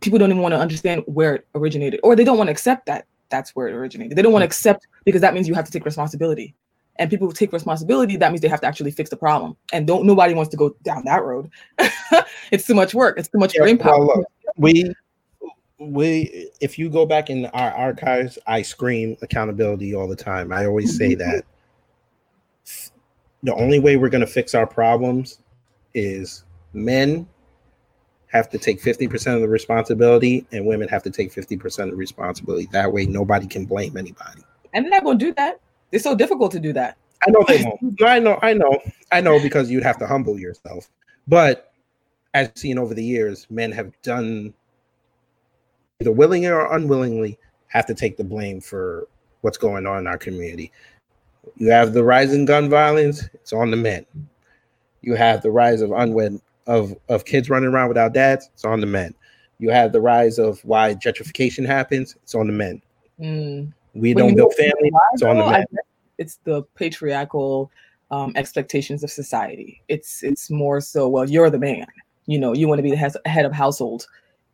people 0.00 0.18
don't 0.18 0.30
even 0.30 0.42
want 0.42 0.52
to 0.52 0.58
understand 0.58 1.02
where 1.06 1.36
it 1.36 1.46
originated 1.54 2.00
or 2.02 2.16
they 2.16 2.24
don't 2.24 2.38
want 2.38 2.48
to 2.48 2.52
accept 2.52 2.86
that 2.86 3.06
that's 3.32 3.56
where 3.56 3.66
it 3.66 3.74
originated. 3.74 4.16
They 4.16 4.22
don't 4.22 4.32
want 4.32 4.42
to 4.42 4.46
mm. 4.46 4.50
accept 4.50 4.86
because 5.04 5.20
that 5.22 5.34
means 5.34 5.48
you 5.48 5.54
have 5.54 5.64
to 5.64 5.72
take 5.72 5.84
responsibility. 5.84 6.54
And 6.96 7.10
people 7.10 7.26
who 7.26 7.32
take 7.32 7.52
responsibility, 7.52 8.16
that 8.18 8.30
means 8.30 8.42
they 8.42 8.48
have 8.48 8.60
to 8.60 8.66
actually 8.66 8.90
fix 8.92 9.10
the 9.10 9.16
problem. 9.16 9.56
And 9.72 9.86
don't 9.86 10.04
nobody 10.04 10.34
wants 10.34 10.50
to 10.50 10.56
go 10.56 10.76
down 10.84 11.04
that 11.06 11.24
road. 11.24 11.50
it's 12.52 12.66
too 12.66 12.74
much 12.74 12.94
work. 12.94 13.18
It's 13.18 13.28
too 13.28 13.38
much 13.38 13.54
yeah, 13.54 13.62
brain 13.62 13.78
power. 13.78 14.06
Well, 14.06 14.24
we 14.56 14.94
we 15.78 16.50
if 16.60 16.78
you 16.78 16.90
go 16.90 17.06
back 17.06 17.30
in 17.30 17.46
our 17.46 17.72
archives, 17.72 18.38
I 18.46 18.60
scream 18.60 19.16
accountability 19.22 19.94
all 19.94 20.06
the 20.06 20.14
time. 20.14 20.52
I 20.52 20.66
always 20.66 20.96
say 20.96 21.14
that 21.16 21.44
the 23.42 23.54
only 23.54 23.80
way 23.80 23.96
we're 23.96 24.10
going 24.10 24.20
to 24.20 24.26
fix 24.26 24.54
our 24.54 24.66
problems 24.66 25.38
is 25.94 26.44
men 26.74 27.26
have 28.32 28.48
to 28.48 28.58
take 28.58 28.80
50% 28.80 29.34
of 29.34 29.42
the 29.42 29.48
responsibility 29.48 30.46
and 30.52 30.64
women 30.66 30.88
have 30.88 31.02
to 31.02 31.10
take 31.10 31.32
50% 31.32 31.84
of 31.84 31.90
the 31.90 31.96
responsibility. 31.96 32.66
That 32.72 32.90
way 32.90 33.04
nobody 33.04 33.46
can 33.46 33.66
blame 33.66 33.96
anybody. 33.96 34.42
And 34.72 34.84
they're 34.84 34.90
not 34.90 35.04
going 35.04 35.18
to 35.18 35.24
do 35.26 35.34
that. 35.34 35.60
It's 35.92 36.02
so 36.02 36.14
difficult 36.14 36.50
to 36.52 36.60
do 36.60 36.72
that. 36.72 36.96
I 37.26 37.30
know 37.30 37.44
they 37.46 37.62
won't. 37.82 38.02
I 38.02 38.18
know, 38.18 38.38
I 38.42 38.54
know, 38.54 38.78
I 39.12 39.20
know 39.20 39.40
because 39.40 39.70
you'd 39.70 39.82
have 39.82 39.98
to 39.98 40.06
humble 40.06 40.38
yourself. 40.38 40.88
But 41.28 41.72
as 42.32 42.50
seen 42.56 42.78
over 42.78 42.94
the 42.94 43.04
years, 43.04 43.46
men 43.50 43.70
have 43.72 43.92
done 44.00 44.54
either 46.00 46.10
willingly 46.10 46.48
or 46.48 46.74
unwillingly 46.74 47.38
have 47.68 47.84
to 47.86 47.94
take 47.94 48.16
the 48.16 48.24
blame 48.24 48.60
for 48.60 49.06
what's 49.42 49.58
going 49.58 49.86
on 49.86 49.98
in 49.98 50.06
our 50.06 50.18
community. 50.18 50.72
You 51.56 51.70
have 51.70 51.92
the 51.92 52.02
rise 52.02 52.32
in 52.32 52.46
gun 52.46 52.70
violence, 52.70 53.28
it's 53.34 53.52
on 53.52 53.70
the 53.70 53.76
men. 53.76 54.06
You 55.02 55.16
have 55.16 55.42
the 55.42 55.50
rise 55.50 55.82
of 55.82 55.90
unwed 55.90 56.40
of, 56.66 56.94
of 57.08 57.24
kids 57.24 57.50
running 57.50 57.68
around 57.70 57.88
without 57.88 58.12
dads, 58.14 58.48
it's 58.54 58.64
on 58.64 58.80
the 58.80 58.86
men. 58.86 59.14
You 59.58 59.70
have 59.70 59.92
the 59.92 60.00
rise 60.00 60.38
of 60.38 60.60
why 60.64 60.94
gentrification 60.94 61.66
happens, 61.66 62.16
it's 62.22 62.34
on 62.34 62.46
the 62.46 62.52
men. 62.52 62.82
Mm. 63.20 63.72
We 63.94 64.14
When 64.14 64.26
don't 64.26 64.34
build 64.36 64.54
family, 64.54 64.90
it's 65.12 65.22
on 65.22 65.38
the 65.38 65.46
men. 65.46 65.64
it's 66.18 66.38
the 66.44 66.62
patriarchal 66.74 67.70
um, 68.10 68.32
expectations 68.36 69.02
of 69.02 69.10
society. 69.10 69.82
It's 69.88 70.22
it's 70.22 70.50
more 70.50 70.80
so. 70.80 71.08
Well, 71.08 71.28
you're 71.28 71.50
the 71.50 71.58
man. 71.58 71.86
You 72.26 72.38
know, 72.38 72.54
you 72.54 72.68
want 72.68 72.78
to 72.78 72.82
be 72.82 72.90
the 72.90 72.96
head 72.96 73.12
head 73.26 73.44
of 73.44 73.52
household. 73.52 74.06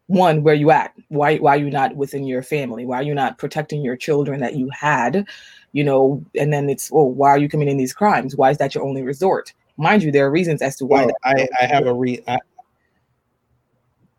One, 0.06 0.42
where 0.42 0.54
you 0.54 0.70
at? 0.70 0.94
Why 1.08 1.36
why 1.36 1.54
are 1.56 1.60
you 1.60 1.70
not 1.70 1.94
within 1.96 2.24
your 2.24 2.42
family? 2.42 2.86
Why 2.86 2.96
are 2.96 3.02
you 3.02 3.14
not 3.14 3.38
protecting 3.38 3.82
your 3.82 3.96
children 3.96 4.40
that 4.40 4.56
you 4.56 4.70
had? 4.70 5.26
You 5.72 5.84
know, 5.84 6.24
and 6.34 6.52
then 6.52 6.68
it's 6.70 6.90
well, 6.90 7.08
why 7.10 7.30
are 7.30 7.38
you 7.38 7.48
committing 7.48 7.76
these 7.76 7.92
crimes? 7.92 8.36
Why 8.36 8.50
is 8.50 8.58
that 8.58 8.74
your 8.74 8.84
only 8.84 9.02
resort? 9.02 9.52
Mind 9.78 10.02
you, 10.02 10.12
there 10.12 10.26
are 10.26 10.30
reasons 10.30 10.60
as 10.60 10.76
to 10.76 10.84
why. 10.86 11.06
Well, 11.06 11.14
I, 11.24 11.48
I 11.60 11.64
have 11.66 11.86
a 11.86 11.94
re. 11.94 12.22
I, 12.28 12.36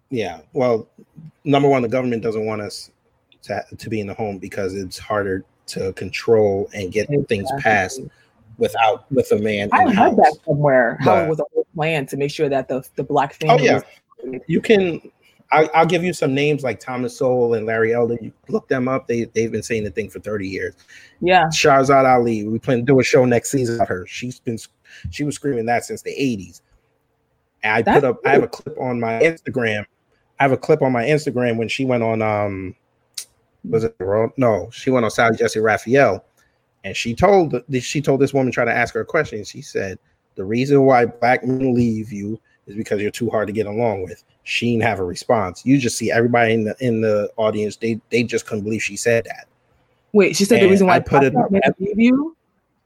yeah. 0.09 0.39
Well, 0.53 0.87
number 1.43 1.67
one, 1.69 1.81
the 1.81 1.87
government 1.89 2.23
doesn't 2.23 2.45
want 2.45 2.61
us 2.61 2.89
to, 3.43 3.63
to 3.77 3.89
be 3.89 3.99
in 3.99 4.07
the 4.07 4.13
home 4.13 4.37
because 4.39 4.73
it's 4.73 4.97
harder 4.97 5.43
to 5.67 5.93
control 5.93 6.69
and 6.73 6.91
get 6.91 7.07
things 7.27 7.49
passed 7.59 8.01
without 8.57 9.09
with 9.11 9.31
a 9.31 9.37
man. 9.39 9.69
I 9.71 9.93
heard 9.93 10.15
that 10.17 10.37
somewhere. 10.45 10.97
How 11.01 11.15
But- 11.15 11.25
it 11.25 11.29
was 11.29 11.39
a 11.39 11.43
whole 11.53 11.67
plan 11.75 12.05
to 12.07 12.17
make 12.17 12.31
sure 12.31 12.49
that 12.49 12.67
the 12.67 12.83
the 12.95 13.03
black 13.03 13.35
Oh 13.43 13.47
family. 13.47 13.65
yeah, 13.65 13.81
you 14.47 14.61
can. 14.61 15.01
I, 15.51 15.67
I'll 15.73 15.85
give 15.87 16.03
you 16.03 16.13
some 16.13 16.35
names 16.35 16.61
like 16.63 16.79
Thomas 16.79 17.17
Sowell 17.17 17.55
and 17.55 17.65
Larry 17.65 17.91
Elder. 17.91 18.17
You 18.21 18.31
look 18.49 18.67
them 18.67 18.87
up. 18.87 19.07
They 19.07 19.23
they've 19.25 19.51
been 19.51 19.63
saying 19.63 19.83
the 19.83 19.89
thing 19.89 20.09
for 20.09 20.19
thirty 20.19 20.47
years. 20.47 20.75
Yeah. 21.21 21.45
Shahrazad 21.45 22.05
Ali. 22.05 22.47
We 22.47 22.59
plan 22.59 22.77
to 22.79 22.83
do 22.83 22.99
a 22.99 23.03
show 23.03 23.25
next 23.25 23.49
season 23.49 23.75
about 23.75 23.87
her. 23.87 24.05
She's 24.05 24.39
been 24.39 24.59
she 25.09 25.23
was 25.23 25.35
screaming 25.35 25.65
that 25.65 25.85
since 25.85 26.01
the 26.01 26.11
eighties. 26.11 26.61
I 27.63 27.81
That's 27.81 27.97
put 27.97 28.03
up. 28.09 28.19
I 28.25 28.31
have 28.31 28.43
a 28.43 28.47
clip 28.47 28.77
on 28.79 28.99
my 28.99 29.19
Instagram. 29.19 29.85
I 30.39 30.43
have 30.43 30.51
a 30.51 30.57
clip 30.57 30.81
on 30.81 30.91
my 30.91 31.03
Instagram 31.03 31.57
when 31.57 31.67
she 31.67 31.85
went 31.85 32.03
on. 32.03 32.21
Um, 32.21 32.75
was 33.69 33.83
it 33.83 33.97
the 33.97 34.05
world? 34.05 34.31
No, 34.37 34.69
she 34.71 34.89
went 34.89 35.03
on 35.03 35.11
Sally 35.11 35.35
Jessy 35.37 35.59
Raphael, 35.59 36.23
and 36.83 36.95
she 36.95 37.13
told 37.13 37.61
she 37.81 38.01
told 38.01 38.21
this 38.21 38.33
woman 38.33 38.51
trying 38.51 38.67
to 38.67 38.75
ask 38.75 38.93
her 38.93 39.01
a 39.01 39.05
question. 39.05 39.43
She 39.43 39.61
said 39.61 39.99
the 40.35 40.45
reason 40.45 40.83
why 40.83 41.05
black 41.05 41.45
men 41.45 41.73
leave 41.73 42.11
you 42.11 42.39
is 42.67 42.75
because 42.75 43.01
you're 43.01 43.11
too 43.11 43.29
hard 43.29 43.47
to 43.47 43.53
get 43.53 43.65
along 43.65 44.03
with. 44.03 44.23
She 44.43 44.71
didn't 44.71 44.83
have 44.83 44.99
a 44.99 45.03
response. 45.03 45.65
You 45.65 45.77
just 45.77 45.97
see 45.97 46.11
everybody 46.11 46.53
in 46.53 46.63
the 46.63 46.75
in 46.79 47.01
the 47.01 47.29
audience. 47.35 47.75
They 47.75 47.99
they 48.09 48.23
just 48.23 48.45
couldn't 48.45 48.63
believe 48.63 48.81
she 48.81 48.95
said 48.95 49.25
that. 49.25 49.47
Wait, 50.13 50.35
she 50.35 50.45
said 50.45 50.61
the 50.61 50.69
reason 50.69 50.87
why 50.87 50.95
I 50.95 50.99
put 50.99 51.23
it- 51.23 51.33
men 51.33 51.61
leave 51.79 51.99
you, 51.99 52.35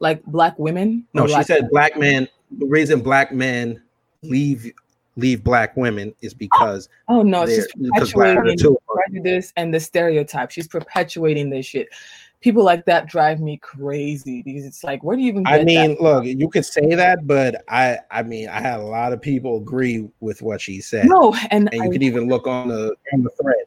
like 0.03 0.23
black 0.25 0.59
women. 0.59 1.07
No, 1.13 1.25
she 1.25 1.41
said 1.43 1.69
black 1.71 1.97
men. 1.97 2.27
The 2.59 2.67
reason 2.67 3.01
black 3.01 3.31
men 3.31 3.81
leave 4.21 4.71
leave 5.15 5.43
black 5.43 5.77
women 5.77 6.13
is 6.21 6.33
because 6.33 6.89
Oh 7.07 7.23
no, 7.23 7.43
it's 7.43 7.55
just 7.55 7.81
because 7.81 8.13
black 8.13 8.35
men 8.35 8.37
are 8.37 8.43
perpetuating 8.43 8.77
prejudice 8.87 9.53
and 9.55 9.73
the 9.73 9.79
stereotype. 9.79 10.51
She's 10.51 10.67
perpetuating 10.67 11.49
this 11.49 11.65
shit. 11.65 11.87
People 12.41 12.65
like 12.65 12.83
that 12.85 13.07
drive 13.07 13.39
me 13.39 13.55
crazy 13.55 14.41
because 14.41 14.65
it's 14.65 14.83
like, 14.83 15.01
where 15.01 15.15
do 15.15 15.21
you 15.21 15.29
even? 15.29 15.43
Get 15.43 15.61
I 15.61 15.63
mean, 15.63 15.91
that? 15.91 16.01
look, 16.01 16.25
you 16.25 16.49
could 16.49 16.65
say 16.65 16.93
that, 16.93 17.25
but 17.25 17.63
I, 17.69 17.99
I 18.11 18.21
mean, 18.21 18.49
I 18.49 18.59
had 18.59 18.81
a 18.81 18.83
lot 18.83 19.13
of 19.13 19.21
people 19.21 19.55
agree 19.55 20.09
with 20.19 20.41
what 20.41 20.59
she 20.59 20.81
said. 20.81 21.05
no, 21.05 21.33
and, 21.51 21.73
and 21.73 21.81
I, 21.81 21.85
you 21.85 21.91
could 21.91 22.03
even 22.03 22.27
look 22.27 22.45
on 22.45 22.67
the 22.67 22.93
on 23.13 23.23
the 23.23 23.29
thread, 23.41 23.65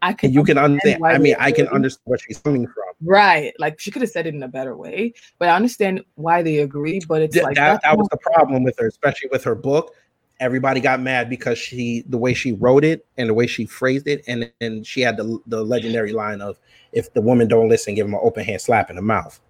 I 0.00 0.12
can 0.12 0.28
and 0.28 0.34
you 0.34 0.44
can 0.44 0.58
understand. 0.58 1.04
I 1.04 1.18
mean, 1.18 1.34
I 1.38 1.50
can 1.50 1.66
agree. 1.66 1.76
understand 1.76 2.02
where 2.04 2.18
she's 2.18 2.38
coming 2.38 2.66
from. 2.66 2.84
right. 3.02 3.52
Like 3.58 3.80
she 3.80 3.90
could 3.90 4.02
have 4.02 4.10
said 4.10 4.26
it 4.26 4.34
in 4.34 4.42
a 4.42 4.48
better 4.48 4.76
way, 4.76 5.12
but 5.38 5.48
I 5.48 5.56
understand 5.56 6.04
why 6.14 6.42
they 6.42 6.58
agree. 6.58 7.00
But 7.06 7.22
it's 7.22 7.34
Th- 7.34 7.44
like 7.44 7.56
that 7.56 7.82
that 7.82 7.96
was 7.98 8.08
the 8.10 8.18
problem 8.18 8.62
with 8.62 8.78
her, 8.78 8.86
especially 8.86 9.28
with 9.32 9.42
her 9.44 9.54
book. 9.54 9.94
Everybody 10.40 10.80
got 10.80 11.00
mad 11.00 11.28
because 11.28 11.58
she 11.58 12.04
the 12.08 12.18
way 12.18 12.32
she 12.32 12.52
wrote 12.52 12.84
it 12.84 13.04
and 13.16 13.28
the 13.28 13.34
way 13.34 13.48
she 13.48 13.66
phrased 13.66 14.06
it, 14.06 14.22
and 14.28 14.50
and 14.60 14.86
she 14.86 15.00
had 15.00 15.16
the 15.16 15.38
the 15.46 15.64
legendary 15.64 16.12
line 16.12 16.40
of 16.40 16.58
"If 16.92 17.12
the 17.12 17.20
woman 17.20 17.48
don't 17.48 17.68
listen, 17.68 17.94
give 17.96 18.06
him 18.06 18.14
an 18.14 18.20
open 18.22 18.44
hand 18.44 18.60
slap 18.60 18.90
in 18.90 18.96
the 18.96 19.02
mouth." 19.02 19.40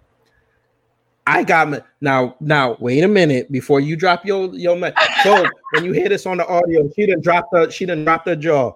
I 1.27 1.43
got 1.43 1.85
now. 2.01 2.35
Now 2.39 2.75
wait 2.79 3.03
a 3.03 3.07
minute 3.07 3.51
before 3.51 3.81
you 3.81 3.95
drop 3.95 4.25
your 4.25 4.51
your. 4.55 4.75
So 5.23 5.45
when 5.73 5.83
you 5.83 5.91
hear 5.91 6.09
this 6.09 6.25
on 6.25 6.37
the 6.37 6.47
audio, 6.47 6.89
she 6.95 7.05
didn't 7.05 7.23
drop 7.23 7.49
the 7.51 7.69
she 7.69 7.85
didn't 7.85 8.05
drop 8.05 8.25
the 8.25 8.35
jaw. 8.35 8.73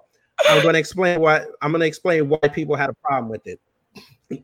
I'm 0.48 0.62
going 0.62 0.74
to 0.74 0.80
explain 0.80 1.20
why. 1.20 1.46
I'm 1.62 1.72
going 1.72 1.82
to 1.82 1.88
explain 1.88 2.30
why 2.30 2.40
people 2.40 2.76
had 2.76 2.90
a 2.90 2.94
problem 2.94 3.30
with 3.30 3.46
it, 3.48 3.60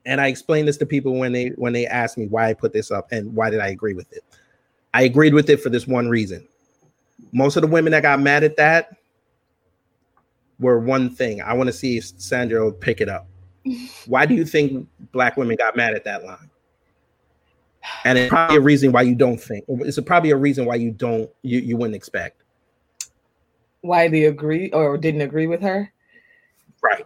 and 0.06 0.21
I 0.21 0.28
explained 0.28 0.67
this 0.67 0.78
to 0.78 0.86
people 0.86 1.15
when 1.15 1.32
they 1.32 1.47
when 1.49 1.73
they 1.73 1.88
asked 1.88 2.17
me 2.17 2.28
why 2.28 2.49
I 2.49 2.54
put 2.54 2.73
this 2.73 2.91
up 2.91 3.12
and 3.12 3.36
why 3.36 3.49
did 3.49 3.60
I 3.60 3.67
agree 3.67 3.93
with 3.93 4.12
it. 4.13 4.23
I 4.93 5.04
agreed 5.04 5.34
with 5.34 5.49
it 5.49 5.62
for 5.62 5.69
this 5.69 5.88
one 5.88 6.10
reason. 6.10 6.47
Most 7.32 7.58
of 7.58 7.62
the 7.62 7.67
women 7.67 7.91
that 7.91 8.02
got 8.02 8.19
mad 8.19 8.43
at 8.43 8.58
that 8.58 8.95
were 10.60 10.80
one 10.80 11.10
thing. 11.10 11.41
I 11.41 11.54
want 11.54 11.67
to 11.67 11.73
see 11.73 11.97
if 11.97 12.06
Sandra 12.17 12.63
will 12.63 12.71
pick 12.71 13.02
it 13.02 13.10
up. 13.10 13.28
Why 14.06 14.25
do 14.25 14.34
you 14.34 14.45
think 14.45 14.88
black 15.12 15.38
women 15.38 15.56
got 15.58 15.75
mad 15.75 15.93
at 15.93 16.04
that 16.06 16.23
line? 16.23 16.49
And 18.04 18.17
it's 18.17 18.30
probably 18.30 18.58
a 18.58 18.62
reason 18.62 18.91
why 18.91 19.04
you 19.04 19.15
don't 19.15 19.39
think. 19.39 19.65
It's 19.67 19.99
probably 20.02 20.32
a 20.32 20.36
reason 20.36 20.65
why 20.65 20.75
you 20.75 20.91
don't 20.91 21.30
you, 21.43 21.60
you 21.60 21.78
wouldn't 21.78 21.95
expect. 21.95 22.43
Why 23.82 24.08
they 24.08 24.26
agree 24.26 24.70
or 24.72 24.98
didn't 24.98 25.22
agree 25.22 25.48
with 25.48 25.62
her. 25.62 25.92
Right. 26.82 27.06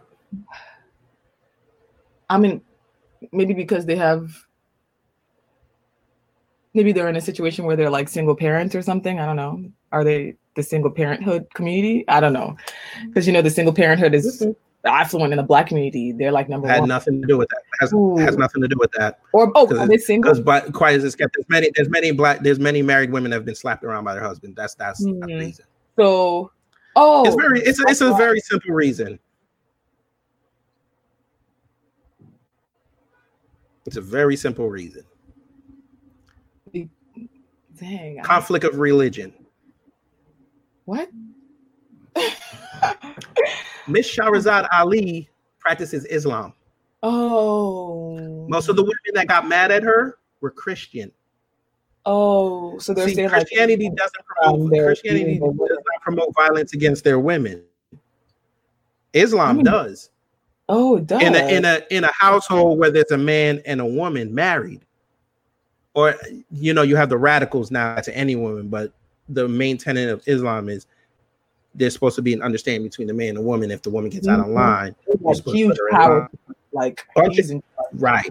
I 2.28 2.38
mean, 2.38 2.60
maybe 3.32 3.54
because 3.54 3.86
they 3.86 3.96
have, 3.96 4.32
maybe 6.72 6.92
they're 6.92 7.08
in 7.08 7.16
a 7.16 7.20
situation 7.20 7.64
where 7.64 7.76
they're 7.76 7.90
like 7.90 8.08
single 8.08 8.34
parents 8.34 8.74
or 8.74 8.82
something. 8.82 9.20
I 9.20 9.26
don't 9.26 9.36
know. 9.36 9.70
Are 9.92 10.04
they 10.04 10.34
the 10.56 10.62
single 10.62 10.90
parenthood 10.90 11.46
community? 11.54 12.04
I 12.08 12.20
don't 12.20 12.32
know. 12.32 12.56
Because, 13.06 13.26
you 13.26 13.32
know, 13.32 13.42
the 13.42 13.50
single 13.50 13.74
parenthood 13.74 14.14
is 14.14 14.42
mm-hmm. 14.42 14.52
affluent 14.84 15.32
in 15.32 15.36
the 15.36 15.44
black 15.44 15.68
community. 15.68 16.12
They're 16.12 16.32
like 16.32 16.48
number 16.48 16.66
Had 16.66 16.80
one. 16.80 16.88
nothing 16.88 17.20
to 17.20 17.28
do 17.28 17.38
with 17.38 17.48
that. 17.50 17.62
Has, 17.80 17.92
has 18.24 18.36
nothing 18.36 18.62
to 18.62 18.68
do 18.68 18.76
with 18.78 18.90
that. 18.92 19.20
Or, 19.32 19.52
oh, 19.54 19.66
Because 19.66 19.82
are 19.82 19.88
they 19.88 19.98
single? 19.98 20.32
Because, 20.32 20.44
but 20.44 20.72
quiet 20.72 20.96
as 20.96 21.04
it's 21.04 21.14
kept, 21.14 21.36
there's 21.36 21.48
many, 21.48 21.70
there's 21.76 21.88
many 21.88 22.10
black, 22.10 22.40
there's 22.40 22.58
many 22.58 22.82
married 22.82 23.12
women 23.12 23.30
that 23.30 23.36
have 23.36 23.44
been 23.44 23.54
slapped 23.54 23.84
around 23.84 24.04
by 24.04 24.14
their 24.14 24.24
husband. 24.24 24.56
That's 24.56 24.74
that's 24.74 25.00
not 25.00 25.26
the 25.26 25.32
mm-hmm. 25.32 25.44
reason. 25.44 25.64
So, 25.96 26.50
oh. 26.96 27.24
It's 27.26 27.36
very, 27.36 27.60
it's 27.60 27.80
a, 27.80 27.84
it's 27.88 28.00
a 28.00 28.14
very 28.14 28.40
simple 28.40 28.74
reason. 28.74 29.18
It's 33.86 33.96
a 33.96 34.00
very 34.00 34.36
simple 34.36 34.68
reason. 34.70 35.04
Dang. 37.78 38.20
I- 38.20 38.22
Conflict 38.22 38.64
of 38.64 38.78
religion. 38.78 39.32
What? 40.84 41.10
Miss 43.88 44.14
Shahrazad 44.14 44.68
Ali 44.72 45.28
practices 45.58 46.04
Islam. 46.06 46.52
Oh. 47.02 48.46
Most 48.48 48.68
of 48.68 48.76
the 48.76 48.82
women 48.82 48.94
that 49.14 49.26
got 49.28 49.48
mad 49.48 49.70
at 49.70 49.82
her 49.82 50.18
were 50.40 50.50
Christian. 50.50 51.10
Oh, 52.06 52.78
so 52.78 52.92
they're 52.92 53.08
See, 53.08 53.14
saying 53.14 53.30
like 53.30 53.40
Christianity 53.46 53.88
doesn't 53.90 54.24
um, 54.44 54.68
promote 54.68 54.84
Christianity 54.84 55.38
does 55.38 55.54
not 55.58 56.02
promote 56.02 56.34
violence 56.34 56.74
against 56.74 57.02
their 57.04 57.18
women. 57.18 57.62
Islam 59.14 59.60
Mm. 59.60 59.64
does. 59.64 60.10
Oh, 60.68 60.96
it 60.96 61.06
does. 61.06 61.22
In 61.22 61.34
a 61.34 61.48
in 61.48 61.64
a 61.64 61.80
in 61.90 62.04
a 62.04 62.12
household 62.12 62.78
where 62.78 62.90
there's 62.90 63.10
a 63.10 63.18
man 63.18 63.62
and 63.66 63.80
a 63.80 63.86
woman 63.86 64.34
married, 64.34 64.80
or 65.94 66.14
you 66.50 66.74
know, 66.74 66.82
you 66.82 66.96
have 66.96 67.08
the 67.08 67.18
radicals 67.18 67.70
now 67.70 67.96
to 67.96 68.16
any 68.16 68.36
woman, 68.36 68.68
but 68.68 68.92
the 69.28 69.48
main 69.48 69.78
tenet 69.78 70.08
of 70.10 70.22
Islam 70.26 70.68
is 70.68 70.86
there's 71.74 71.92
supposed 71.94 72.16
to 72.16 72.22
be 72.22 72.32
an 72.32 72.42
understanding 72.42 72.82
between 72.86 73.08
the 73.08 73.14
man 73.14 73.28
and 73.30 73.38
the 73.38 73.42
woman. 73.42 73.70
If 73.70 73.82
the 73.82 73.90
woman 73.90 74.10
gets 74.10 74.28
out 74.28 74.40
of 74.40 74.46
Mhm. 74.46 74.54
line, 74.54 74.94
like 75.20 75.42
huge 75.44 75.68
put 75.70 75.78
her 75.78 75.88
in 75.88 75.94
power, 75.94 76.18
line. 76.20 76.28
like 76.72 77.06
Bunch 77.14 77.38
of-. 77.38 77.62
Right. 77.96 78.30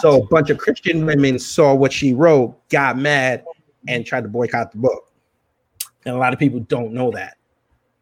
So 0.00 0.22
a 0.22 0.26
bunch 0.26 0.50
of 0.50 0.58
Christian 0.58 1.04
women 1.06 1.38
saw 1.38 1.74
what 1.74 1.92
she 1.92 2.12
wrote, 2.14 2.56
got 2.68 2.98
mad, 2.98 3.44
and 3.86 4.04
tried 4.06 4.22
to 4.22 4.28
boycott 4.28 4.72
the 4.72 4.78
book. 4.78 5.12
And 6.04 6.14
a 6.14 6.18
lot 6.18 6.32
of 6.32 6.38
people 6.38 6.60
don't 6.60 6.92
know 6.92 7.10
that. 7.12 7.36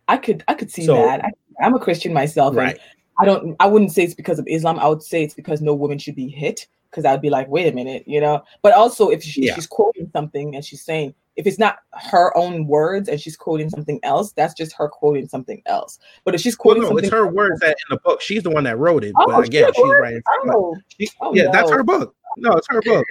I 0.09 0.17
could 0.17 0.45
I 0.49 0.55
could 0.55 0.71
see 0.71 0.85
So- 0.87 0.95
that. 0.97 1.25
I, 1.25 1.31
I'm 1.61 1.75
a 1.75 1.79
Christian 1.81 2.13
myself, 2.13 2.55
Right. 2.55 2.73
and 2.73 2.81
I 3.19 3.25
don't. 3.25 3.57
I 3.61 3.67
wouldn't 3.67 3.93
say 3.93 4.05
it's 4.05 4.15
because 4.15 4.39
of 4.39 4.47
Islam. 4.49 4.79
I 4.79 4.89
would 4.89 5.03
say 5.03 5.23
it's 5.25 5.35
because 5.35 5.61
no 5.63 5.75
woman 5.75 5.99
should 5.99 6.15
be 6.15 6.29
hit. 6.29 6.67
Because 6.97 7.05
I'd 7.05 7.21
be 7.21 7.29
like, 7.29 7.47
wait 7.49 7.71
a 7.71 7.73
minute, 7.77 8.05
you 8.07 8.23
know. 8.23 8.43
But 8.63 8.73
also, 8.73 9.11
if 9.11 9.23
she, 9.23 9.43
Yeah. 9.45 9.55
she's 9.55 9.67
quoting 9.67 10.09
something 10.15 10.55
and 10.57 10.65
she's 10.65 10.83
saying, 10.83 11.13
if 11.37 11.47
it's 11.47 11.59
not 11.59 11.81
her 11.93 12.35
own 12.35 12.67
words 12.67 13.07
and 13.11 13.21
she's 13.21 13.37
quoting 13.37 13.69
something 13.69 14.01
else, 14.03 14.33
that's 14.33 14.55
just 14.55 14.73
her 14.73 14.89
quoting 14.89 15.29
something 15.29 15.61
else. 15.67 15.99
But 16.25 16.35
if 16.35 16.41
she's 16.41 16.57
Well, 16.57 16.63
quoting 16.63 16.83
no, 16.85 16.89
something, 16.89 17.05
it's 17.05 17.13
her 17.13 17.27
words 17.27 17.61
that 17.61 17.77
in 17.91 17.95
the 17.97 17.99
book. 18.03 18.23
She's 18.23 18.43
the 18.43 18.49
one 18.49 18.65
that 18.65 18.79
wrote 18.79 19.05
it. 19.05 19.13
Oh, 19.15 19.27
but 19.27 19.47
again, 19.47 19.71
she 19.77 19.83
she's 19.83 19.93
writing. 20.01 20.23
Oh, 20.49 20.75
She- 20.99 21.11
oh, 21.21 21.35
yeah, 21.35 21.51
that's 21.53 21.71
her 21.71 21.83
book. 21.83 22.15
No, 22.39 22.53
it's 22.53 22.67
her 22.71 22.81
book. 22.81 23.05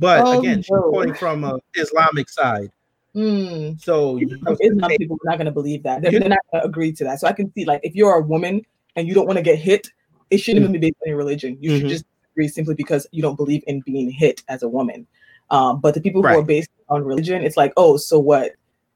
But 0.00 0.26
Oh, 0.26 0.40
again, 0.40 0.62
she's 0.62 0.70
no. 0.72 0.82
quoting 0.90 1.14
from 1.14 1.44
a 1.44 1.60
Islamic 1.76 2.28
side. 2.28 2.72
Hmm. 3.12 3.74
So 3.78 4.16
you 4.16 4.36
Some 4.44 4.56
Islam 4.60 4.90
people 4.98 5.14
are 5.24 5.30
not 5.30 5.38
going 5.38 5.46
to 5.46 5.52
believe 5.52 5.84
that. 5.84 6.02
They're, 6.02 6.10
You- 6.10 6.18
they're 6.18 6.28
not 6.28 6.40
going 6.50 6.62
to 6.62 6.68
agree 6.68 6.90
to 6.94 7.04
that. 7.04 7.20
So 7.20 7.28
I 7.28 7.32
can 7.32 7.52
see, 7.52 7.64
like, 7.64 7.82
if 7.84 7.94
you're 7.94 8.14
a 8.14 8.20
woman 8.20 8.62
and 8.96 9.06
you 9.06 9.14
don't 9.14 9.26
want 9.26 9.36
to 9.36 9.42
get 9.44 9.56
hit, 9.60 9.88
it 10.30 10.38
shouldn't 10.38 10.62
even 10.64 10.72
be 10.72 10.78
based 10.78 10.96
on 11.02 11.08
your 11.10 11.16
religion. 11.16 11.56
You 11.60 11.70
Mhm. 11.70 11.78
should 11.78 11.88
just 11.90 12.04
agree 12.38 12.48
simply 12.48 12.74
because 12.74 13.06
you 13.10 13.20
don't 13.20 13.36
believe 13.36 13.62
in 13.66 13.80
being 13.80 14.10
hit 14.10 14.42
as 14.48 14.62
a 14.62 14.68
woman. 14.68 15.06
Um, 15.50 15.80
but 15.80 15.94
the 15.94 16.00
people 16.00 16.22
who 16.22 16.28
Right. 16.28 16.38
are 16.38 16.42
based 16.42 16.70
on 16.88 17.04
religion, 17.04 17.42
it's 17.42 17.56
like, 17.56 17.72
oh, 17.76 17.96
so 17.96 18.18
what? 18.18 18.52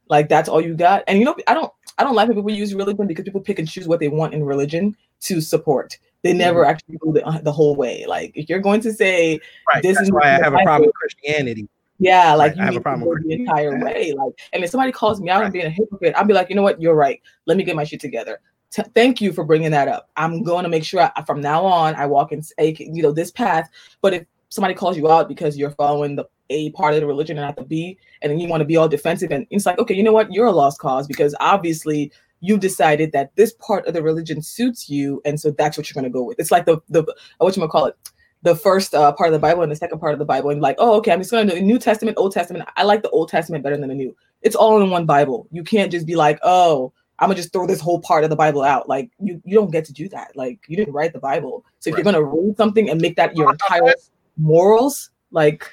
Like 0.08 0.28
that's 0.28 0.48
all 0.48 0.60
you 0.60 0.74
got? 0.74 1.02
And 1.08 1.18
you 1.18 1.24
know, 1.24 1.34
I 1.46 1.54
don't, 1.54 1.72
I 1.98 2.04
don't 2.04 2.14
like 2.14 2.28
when 2.28 2.36
people 2.36 2.50
use 2.50 2.74
religion 2.74 3.06
because 3.06 3.24
people 3.24 3.40
pick 3.40 3.58
and 3.58 3.68
choose 3.68 3.88
what 3.88 3.98
they 4.00 4.08
want 4.08 4.34
in 4.34 4.44
religion 4.44 4.94
to 5.22 5.40
support. 5.40 5.98
They 6.22 6.32
never 6.32 6.64
actually 6.64 6.98
go 6.98 7.12
the, 7.12 7.40
the 7.42 7.50
whole 7.52 7.74
way. 7.74 8.04
Like 8.06 8.32
if 8.36 8.48
you're 8.48 8.60
going 8.60 8.80
to 8.82 8.92
say, 8.92 9.40
right. 9.72 9.82
this 9.82 9.96
That's 9.96 10.06
is 10.08 10.12
why 10.12 10.28
I 10.28 10.30
have 10.42 10.54
a 10.54 10.58
problem 10.62 10.86
with 10.86 10.94
Christianity. 10.94 11.68
yeah, 11.98 12.34
like 12.34 12.50
Right, 12.50 12.56
you 12.58 12.62
I 12.62 12.66
have 12.66 12.76
a 12.76 12.80
problem 12.80 13.08
with 13.08 13.22
the 13.26 13.32
entire 13.32 13.82
way. 13.82 14.12
Like, 14.12 14.34
and 14.52 14.62
if 14.62 14.70
somebody 14.70 14.92
calls 14.92 15.20
me 15.20 15.30
out 15.30 15.42
and 15.42 15.52
being 15.52 15.66
a 15.66 15.70
hypocrite, 15.70 16.14
I'll 16.16 16.24
be 16.24 16.34
like, 16.34 16.48
you 16.48 16.54
know 16.54 16.62
what, 16.62 16.80
you're 16.80 16.94
right. 16.94 17.20
Let 17.46 17.56
me 17.56 17.64
get 17.64 17.74
my 17.74 17.84
shit 17.84 18.00
together. 18.00 18.38
T- 18.72 18.82
thank 18.94 19.20
you 19.20 19.32
for 19.32 19.44
bringing 19.44 19.70
that 19.70 19.86
up. 19.86 20.08
I'm 20.16 20.42
going 20.42 20.64
to 20.64 20.68
make 20.68 20.84
sure 20.84 21.10
I, 21.14 21.22
from 21.22 21.40
now 21.40 21.64
on 21.64 21.94
I 21.94 22.06
walk 22.06 22.32
in 22.32 22.42
a 22.58 22.74
you 22.78 23.02
know 23.02 23.12
this 23.12 23.30
path. 23.30 23.70
But 24.00 24.14
if 24.14 24.24
somebody 24.48 24.74
calls 24.74 24.96
you 24.96 25.10
out 25.10 25.28
because 25.28 25.56
you're 25.56 25.70
following 25.70 26.16
the 26.16 26.24
A 26.50 26.70
part 26.70 26.94
of 26.94 27.00
the 27.00 27.06
religion 27.06 27.38
and 27.38 27.46
not 27.46 27.56
the 27.56 27.64
B, 27.64 27.98
and 28.22 28.30
then 28.30 28.38
you 28.38 28.48
want 28.48 28.62
to 28.62 28.66
be 28.66 28.76
all 28.76 28.88
defensive, 28.88 29.30
and 29.30 29.46
it's 29.50 29.66
like, 29.66 29.78
okay, 29.78 29.94
you 29.94 30.02
know 30.02 30.12
what, 30.12 30.32
you're 30.32 30.46
a 30.46 30.52
lost 30.52 30.78
cause 30.78 31.06
because 31.06 31.34
obviously 31.40 32.10
you've 32.40 32.60
decided 32.60 33.12
that 33.12 33.34
this 33.36 33.52
part 33.54 33.86
of 33.86 33.94
the 33.94 34.02
religion 34.02 34.42
suits 34.42 34.88
you, 34.88 35.20
and 35.24 35.38
so 35.38 35.50
that's 35.50 35.76
what 35.76 35.88
you're 35.88 36.00
going 36.00 36.10
to 36.10 36.18
go 36.18 36.24
with. 36.24 36.40
It's 36.40 36.50
like 36.50 36.64
the 36.64 36.78
the 36.88 37.04
what 37.38 37.54
you 37.54 37.60
gonna 37.60 37.70
call 37.70 37.86
it 37.86 37.96
the 38.42 38.56
first 38.56 38.94
uh, 38.94 39.12
part 39.12 39.28
of 39.28 39.32
the 39.32 39.38
Bible 39.38 39.62
and 39.62 39.70
the 39.70 39.76
second 39.76 40.00
part 40.00 40.12
of 40.12 40.18
the 40.18 40.24
Bible, 40.24 40.50
and 40.50 40.60
like, 40.60 40.76
oh, 40.78 40.96
okay, 40.96 41.12
I'm 41.12 41.20
just 41.20 41.30
going 41.30 41.46
to 41.46 41.54
do 41.54 41.60
the 41.60 41.64
New 41.64 41.78
Testament, 41.78 42.18
Old 42.18 42.32
Testament. 42.32 42.68
I 42.76 42.82
like 42.82 43.02
the 43.02 43.10
Old 43.10 43.28
Testament 43.28 43.62
better 43.62 43.76
than 43.76 43.88
the 43.88 43.94
New. 43.94 44.16
It's 44.42 44.56
all 44.56 44.82
in 44.82 44.90
one 44.90 45.06
Bible. 45.06 45.46
You 45.52 45.62
can't 45.62 45.92
just 45.92 46.06
be 46.06 46.16
like, 46.16 46.40
oh, 46.42 46.92
I'm 47.22 47.28
gonna 47.28 47.36
just 47.36 47.52
throw 47.52 47.68
this 47.68 47.80
whole 47.80 48.00
part 48.00 48.24
of 48.24 48.30
the 48.30 48.36
Bible 48.36 48.62
out. 48.62 48.88
Like, 48.88 49.12
you 49.20 49.40
you 49.44 49.54
don't 49.54 49.70
get 49.70 49.84
to 49.84 49.92
do 49.92 50.08
that. 50.08 50.34
Like, 50.34 50.58
you 50.66 50.76
didn't 50.76 50.92
write 50.92 51.12
the 51.12 51.20
Bible, 51.20 51.64
so 51.78 51.88
if 51.88 51.96
you're 51.96 52.02
gonna 52.02 52.20
read 52.20 52.56
something 52.56 52.90
and 52.90 53.00
make 53.00 53.14
that 53.14 53.36
your 53.36 53.52
entire 53.52 53.94
morals, 54.36 55.10
like, 55.30 55.72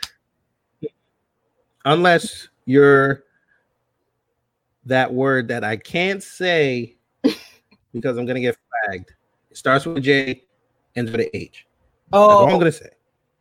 Unless 1.85 2.49
you're 2.65 3.23
that 4.85 5.11
word 5.11 5.47
that 5.47 5.63
I 5.63 5.75
can't 5.75 6.21
say 6.21 6.97
because 7.93 8.15
I'm 8.15 8.27
gonna 8.27 8.41
get 8.41 8.55
flagged. 8.85 9.15
It 9.49 9.57
starts 9.57 9.87
with 9.87 9.97
a 9.97 10.01
J, 10.01 10.43
ends 10.95 11.09
with 11.09 11.21
an 11.21 11.29
H. 11.33 11.65
That's 12.11 12.21
all 12.21 12.47
I'm 12.47 12.53
oh, 12.53 12.59
gonna 12.59 12.71
say. 12.71 12.89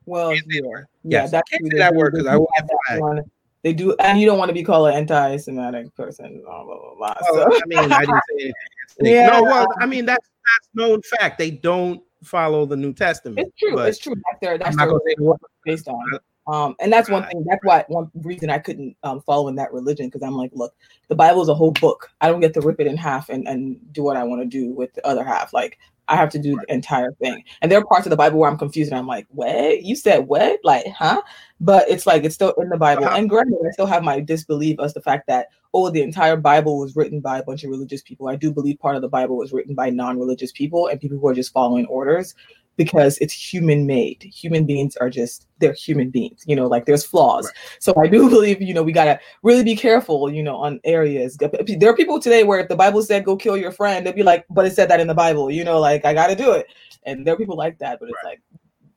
well, 0.07 0.33
yeah, 0.33 0.41
yeah, 0.47 0.63
Yes, 1.05 1.31
that's 1.31 1.51
can't 1.51 1.71
say 1.71 1.77
that 1.77 1.95
word 1.95 2.15
because 2.15 2.27
I 2.27 2.37
will 2.39 2.49
have 2.55 2.67
get 2.67 2.77
flagged. 2.87 3.03
one. 3.03 3.31
They 3.63 3.73
do, 3.73 3.95
and 3.99 4.21
you 4.21 4.27
don't 4.27 4.39
want 4.39 4.49
to 4.51 4.55
be 4.55 4.63
called 4.63 4.89
an 4.89 4.95
anti-Semitic 4.95 5.95
person. 5.97 6.43
Blah 6.45 6.65
blah 6.65 6.79
blah. 6.79 6.95
blah. 6.95 7.15
Well, 7.33 7.51
So- 7.51 7.57
I 7.57 7.61
mean, 7.67 7.93
I 7.93 8.01
didn't 8.01 8.15
say 8.31 8.35
anything. 8.35 8.53
Yeah. 9.01 9.29
No, 9.29 9.43
well, 9.45 9.69
I 9.81 9.87
mean 9.87 10.07
that's 10.07 10.27
that's 10.27 10.69
known 10.75 11.01
fact. 11.03 11.39
They 11.39 11.53
don't 11.53 12.03
follow 12.25 12.67
the 12.67 12.77
New 12.77 12.93
Testament. 12.93 13.39
It's 13.47 13.57
true. 13.57 13.79
It's 13.79 13.99
true. 13.99 14.15
That's 14.15 14.41
their 14.41 14.59
that's 14.59 14.77
their 14.77 14.87
gonna 14.87 14.99
say 15.07 15.15
what 15.19 15.39
based 15.65 15.87
on. 15.87 16.19
Um, 16.49 16.75
and 16.81 16.91
that's 16.93 17.09
one 17.11 17.25
thing. 17.27 17.45
That's 17.49 17.63
why 17.63 17.85
one 17.89 18.11
reason 18.15 18.49
I 18.51 18.59
couldn't 18.59 18.97
um, 19.03 19.21
follow 19.21 19.49
in 19.49 19.55
that 19.57 19.73
religion 19.73 20.07
because 20.07 20.23
I'm 20.23 20.35
like, 20.35 20.51
look, 20.55 20.75
the 21.09 21.15
Bible 21.15 21.43
is 21.43 21.49
a 21.49 21.55
whole 21.55 21.73
book. 21.73 22.11
I 22.23 22.29
don't 22.29 22.41
get 22.41 22.55
to 22.55 22.61
rip 22.61 22.81
it 22.81 22.87
in 22.89 22.97
half 22.97 23.29
and 23.29 23.47
and 23.47 23.77
do 23.93 24.03
what 24.03 24.17
I 24.17 24.25
want 24.25 24.43
to 24.43 24.49
do 24.49 24.71
with 24.71 24.93
the 24.95 25.07
other 25.07 25.23
half. 25.23 25.53
Like 25.53 25.79
I 26.09 26.17
have 26.17 26.31
to 26.31 26.39
do 26.39 26.57
the 26.57 26.73
entire 26.73 27.13
thing. 27.13 27.45
And 27.61 27.71
there 27.71 27.79
are 27.79 27.85
parts 27.85 28.07
of 28.07 28.11
the 28.11 28.17
Bible 28.17 28.39
where 28.39 28.51
I'm 28.51 28.59
confused 28.59 28.91
and 28.91 28.99
I'm 28.99 29.07
like, 29.07 29.27
what? 29.31 29.83
You 29.83 29.95
said 29.95 30.27
what? 30.27 30.59
Like, 30.65 30.87
huh? 30.89 31.23
But 31.61 31.89
it's 31.89 32.07
like 32.07 32.25
it's 32.25 32.35
still 32.35 32.53
in 32.59 32.69
the 32.71 32.77
Bible. 32.77 33.05
Uh-huh. 33.05 33.17
And 33.17 33.29
granted, 33.29 33.59
I 33.67 33.71
still 33.73 33.87
have 33.87 34.03
my 34.03 34.21
disbelief 34.21 34.79
as 34.81 34.95
the 34.95 35.03
fact 35.03 35.27
that 35.29 35.49
oh, 35.75 35.91
the 35.91 36.03
entire 36.03 36.37
Bible 36.37 36.79
was 36.79 36.97
written 36.97 37.21
by 37.21 37.39
a 37.39 37.43
bunch 37.43 37.63
of 37.63 37.71
religious 37.71 38.03
people. 38.03 38.29
I 38.29 38.37
do 38.37 38.53
believe 38.53 38.79
part 38.79 38.97
of 38.97 39.03
the 39.03 39.09
Bible 39.09 39.37
was 39.37 39.53
written 39.53 39.75
by 39.75 39.91
non-religious 39.91 40.51
people 40.53 40.87
and 40.89 41.01
people 41.01 41.19
who 41.19 41.29
are 41.29 41.35
just 41.35 41.53
following 41.53 41.87
orders 41.87 42.35
because 42.79 43.18
it's 43.18 43.35
human 43.35 43.87
made. 43.87 44.22
Human 44.22 44.64
beings 44.64 44.97
are 44.97 45.11
just 45.11 45.47
they're 45.59 45.74
human 45.74 46.09
beings, 46.09 46.43
you 46.47 46.57
know, 46.57 46.66
like 46.66 46.87
there's 46.87 47.05
flaws. 47.05 47.53
So 47.81 47.93
I 48.01 48.07
do 48.07 48.31
believe, 48.37 48.62
you 48.62 48.72
know, 48.72 48.83
we 48.83 48.93
gotta 48.93 49.20
really 49.43 49.62
be 49.64 49.76
careful, 49.76 50.31
you 50.33 50.43
know, 50.43 50.57
on 50.57 50.81
areas. 50.85 51.37
There 51.37 51.91
are 51.91 51.97
people 51.97 52.18
today 52.18 52.45
where 52.45 52.61
if 52.61 52.68
the 52.68 52.76
Bible 52.76 53.03
said 53.03 53.26
go 53.26 53.37
kill 53.37 53.59
your 53.59 53.72
friend, 53.72 54.07
they'd 54.07 54.14
be 54.14 54.22
like, 54.22 54.47
but 54.49 54.64
it 54.64 54.72
said 54.72 54.89
that 54.89 55.01
in 55.01 55.07
the 55.09 55.14
Bible, 55.14 55.51
you 55.51 55.64
know, 55.64 55.79
like 55.79 56.07
I 56.07 56.14
gotta 56.14 56.35
do 56.35 56.53
it. 56.53 56.68
And 57.05 57.26
there 57.26 57.35
are 57.35 57.37
people 57.37 57.57
like 57.57 57.79
that, 57.81 58.01
but 58.01 58.09
it's 58.09 58.24
like 58.24 58.41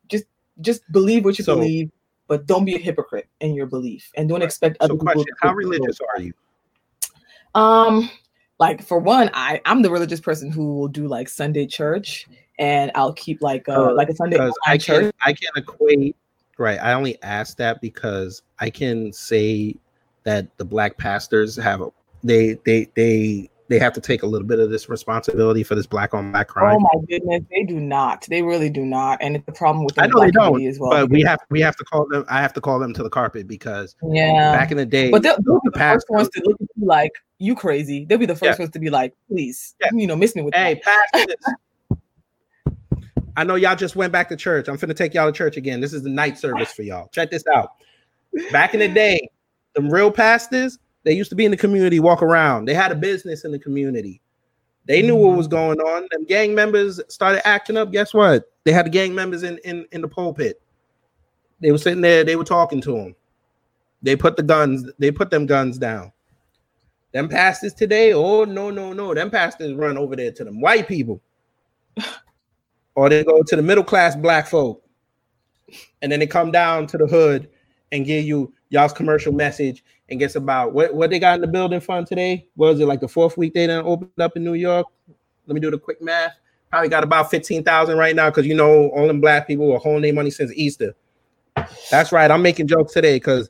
just 0.08 0.26
just 0.62 0.90
believe 0.94 1.26
what 1.26 1.38
you 1.38 1.44
So- 1.44 1.56
believe, 1.56 1.92
but 2.28 2.46
don't 2.46 2.64
be 2.64 2.76
a 2.76 2.80
hypocrite 2.80 3.28
in 3.42 3.54
your 3.54 3.66
belief 3.66 4.10
and 4.16 4.30
don't 4.30 4.42
expect 4.42 4.78
other 4.80 4.94
So, 4.94 4.98
people 5.00 5.06
question: 5.14 5.26
to 5.42 5.48
How 5.48 5.54
religious 5.54 6.00
are 6.16 6.22
you? 6.22 6.32
um, 7.56 8.10
like 8.60 8.84
for 8.84 9.00
one, 9.00 9.30
I 9.34 9.60
I'm 9.66 9.82
the 9.82 9.90
religious 9.92 10.20
person 10.20 10.52
who 10.52 10.76
will 10.76 10.88
do 10.88 11.08
like 11.08 11.28
Sunday 11.28 11.66
church, 11.66 12.28
and 12.60 12.92
I'll 12.96 13.14
keep 13.14 13.42
like 13.42 13.68
uh 13.70 13.74
Uh, 13.74 13.94
like 13.94 14.10
a 14.10 14.16
Sunday 14.16 14.38
Because 14.38 14.58
I 14.66 14.78
church. 14.78 15.04
can 15.04 15.12
I 15.26 15.34
can 15.34 15.50
equate. 15.56 16.16
Right. 16.58 16.80
I 16.80 16.94
only 16.94 17.22
ask 17.24 17.58
that 17.58 17.82
because 17.82 18.44
I 18.60 18.70
can 18.70 19.12
say 19.14 19.76
that 20.24 20.56
the 20.58 20.66
black 20.66 20.98
pastors 20.98 21.56
have 21.56 21.82
a 21.82 21.90
they 22.24 22.54
they 22.66 22.88
they 22.96 23.50
they 23.68 23.80
have 23.80 23.94
to 23.94 24.02
take 24.02 24.22
a 24.24 24.26
little 24.28 24.48
bit 24.48 24.60
of 24.60 24.70
this 24.70 24.90
responsibility 24.90 25.64
for 25.64 25.76
this 25.76 25.88
black 25.88 26.14
on 26.14 26.32
black 26.32 26.50
crime. 26.50 26.76
Oh 26.76 26.80
my 26.80 27.02
goodness, 27.10 27.42
they 27.50 27.64
do 27.64 27.80
not. 27.80 28.26
They 28.30 28.42
really 28.42 28.70
do 28.70 28.86
not, 28.86 29.20
and 29.22 29.38
it's 29.38 29.46
the 29.46 29.54
problem 29.54 29.86
with 29.86 29.96
the 29.96 30.04
I 30.04 30.08
know 30.08 30.20
they 30.20 30.30
don't, 30.30 30.62
as 30.66 30.78
well. 30.78 30.92
but 30.92 31.10
we 31.10 31.22
have 31.22 31.40
we 31.50 31.62
have 31.62 31.76
to 31.78 31.84
call 31.86 32.06
them. 32.08 32.26
I 32.30 32.42
have 32.42 32.54
to 32.54 32.62
call 32.62 32.80
them 32.80 32.94
to 32.94 33.02
the 33.02 33.10
carpet 33.10 33.48
because 33.48 33.96
Yeah. 34.04 34.52
back 34.52 34.72
in 34.72 34.78
the 34.78 34.86
day, 34.86 35.10
But 35.10 35.24
they'll, 35.24 35.38
they'll 35.42 35.62
be 35.62 35.70
the 35.70 35.80
the 35.80 35.80
first 35.80 36.06
ones 36.10 36.30
to 36.30 36.42
look 36.46 36.62
at 36.62 36.68
you 36.76 36.86
like 36.86 37.12
you 37.40 37.56
crazy. 37.56 38.06
They'll 38.06 38.18
be 38.20 38.26
the 38.28 38.36
first 38.36 38.60
Yeah. 38.60 38.64
ones 38.64 38.72
to 38.74 38.80
be 38.80 38.90
like, 38.90 39.14
please, 39.30 39.74
you 39.94 40.06
know, 40.06 40.16
miss 40.16 40.36
me 40.36 40.42
with 40.44 40.54
Hey, 40.54 40.80
that. 40.86 41.08
I 43.36 43.44
know 43.44 43.56
y'all 43.56 43.76
just 43.76 43.96
went 43.96 44.12
back 44.12 44.30
to 44.30 44.36
church. 44.36 44.68
I'm 44.68 44.78
finna 44.78 44.96
take 44.96 45.14
y'all 45.14 45.32
to 45.32 45.38
church 45.38 45.58
again. 45.58 45.80
This 45.82 45.94
is 45.94 46.04
the 46.04 46.10
night 46.10 46.38
service 46.38 46.72
for 46.74 46.84
y'all. 46.84 47.08
Check 47.10 47.32
this 47.32 47.44
out. 47.54 47.74
Back 48.52 48.74
in 48.74 48.80
the 48.80 48.88
day, 48.88 49.30
the 49.74 49.82
real 49.82 50.12
pastors, 50.12 50.78
they 51.04 51.14
used 51.14 51.30
to 51.30 51.36
be 51.36 51.46
in 51.46 51.52
the 51.52 51.58
community, 51.58 52.00
walk 52.00 52.22
around. 52.22 52.66
They 52.66 52.74
had 52.74 52.92
a 52.92 52.96
business 52.96 53.46
in 53.46 53.52
the 53.52 53.60
community. 53.60 54.22
They 54.86 55.02
knew 55.02 55.16
what 55.16 55.38
was 55.38 55.48
going 55.48 55.80
on. 55.80 56.08
Them 56.12 56.26
gang 56.26 56.56
members 56.56 57.00
started 57.08 57.46
acting 57.48 57.78
up. 57.78 57.92
Guess 57.92 58.14
what? 58.14 58.52
They 58.64 58.72
had 58.72 58.86
the 58.86 58.90
gang 58.90 59.14
members 59.14 59.44
in 59.44 59.58
in, 59.60 59.86
in 59.92 60.02
the 60.02 60.08
pulpit. 60.08 60.62
They 61.62 61.72
were 61.72 61.78
sitting 61.78 62.02
there, 62.02 62.24
they 62.24 62.36
were 62.36 62.44
talking 62.44 62.82
to 62.82 62.92
them. 62.92 63.16
They 64.02 64.16
put 64.16 64.36
the 64.36 64.44
guns, 64.44 64.90
they 64.98 65.12
put 65.12 65.30
them 65.30 65.46
guns 65.46 65.78
down. 65.78 66.12
Them 67.14 67.30
pastors 67.30 67.74
today, 67.74 68.14
oh 68.14 68.46
no, 68.46 68.72
no, 68.72 68.94
no. 68.94 69.14
Them 69.14 69.30
pastors 69.30 69.74
run 69.74 69.98
over 69.98 70.16
there 70.16 70.32
to 70.32 70.44
them 70.44 70.60
white 70.60 70.88
people. 70.88 71.22
Or 72.96 73.10
they 73.10 73.24
go 73.24 73.42
to 73.44 73.56
the 73.56 73.62
middle 73.62 73.84
class 73.84 74.16
black 74.16 74.48
folk. 74.48 74.84
And 76.02 76.12
then 76.12 76.20
they 76.20 76.28
come 76.28 76.52
down 76.52 76.88
to 76.88 76.98
the 76.98 77.08
hood 77.08 77.50
and 77.92 78.06
give 78.06 78.26
you 78.26 78.54
y'all's 78.70 78.94
commercial 78.94 79.32
message 79.32 79.84
and 80.10 80.20
gets 80.20 80.36
about 80.36 80.74
what, 80.74 80.94
what 80.94 81.10
they 81.10 81.20
got 81.20 81.36
in 81.36 81.42
the 81.42 81.48
building 81.48 81.80
fund 81.80 82.08
today. 82.08 82.48
Was 82.56 82.80
it 82.80 82.86
like 82.86 83.00
the 83.00 83.08
fourth 83.08 83.38
week 83.38 83.54
they 83.54 83.68
done 83.68 83.86
opened 83.86 84.12
up 84.20 84.36
in 84.36 84.44
New 84.44 84.56
York? 84.56 84.88
Let 85.48 85.56
me 85.56 85.62
do 85.62 85.72
the 85.72 85.78
quick 85.80 86.02
math. 86.02 86.38
Probably 86.70 86.90
got 86.90 87.04
about 87.04 87.30
15,000 87.30 87.98
right 87.98 88.16
now 88.16 88.30
because 88.30 88.46
you 88.46 88.56
know 88.56 88.90
all 88.90 89.08
them 89.08 89.22
black 89.22 89.48
people 89.48 89.68
were 89.68 89.78
holding 89.78 90.04
their 90.04 90.14
money 90.14 90.30
since 90.30 90.52
Easter. 90.54 90.96
That's 91.90 92.12
right. 92.12 92.32
I'm 92.32 92.42
making 92.42 92.68
jokes 92.68 92.94
today 92.94 93.18
because 93.18 93.50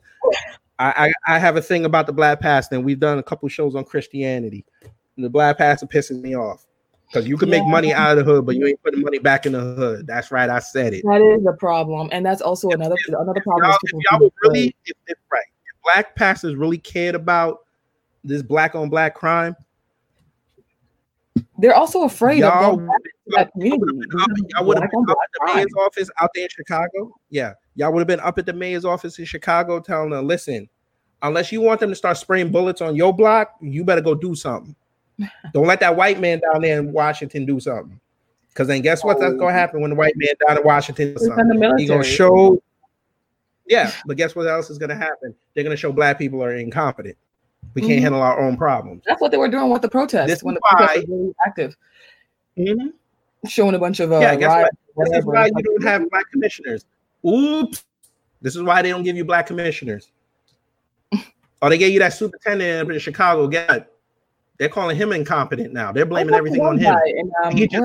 I, 0.79 1.11
I 1.27 1.35
I 1.35 1.39
have 1.39 1.55
a 1.55 1.61
thing 1.61 1.85
about 1.85 2.07
the 2.07 2.13
black 2.13 2.39
pastor, 2.39 2.75
and 2.75 2.83
we've 2.83 2.99
done 2.99 3.19
a 3.19 3.23
couple 3.23 3.47
shows 3.47 3.75
on 3.75 3.83
Christianity. 3.83 4.65
The 5.17 5.29
black 5.29 5.59
pastor 5.59 5.85
pisses 5.85 6.19
me 6.19 6.35
off 6.35 6.65
because 7.11 7.27
you 7.27 7.37
can 7.37 7.49
make 7.49 7.65
money 7.65 7.93
out 7.93 8.17
of 8.17 8.25
the 8.25 8.31
hood, 8.31 8.45
but 8.45 8.55
you 8.55 8.65
ain't 8.65 8.81
putting 8.83 9.01
money 9.01 9.19
back 9.19 9.45
in 9.45 9.51
the 9.51 9.59
hood. 9.59 10.07
That's 10.07 10.31
right. 10.31 10.49
I 10.49 10.59
said 10.59 10.93
it. 10.93 11.03
That 11.03 11.21
is 11.21 11.45
a 11.45 11.53
problem, 11.53 12.09
and 12.11 12.25
that's 12.25 12.41
also 12.41 12.69
another 12.69 12.95
another 13.09 13.41
problem. 13.41 13.69
Y'all, 13.69 13.77
if 13.83 14.03
y'all 14.11 14.31
really, 14.43 14.75
if, 14.85 14.95
if 15.07 15.17
right, 15.31 15.43
if 15.65 15.83
black 15.83 16.15
pastors 16.15 16.55
really 16.55 16.77
cared 16.77 17.15
about 17.15 17.65
this 18.23 18.41
black 18.41 18.75
on 18.75 18.89
black 18.89 19.15
crime, 19.15 19.55
They're 21.57 21.75
also 21.75 22.03
afraid 22.03 22.39
y'all 22.39 22.71
of 22.73 22.77
going 22.77 22.87
back 22.87 23.03
to 23.03 23.09
that 23.35 23.51
community. 23.51 23.83
y'all 24.55 24.65
would 24.65 24.79
have 24.79 24.89
been 24.89 25.09
up 25.09 25.17
at 25.23 25.47
the 25.47 25.53
mayor's 25.53 25.73
office 25.79 26.09
out 26.21 26.29
there 26.33 26.43
in 26.43 26.49
Chicago. 26.49 27.13
Yeah, 27.29 27.53
y'all 27.75 27.91
would 27.91 27.99
have 27.99 28.07
been 28.07 28.19
up 28.21 28.37
at 28.37 28.45
the 28.45 28.53
mayor's 28.53 28.85
office 28.85 29.19
in 29.19 29.25
Chicago 29.25 29.79
telling 29.81 30.11
them, 30.11 30.27
listen, 30.27 30.69
unless 31.23 31.51
you 31.51 31.59
want 31.59 31.81
them 31.81 31.89
to 31.89 31.95
start 31.95 32.17
spraying 32.17 32.51
bullets 32.51 32.79
on 32.79 32.95
your 32.95 33.13
block, 33.13 33.55
you 33.61 33.83
better 33.83 34.01
go 34.01 34.15
do 34.15 34.33
something. 34.33 34.75
Don't 35.53 35.67
let 35.67 35.79
that 35.79 35.95
white 35.95 36.19
man 36.19 36.39
down 36.39 36.61
there 36.61 36.79
in 36.79 36.91
Washington 36.91 37.45
do 37.45 37.59
something. 37.59 37.99
Because 38.49 38.67
then 38.67 38.81
guess 38.81 39.03
what? 39.03 39.19
That's 39.19 39.35
gonna 39.35 39.53
happen 39.53 39.81
when 39.81 39.91
the 39.91 39.95
white 39.95 40.13
man 40.17 40.33
down 40.45 40.57
in 40.57 40.63
Washington. 40.63 41.11
He's 41.13 41.23
in 41.25 41.47
the 41.47 41.53
military. 41.55 41.81
He 41.81 41.87
gonna 41.87 42.03
show. 42.03 42.61
Yeah, 43.67 43.91
but 44.05 44.17
guess 44.17 44.35
what 44.35 44.47
else 44.47 44.69
is 44.69 44.77
gonna 44.77 44.95
happen? 44.95 45.33
They're 45.53 45.63
gonna 45.63 45.77
show 45.77 45.91
black 45.93 46.17
people 46.17 46.43
are 46.43 46.53
incompetent. 46.55 47.15
We 47.73 47.81
can't 47.81 47.93
Mhm. 47.93 48.01
handle 48.01 48.21
our 48.21 48.39
own 48.39 48.57
problems. 48.57 49.03
That's 49.05 49.21
what 49.21 49.31
they 49.31 49.37
were 49.37 49.47
doing 49.47 49.69
with 49.69 49.81
the 49.81 49.89
protest 49.89 50.27
This 50.27 50.43
when 50.43 50.55
the 50.55 50.61
why- 50.69 50.95
was 50.97 51.07
really 51.07 51.33
active, 51.45 51.77
Mhm. 52.57 52.91
showing 53.47 53.75
a 53.75 53.79
bunch 53.79 53.99
of 54.01 54.11
uh, 54.11 54.19
Yeah, 54.19 54.35
guess 54.35 54.47
riots, 54.49 54.77
what? 54.95 55.09
This 55.09 55.19
is 55.19 55.25
why 55.25 55.45
you 55.45 55.63
don't 55.63 55.83
have 55.83 56.09
black 56.09 56.25
commissioners. 56.31 56.85
Oops. 57.25 57.85
This 58.41 58.55
is 58.55 58.63
why 58.63 58.81
they 58.81 58.89
don't 58.89 59.03
give 59.03 59.15
you 59.15 59.23
black 59.23 59.45
commissioners. 59.45 60.11
oh, 61.61 61.69
they 61.69 61.77
gave 61.77 61.93
you 61.93 61.99
that 61.99 62.13
superintendent 62.13 62.87
up 62.89 62.91
in 62.93 62.99
Chicago. 62.99 63.47
Get 63.47 63.90
they're 64.61 64.69
calling 64.69 64.95
him 64.95 65.11
incompetent 65.11 65.73
now. 65.73 65.91
They're 65.91 66.05
blaming 66.05 66.35
everything 66.35 66.61
on 66.61 66.77
him. 66.77 66.95
in, 67.07 67.31
um, 67.43 67.57
He 67.57 67.67
just 67.67 67.83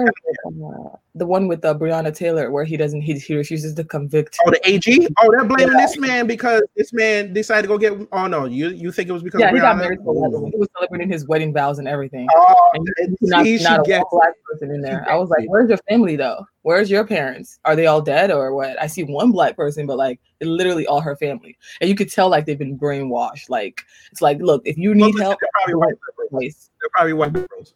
where 1.16 1.24
is 1.24 1.24
it? 1.24 1.26
The 1.26 1.26
one 1.26 1.48
with 1.48 1.64
uh, 1.64 1.74
Breonna 1.74 2.14
Taylor, 2.14 2.50
where 2.50 2.64
he 2.64 2.76
doesn't, 2.76 3.00
he, 3.00 3.14
he 3.14 3.36
refuses 3.36 3.74
to 3.74 3.84
convict. 3.84 4.38
Oh, 4.46 4.50
the 4.50 4.60
AG. 4.68 5.08
Oh, 5.18 5.30
they're 5.30 5.44
blaming 5.44 5.74
Yeah. 5.74 5.86
this 5.86 5.98
man 5.98 6.26
because 6.26 6.62
this 6.76 6.92
man 6.92 7.32
decided 7.32 7.62
to 7.62 7.68
go 7.68 7.78
get. 7.78 8.08
Oh 8.12 8.26
no, 8.26 8.44
you 8.44 8.68
you 8.68 8.92
think 8.92 9.08
it 9.08 9.12
was 9.12 9.22
because 9.22 9.40
yeah, 9.40 9.48
of 9.48 9.54
he 9.54 9.60
got 9.60 9.76
married. 9.76 10.00
Ooh. 10.00 10.50
he 10.52 10.58
was 10.58 10.68
celebrating 10.76 11.10
his 11.10 11.26
wedding 11.26 11.52
vows 11.52 11.78
and 11.78 11.88
everything. 11.88 12.26
Oh, 12.36 12.70
and 12.74 12.88
and 12.98 13.16
not, 13.22 13.46
he 13.46 13.62
not 13.62 13.80
a 13.80 13.82
get 13.82 14.04
black 14.10 14.34
person 14.44 14.74
in 14.74 14.80
there. 14.80 15.08
I 15.08 15.16
was 15.16 15.30
like, 15.30 15.48
"Where's 15.48 15.68
your 15.68 15.78
family, 15.88 16.16
though? 16.16 16.46
Where's 16.62 16.90
your 16.90 17.06
parents? 17.06 17.58
Are 17.64 17.76
they 17.76 17.86
all 17.86 18.00
dead 18.00 18.30
or 18.30 18.54
what?" 18.54 18.80
I 18.80 18.86
see 18.86 19.04
one 19.04 19.32
black 19.32 19.56
person, 19.56 19.86
but 19.86 19.96
like 19.96 20.20
literally 20.40 20.86
all 20.86 21.00
her 21.00 21.16
family, 21.16 21.56
and 21.80 21.88
you 21.88 21.96
could 21.96 22.10
tell 22.10 22.28
like 22.28 22.46
they've 22.46 22.58
been 22.58 22.78
brainwashed. 22.78 23.48
Like 23.48 23.82
it's 24.12 24.22
like, 24.22 24.38
look, 24.40 24.62
if 24.64 24.76
you 24.76 24.94
need 24.94 25.18
help, 25.18 25.38
They're 25.40 25.50
probably 25.54 25.74
white 25.74 25.94
liberals. 26.18 26.70
They're 26.80 26.90
probably 26.90 27.12
white 27.12 27.32
liberals. 27.32 27.74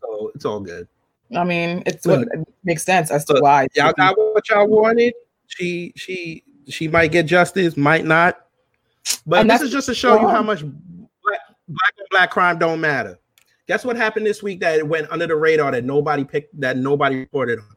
So 0.00 0.30
it's 0.34 0.44
all 0.44 0.60
good. 0.60 0.88
I 1.36 1.44
mean, 1.44 1.82
it's 1.86 2.06
Look. 2.06 2.20
what 2.20 2.38
it 2.38 2.48
makes 2.64 2.84
sense 2.84 3.10
as 3.10 3.24
to 3.26 3.34
Look, 3.34 3.42
why 3.42 3.68
Y'all 3.74 3.92
got 3.92 4.16
what 4.16 4.48
y'all 4.48 4.66
wanted. 4.66 5.14
She 5.46 5.92
she 5.96 6.42
she 6.68 6.88
might 6.88 7.12
get 7.12 7.26
justice, 7.26 7.76
might 7.76 8.04
not. 8.04 8.46
But 9.26 9.40
And 9.40 9.50
this 9.50 9.62
is 9.62 9.70
just 9.70 9.86
to 9.86 9.94
show 9.94 10.20
you 10.20 10.28
how 10.28 10.42
much 10.42 10.62
black, 10.62 11.40
black 11.68 11.94
on 11.98 12.06
black 12.10 12.30
crime 12.30 12.58
don't 12.58 12.80
matter. 12.80 13.18
Guess 13.66 13.84
what 13.84 13.96
happened 13.96 14.26
this 14.26 14.42
week 14.42 14.60
that 14.60 14.78
it 14.78 14.86
went 14.86 15.10
under 15.10 15.26
the 15.26 15.36
radar 15.36 15.70
that 15.72 15.84
nobody 15.84 16.24
picked 16.24 16.58
that 16.60 16.76
nobody 16.76 17.16
reported 17.16 17.58
on. 17.58 17.76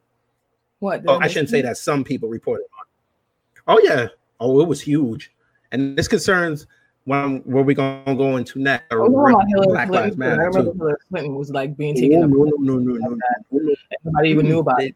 what? 0.79 1.03
Oh, 1.07 1.19
I 1.19 1.27
shouldn't 1.27 1.49
say 1.49 1.61
that. 1.61 1.77
Some 1.77 2.03
people 2.03 2.29
reported 2.29 2.65
on. 2.79 3.75
Oh 3.75 3.81
yeah. 3.83 4.07
Oh, 4.39 4.61
it 4.61 4.67
was 4.67 4.81
huge, 4.81 5.31
and 5.71 5.95
this 5.97 6.07
concerns 6.07 6.65
when 7.05 7.37
where 7.39 7.63
we 7.63 7.73
gonna 7.73 8.15
go 8.15 8.37
into 8.37 8.59
next. 8.59 8.85
Oh, 8.91 9.07
no, 9.07 9.63
Black 9.67 9.89
Lives 9.89 10.15
Clinton. 10.15 10.39
I 10.39 10.43
remember 10.43 10.71
too. 10.71 10.77
Hillary 10.77 10.95
Clinton 11.09 11.35
was 11.35 11.49
like 11.51 11.75
being 11.77 11.95
taken. 11.95 12.23
up 12.23 12.29
no, 12.29 12.43
no, 12.43 12.55
no, 12.59 12.75
no, 12.77 12.93
no, 12.95 13.17
no. 13.51 13.75
Nobody 14.03 14.29
even 14.29 14.47
knew 14.47 14.59
about 14.59 14.81
it. 14.83 14.95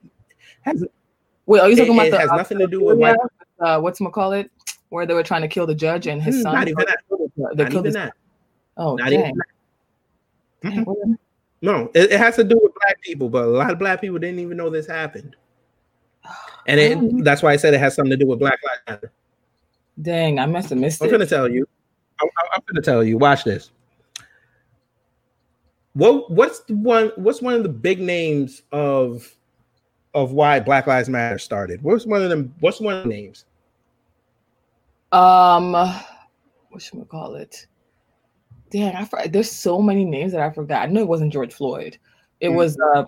Has- 0.61 0.83
Wait, 1.47 1.59
are 1.59 1.69
you 1.69 1.75
talking 1.75 1.91
It- 1.91 1.95
about 1.95 2.07
it 2.07 2.11
the 2.11 2.19
has 2.19 2.29
uh, 2.31 2.35
nothing 2.37 2.57
to 2.59 2.67
do 2.67 2.83
with 2.83 2.99
yeah, 2.99 3.15
uh, 3.59 3.79
what's 3.79 3.99
call 3.99 4.31
it? 4.33 4.49
Where 4.89 5.05
they 5.05 5.13
were 5.13 5.23
trying 5.23 5.41
to 5.41 5.47
kill 5.47 5.67
the 5.67 5.75
judge 5.75 6.07
and 6.07 6.21
his 6.21 6.37
Hmm, 6.37 6.41
son. 6.41 6.53
not 6.53 6.67
even 6.67 6.85
that. 6.85 6.99
They 7.55 7.63
Not 7.63 7.71
killed 7.71 7.85
even 7.85 7.93
that. 7.93 8.13
Oh, 8.77 8.95
Not 8.95 9.09
dang. 9.09 9.19
even 9.19 9.37
that. 9.37 10.71
Dang, 10.71 10.85
what- 10.85 10.97
No, 11.61 11.91
it, 11.93 12.11
it 12.11 12.19
has 12.19 12.35
to 12.37 12.43
do 12.43 12.59
with 12.61 12.73
black 12.75 13.01
people, 13.01 13.29
but 13.29 13.43
a 13.43 13.47
lot 13.47 13.71
of 13.71 13.77
black 13.79 14.01
people 14.01 14.17
didn't 14.19 14.39
even 14.39 14.57
know 14.57 14.69
this 14.69 14.87
happened. 14.87 15.35
And 16.67 16.79
it, 16.79 16.97
Oh. 16.97 17.21
that's 17.21 17.43
why 17.43 17.51
I 17.53 17.57
said 17.57 17.75
it 17.75 17.79
has 17.79 17.93
something 17.93 18.09
to 18.09 18.17
do 18.17 18.25
with 18.25 18.39
Black 18.39 18.57
Lives 18.63 18.81
Matter. 18.87 19.11
Dang, 20.01 20.39
I 20.39 20.47
must 20.47 20.69
have 20.69 20.79
missed 20.79 20.99
I'm 20.99 21.09
it. 21.09 21.11
gonna 21.11 21.27
tell 21.27 21.47
you. 21.47 21.67
I'm, 22.21 22.27
I'm- 22.27 22.49
I'm 22.53 22.61
gonna 22.67 22.81
tell 22.81 23.03
you. 23.03 23.17
Watch 23.17 23.43
this. 23.43 23.71
What 25.93 26.29
what's 26.31 26.59
the 26.61 26.75
one? 26.75 27.11
What's 27.15 27.41
one 27.41 27.53
of 27.53 27.63
the 27.63 27.69
big 27.69 27.99
names 27.99 28.63
of 28.71 29.33
of 30.13 30.31
why 30.33 30.59
Black 30.59 30.87
Lives 30.87 31.09
Matter 31.09 31.37
started? 31.37 31.81
What's 31.83 32.05
one 32.05 32.21
of 32.21 32.29
them? 32.29 32.53
What's 32.59 32.81
one 32.81 32.95
of 32.95 33.03
the 33.03 33.09
names? 33.09 33.45
Um, 35.11 35.71
what 35.71 36.81
should 36.81 36.99
we 36.99 37.05
call 37.05 37.35
it? 37.35 37.67
Dang, 38.71 38.95
I 38.95 39.05
for, 39.05 39.25
there's 39.27 39.51
so 39.51 39.81
many 39.81 40.03
names 40.03 40.33
that 40.33 40.41
I 40.41 40.49
forgot. 40.51 40.81
I 40.81 40.91
know 40.91 41.01
it 41.01 41.07
wasn't 41.07 41.31
George 41.31 41.53
Floyd. 41.53 41.97
It 42.41 42.49
Mm. 42.49 42.55
was 42.55 42.77
uh, 42.93 43.05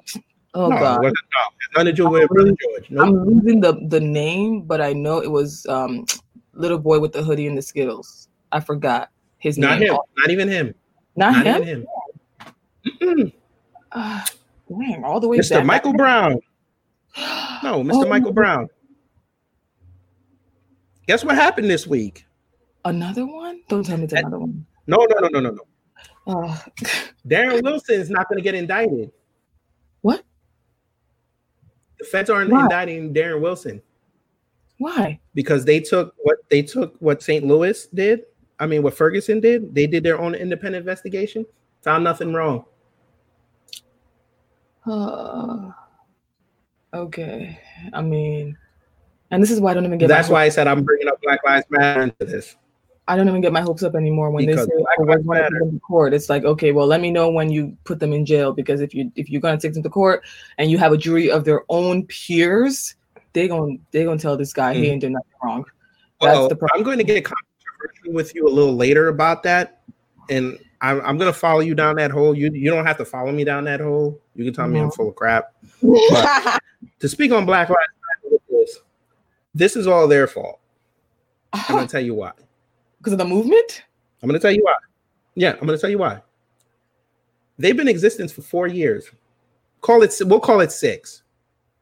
oh 0.53 0.70
no, 0.70 0.78
it 0.78 0.80
god, 0.80 0.99
wasn't, 1.01 1.18
no, 1.36 1.80
nothing 1.82 1.86
to 1.88 1.93
do 1.93 2.10
with 2.10 2.30
Brother 2.30 2.53
George. 2.62 2.89
No, 2.89 3.01
I'm 3.01 3.26
losing 3.26 3.60
the 3.60 3.74
the 3.88 3.99
name, 3.99 4.62
but 4.62 4.80
I 4.80 4.93
know 4.93 5.18
it 5.20 5.30
was 5.32 5.66
um, 5.68 6.05
little 6.53 6.78
boy 6.80 6.99
with 6.99 7.12
the 7.12 7.22
hoodie 7.24 7.47
and 7.47 7.58
the 7.58 7.62
Skittles. 7.62 8.30
I 8.52 8.60
forgot 8.60 9.10
his 9.38 9.58
not 9.58 9.80
name. 9.80 9.89
him. 9.93 9.98
Not 10.18 10.30
even 10.30 10.48
him. 10.48 10.76
Not, 11.16 11.45
Not 11.45 11.45
him. 11.45 11.56
even 11.62 11.68
him. 11.68 11.88
Mm-mm. 13.02 13.34
Ah, 13.91 14.26
all 15.04 15.20
the 15.20 15.28
way 15.28 15.38
Mr. 15.38 15.52
back. 15.58 15.66
Michael 15.66 15.93
Brown. 15.93 16.39
No, 17.64 17.84
Mr. 17.84 18.06
Oh, 18.06 18.08
Michael 18.08 18.34
Brown. 18.34 18.68
Guess 21.08 21.24
what 21.24 21.36
happened 21.36 21.70
this 21.70 21.88
week? 21.88 22.26
Another 22.86 23.26
one? 23.26 23.62
Don't 23.70 23.86
tell 23.86 23.98
me 23.98 24.04
it's 24.04 24.14
another 24.14 24.39
one. 24.39 24.66
No, 24.88 24.98
no, 24.98 25.20
no, 25.20 25.28
no, 25.28 25.39
no, 25.39 25.50
no. 25.52 25.62
Oh, 26.28 26.64
Darren 27.28 27.64
Wilson 27.64 28.00
is 28.00 28.10
not 28.10 28.28
going 28.30 28.38
to 28.38 28.43
get 28.43 28.54
indicted. 28.56 29.12
What? 30.02 30.24
The 32.00 32.06
feds 32.06 32.30
aren't 32.30 32.52
Why? 32.52 32.64
indicting 32.64 33.14
Darren 33.14 33.41
Wilson 33.41 33.82
why? 34.78 35.20
because 35.34 35.66
they 35.66 35.80
took 35.80 36.14
what 36.20 36.38
they 36.50 36.62
took 36.62 36.95
what 37.00 37.24
St. 37.24 37.45
Louis 37.45 37.88
did. 37.88 38.22
I 38.60 38.66
mean, 38.66 38.84
what 38.84 38.95
Ferguson 38.95 39.39
did. 39.39 39.74
They 39.74 39.88
did 39.88 40.03
their 40.03 40.20
own 40.20 40.36
independent 40.36 40.82
investigation. 40.82 41.45
Found 41.84 42.03
nothing 42.03 42.34
wrong. 42.34 42.66
Uh, 44.86 45.72
okay. 46.93 47.60
I 47.93 48.01
mean, 48.01 48.58
and 49.32 49.43
this 49.43 49.51
is 49.51 49.60
why 49.60 49.72
I 49.72 49.74
don't 49.76 49.86
even 49.86 49.97
get. 49.97 50.08
That's 50.08 50.30
why 50.30 50.43
I 50.43 50.49
said 50.49 50.68
I'm 50.68 50.84
bringing 50.84 51.08
up 51.08 51.22
Black 51.22 51.39
Lives 51.45 51.66
Matter 51.70 52.03
into 52.03 52.26
this. 52.26 52.55
I 53.10 53.16
don't 53.16 53.30
even 53.30 53.39
get 53.39 53.53
my 53.53 53.62
hopes 53.62 53.84
up 53.84 53.95
anymore 53.95 54.32
when 54.32 54.45
Because 54.45 54.68
they 54.68 54.74
say 54.74 54.80
oh, 54.82 55.05
we're 55.05 55.18
going 55.20 55.41
to 55.41 55.60
them 55.60 55.72
to 55.72 55.80
court. 55.80 56.14
It's 56.14 56.30
like 56.30 56.43
okay, 56.43 56.74
well, 56.74 56.88
let 56.88 56.99
me 56.99 57.10
know 57.10 57.30
when 57.30 57.49
you 57.49 57.78
put 57.86 57.99
them 57.99 58.12
in 58.12 58.26
jail 58.26 58.51
because 58.51 58.82
if 58.82 58.93
you 58.93 59.12
if 59.16 59.30
you're 59.30 59.39
going 59.41 59.58
to 59.58 59.62
take 59.62 59.74
them 59.74 59.84
to 59.84 59.89
court 59.89 60.24
and 60.58 60.70
you 60.70 60.78
have 60.78 60.91
a 60.91 60.97
jury 60.97 61.32
of 61.32 61.45
their 61.45 61.64
own 61.70 62.05
peers, 62.08 62.95
they 63.32 63.47
going 63.47 63.80
they 63.91 64.03
gonna 64.03 64.20
tell 64.20 64.36
this 64.36 64.51
guy 64.51 64.74
he 64.74 64.82
Mhm. 64.82 64.91
ain't 64.91 65.01
done 65.03 65.14
nothing 65.14 65.32
wrong. 65.41 65.66
That's 66.20 66.34
Well, 66.34 66.49
the 66.49 66.55
problem. 66.55 66.80
I'm 66.80 66.84
going 66.84 66.97
to 66.97 67.03
get 67.03 67.24
with 68.05 68.36
you 68.36 68.47
a 68.47 68.49
little 68.49 68.75
later 68.75 69.07
about 69.07 69.43
that, 69.43 69.82
and 70.30 70.57
I'm, 70.82 71.01
I'm 71.01 71.17
going 71.17 71.32
to 71.32 71.38
follow 71.38 71.59
you 71.59 71.75
down 71.75 71.95
that 71.97 72.11
hole. 72.11 72.36
You 72.36 72.51
you 72.51 72.69
don't 72.69 72.86
have 72.86 72.97
to 72.97 73.05
follow 73.05 73.32
me 73.32 73.43
down 73.43 73.63
that 73.65 73.80
hole. 73.80 74.19
You 74.36 74.45
can 74.45 74.53
tell 74.53 74.67
me 74.67 74.80
I'm 74.80 74.91
full 74.91 75.09
of 75.09 75.15
crap. 75.15 75.53
To 76.99 77.07
speak 77.07 77.32
on 77.32 77.45
Black 77.45 77.69
Lives 77.69 77.80
Matter 78.23 78.38
this, 79.53 79.75
is 79.75 79.88
all 79.88 80.07
their 80.07 80.28
fault. 80.28 80.59
I'm 81.53 81.75
going 81.75 81.88
to 81.88 81.91
tell 81.91 82.01
you 82.01 82.13
why. 82.13 82.32
Because 82.97 83.13
of 83.13 83.19
the 83.19 83.25
movement. 83.25 83.84
I'm 84.21 84.30
going 84.30 84.39
to 84.39 84.41
tell 84.41 84.51
you 84.51 84.63
why. 84.63 84.75
Yeah, 85.36 85.53
I'm 85.53 85.65
going 85.65 85.78
to 85.78 85.78
tell 85.78 85.89
you 85.89 85.99
why. 85.99 86.21
They've 87.57 87.75
been 87.75 87.88
in 87.88 87.91
existence 87.91 88.32
for 88.32 88.41
four 88.41 88.67
years. 88.67 89.09
Call 89.82 90.01
it. 90.03 90.15
We'll 90.21 90.39
call 90.39 90.61
it 90.61 90.71
six, 90.71 91.23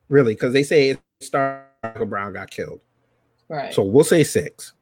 really, 0.10 0.34
because 0.34 0.54
they 0.54 0.64
say 0.64 0.90
it 0.92 1.00
started. 1.22 1.66
Michael 1.84 2.06
Brown 2.08 2.34
got 2.34 2.50
killed. 2.50 2.82
Right. 3.48 3.74
So 3.74 3.84
we'll 3.84 4.04
say 4.04 4.24
six. 4.24 4.74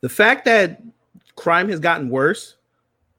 The 0.00 0.08
fact 0.08 0.44
that 0.46 0.82
crime 1.36 1.68
has 1.68 1.80
gotten 1.80 2.08
worse 2.08 2.56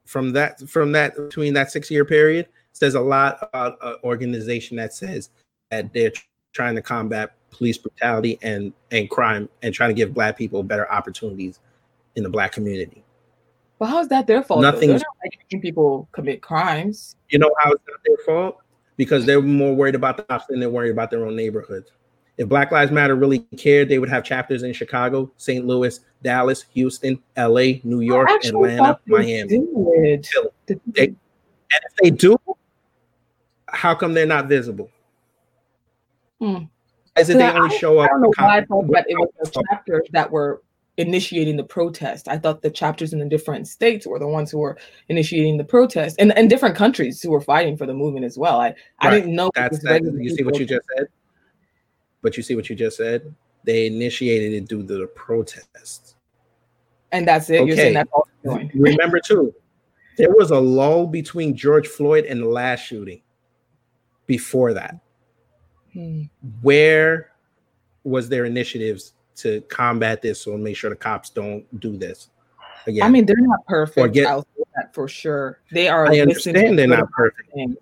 from 0.04 0.32
that 0.32 0.60
from 0.68 0.92
that 0.92 1.16
between 1.16 1.54
that 1.54 1.70
six 1.70 1.90
year 1.90 2.04
period 2.04 2.48
says 2.72 2.94
a 2.94 3.00
lot 3.00 3.38
about 3.42 3.78
an 3.82 3.96
organization 4.04 4.76
that 4.76 4.92
says 4.92 5.30
that 5.70 5.92
they're 5.92 6.12
trying 6.52 6.74
to 6.74 6.82
combat 6.82 7.34
police 7.50 7.78
brutality 7.78 8.38
and 8.42 8.72
and 8.90 9.08
crime 9.10 9.48
and 9.62 9.74
trying 9.74 9.90
to 9.90 9.94
give 9.94 10.12
black 10.12 10.36
people 10.36 10.62
better 10.62 10.90
opportunities 10.90 11.60
in 12.16 12.22
the 12.22 12.28
black 12.28 12.52
community. 12.52 13.02
but 13.78 13.86
how 13.86 14.00
is 14.00 14.08
that 14.08 14.26
their 14.26 14.42
fault? 14.42 14.60
They're 14.62 14.88
not 14.88 15.04
making 15.24 15.60
people 15.60 16.08
commit 16.12 16.42
crimes. 16.42 17.16
You 17.30 17.38
know 17.38 17.54
how 17.58 17.72
it's 17.72 17.82
not 17.88 17.98
their 18.04 18.16
fault? 18.26 18.58
Because 18.96 19.24
they're 19.24 19.40
more 19.40 19.74
worried 19.74 19.94
about 19.94 20.18
the 20.18 20.24
cops 20.24 20.46
than 20.46 20.60
they're 20.60 20.70
worried 20.70 20.90
about 20.90 21.10
their 21.10 21.24
own 21.24 21.34
neighborhoods. 21.34 21.90
If 22.42 22.48
Black 22.48 22.72
Lives 22.72 22.90
Matter 22.90 23.14
really 23.14 23.38
cared, 23.56 23.88
they 23.88 24.00
would 24.00 24.08
have 24.08 24.24
chapters 24.24 24.64
in 24.64 24.72
Chicago, 24.72 25.30
St. 25.36 25.64
Louis, 25.64 26.00
Dallas, 26.24 26.64
Houston, 26.74 27.22
LA, 27.36 27.74
New 27.84 28.00
York, 28.00 28.28
Atlanta, 28.44 28.98
Miami. 29.06 29.46
did. 29.46 30.26
Philly. 30.26 30.48
Did- 30.66 30.80
They- 30.88 31.04
And 31.04 31.16
if 31.86 31.94
they 32.02 32.10
do, 32.10 32.36
how 33.68 33.94
come 33.94 34.12
they're 34.12 34.26
not 34.26 34.48
visible? 34.48 34.90
Hmm. 36.40 36.64
As 37.14 37.30
if 37.30 37.38
they 37.38 37.44
I- 37.44 37.56
only 37.56 37.78
show 37.78 37.98
I 37.98 38.06
up. 38.06 38.10
don't 38.10 38.22
know 38.22 38.32
why 38.36 38.58
I 38.58 38.64
thought 38.64 38.88
that 38.90 39.06
it 39.08 39.16
was 39.16 39.28
the 39.52 39.62
chapters 39.70 40.02
that 40.10 40.28
were 40.28 40.62
initiating 40.96 41.56
the 41.56 41.64
protest. 41.64 42.26
I 42.28 42.38
thought 42.38 42.60
the 42.62 42.70
chapters 42.70 43.12
in 43.12 43.20
the 43.20 43.24
different 43.26 43.68
states 43.68 44.04
were 44.04 44.18
the 44.18 44.26
ones 44.26 44.50
who 44.50 44.58
were 44.58 44.76
initiating 45.08 45.58
the 45.58 45.64
protest, 45.64 46.16
and 46.18 46.36
and 46.36 46.50
different 46.50 46.74
countries 46.74 47.22
who 47.22 47.30
were 47.30 47.40
fighting 47.40 47.76
for 47.76 47.86
the 47.86 47.94
movement 47.94 48.24
as 48.26 48.36
well. 48.36 48.60
I 48.60 48.74
I 48.98 49.10
didn't 49.10 49.32
know 49.36 49.50
That's 49.54 49.78
that. 49.84 50.02
You 50.02 50.30
see 50.30 50.42
what 50.42 50.58
you 50.58 50.66
just 50.66 50.84
said? 50.96 51.06
But 52.22 52.36
you 52.36 52.42
see 52.42 52.54
what 52.56 52.70
you 52.70 52.76
just 52.76 52.96
said? 52.96 53.34
They 53.64 53.86
initiated 53.86 54.52
it 54.54 54.68
due 54.68 54.86
to 54.86 54.98
the 54.98 55.06
protests. 55.08 56.14
and 57.12 57.26
that's 57.28 57.50
it. 57.50 57.66
You're 57.66 57.76
saying 57.76 57.96
Okay. 57.96 58.04
that's 58.04 58.10
all. 58.12 58.26
Remember 58.74 59.20
too, 59.20 59.54
there 60.18 60.30
was 60.30 60.50
a 60.50 60.58
lull 60.58 61.06
between 61.06 61.54
George 61.56 61.86
Floyd 61.88 62.24
and 62.24 62.40
the 62.42 62.48
last 62.48 62.80
shooting. 62.80 63.22
before 64.26 64.72
that? 64.72 64.96
Hmm. 65.92 66.22
Where 66.62 67.32
was 68.04 68.28
their 68.28 68.44
initiatives 68.46 69.12
to 69.36 69.60
combat 69.62 70.22
this 70.22 70.46
or 70.46 70.56
make 70.58 70.76
sure 70.76 70.90
the 70.90 70.96
cops 70.96 71.28
don't 71.30 71.64
do 71.80 71.96
this 71.98 72.30
again? 72.86 73.02
I 73.02 73.08
mean, 73.10 73.26
they're 73.26 73.36
not 73.38 73.64
perfect. 73.66 74.14
get- 74.14 74.26
I'll 74.26 74.42
say 74.42 74.62
that 74.76 74.94
for 74.94 75.06
sure. 75.08 75.60
They 75.70 75.88
are. 75.88 76.06
I 76.06 76.20
understand 76.20 76.78
they're 76.78 76.86
not 76.86 77.10
perfect. 77.10 77.52
things. 77.52 77.76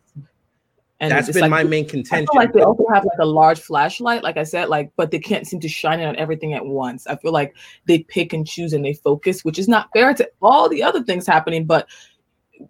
And 1.01 1.11
That's 1.11 1.30
been 1.32 1.40
like- 1.42 1.51
my 1.51 1.64
main 1.64 1.86
I 1.86 1.88
contention. 1.88 2.26
feel 2.26 2.36
like 2.40 2.53
they 2.53 2.61
also 2.61 2.84
have 2.92 3.05
like 3.05 3.18
a 3.20 3.24
large 3.26 3.59
flashlight, 3.59 4.22
like 4.22 4.36
I 4.36 4.42
said, 4.44 4.68
like, 4.68 4.92
but 4.96 5.11
they 5.11 5.18
can't 5.18 5.46
seem 5.46 5.59
to 5.61 5.68
shine 5.68 5.98
it 5.98 6.05
on 6.05 6.14
everything 6.16 6.53
at 6.53 6.66
once. 6.66 7.07
I 7.07 7.16
feel 7.16 7.32
like 7.32 7.55
they 7.86 8.01
pick 8.01 8.32
and 8.34 8.46
choose 8.46 8.74
and 8.74 8.84
they 8.84 8.92
focus, 8.92 9.42
which 9.42 9.59
is 9.59 9.66
not 9.66 9.88
fair 9.94 10.12
to 10.14 10.30
all 10.42 10.68
the 10.68 10.82
other 10.82 11.03
things 11.03 11.26
happening. 11.26 11.64
But 11.64 11.88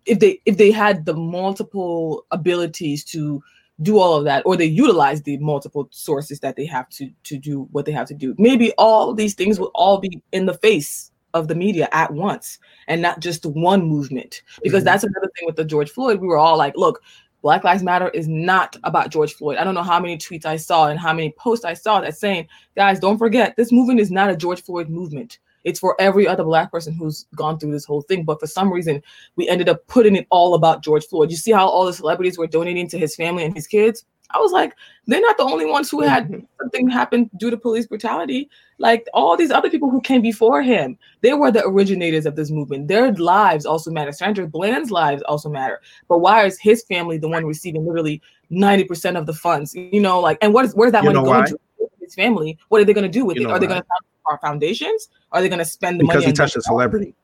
if 0.06 0.20
they 0.20 0.40
if 0.46 0.56
they 0.58 0.70
had 0.70 1.06
the 1.06 1.14
multiple 1.14 2.24
abilities 2.30 3.02
to 3.06 3.42
do 3.82 3.98
all 3.98 4.14
of 4.14 4.24
that, 4.24 4.44
or 4.46 4.56
they 4.56 4.66
utilize 4.66 5.22
the 5.22 5.36
multiple 5.38 5.88
sources 5.90 6.38
that 6.40 6.54
they 6.54 6.66
have 6.66 6.88
to 6.90 7.10
to 7.24 7.36
do 7.36 7.66
what 7.72 7.84
they 7.84 7.92
have 7.92 8.06
to 8.08 8.14
do, 8.14 8.34
maybe 8.38 8.72
all 8.78 9.12
these 9.12 9.34
things 9.34 9.58
would 9.58 9.70
all 9.74 9.98
be 9.98 10.22
in 10.30 10.46
the 10.46 10.54
face 10.54 11.10
of 11.34 11.48
the 11.48 11.54
media 11.54 11.88
at 11.92 12.12
once 12.12 12.58
and 12.88 13.00
not 13.02 13.18
just 13.20 13.44
one 13.46 13.82
movement. 13.86 14.42
Because 14.62 14.82
Mhm. 14.82 14.86
that's 14.86 15.04
another 15.04 15.30
thing 15.36 15.46
with 15.46 15.56
the 15.56 15.64
George 15.64 15.90
Floyd. 15.90 16.20
We 16.20 16.28
were 16.28 16.38
all 16.38 16.56
like, 16.56 16.76
look, 16.76 17.02
Black 17.42 17.64
Lives 17.64 17.82
Matter 17.82 18.08
is 18.10 18.28
not 18.28 18.76
about 18.84 19.10
George 19.10 19.34
Floyd. 19.34 19.56
I 19.56 19.64
don't 19.64 19.74
know 19.74 19.82
how 19.82 19.98
many 19.98 20.18
tweets 20.18 20.44
I 20.44 20.56
saw 20.56 20.88
and 20.88 21.00
how 21.00 21.12
many 21.12 21.32
posts 21.32 21.64
I 21.64 21.74
saw 21.74 22.00
that 22.00 22.16
saying, 22.16 22.48
guys, 22.76 23.00
don't 23.00 23.18
forget, 23.18 23.56
this 23.56 23.72
movement 23.72 24.00
is 24.00 24.10
not 24.10 24.30
a 24.30 24.36
George 24.36 24.62
Floyd 24.62 24.88
movement. 24.88 25.38
It's 25.64 25.80
for 25.80 25.94
every 26.00 26.26
other 26.26 26.44
Black 26.44 26.70
person 26.70 26.94
who's 26.94 27.26
gone 27.34 27.58
through 27.58 27.72
this 27.72 27.84
whole 27.84 28.02
thing. 28.02 28.24
But 28.24 28.40
for 28.40 28.46
some 28.46 28.72
reason, 28.72 29.02
we 29.36 29.48
ended 29.48 29.68
up 29.68 29.86
putting 29.86 30.16
it 30.16 30.26
all 30.30 30.54
about 30.54 30.82
George 30.82 31.06
Floyd. 31.06 31.30
You 31.30 31.36
see 31.36 31.52
how 31.52 31.68
all 31.68 31.84
the 31.84 31.92
celebrities 31.92 32.38
were 32.38 32.46
donating 32.46 32.88
to 32.88 32.98
his 32.98 33.14
family 33.14 33.44
and 33.44 33.54
his 33.54 33.66
kids? 33.66 34.04
I 34.32 34.38
was 34.38 34.52
like, 34.52 34.74
they're 35.06 35.20
not 35.20 35.36
the 35.36 35.44
only 35.44 35.66
ones 35.66 35.90
who 35.90 36.00
had 36.00 36.28
mm-hmm. 36.28 36.44
something 36.60 36.88
happen 36.88 37.30
due 37.36 37.50
to 37.50 37.56
police 37.56 37.86
brutality. 37.86 38.48
Like 38.78 39.06
all 39.12 39.36
these 39.36 39.50
other 39.50 39.70
people 39.70 39.90
who 39.90 40.00
came 40.00 40.22
before 40.22 40.62
him, 40.62 40.96
they 41.20 41.34
were 41.34 41.50
the 41.50 41.64
originators 41.66 42.26
of 42.26 42.36
this 42.36 42.50
movement. 42.50 42.88
Their 42.88 43.12
lives 43.14 43.66
also 43.66 43.90
matter. 43.90 44.12
Sandra 44.12 44.46
Bland's 44.46 44.90
lives 44.90 45.22
also 45.22 45.48
matter. 45.48 45.80
But 46.08 46.18
why 46.18 46.44
is 46.44 46.58
his 46.58 46.84
family 46.84 47.18
the 47.18 47.28
one 47.28 47.44
receiving 47.44 47.84
literally 47.84 48.22
90% 48.50 49.18
of 49.18 49.26
the 49.26 49.34
funds? 49.34 49.74
You 49.74 50.00
know, 50.00 50.20
like, 50.20 50.38
and 50.42 50.54
what 50.54 50.64
is 50.64 50.74
where's 50.74 50.92
that 50.92 51.04
You 51.04 51.12
money 51.12 51.24
going 51.24 51.40
why? 51.40 51.46
to? 51.46 51.58
His 52.00 52.14
family. 52.14 52.58
What 52.68 52.80
are 52.80 52.84
they 52.84 52.94
going 52.94 53.04
to 53.04 53.10
do 53.10 53.24
with 53.24 53.36
You 53.36 53.48
it? 53.48 53.52
Are 53.52 53.58
they 53.58 53.66
going 53.66 53.80
to 53.80 53.86
our 54.26 54.38
foundations? 54.38 55.08
Are 55.32 55.40
they 55.40 55.48
going 55.48 55.58
to 55.58 55.64
spend 55.64 56.00
the 56.00 56.04
because 56.04 56.14
money 56.14 56.26
Because 56.26 56.38
he 56.38 56.44
touched 56.44 56.56
a 56.56 56.62
celebrity. 56.62 57.14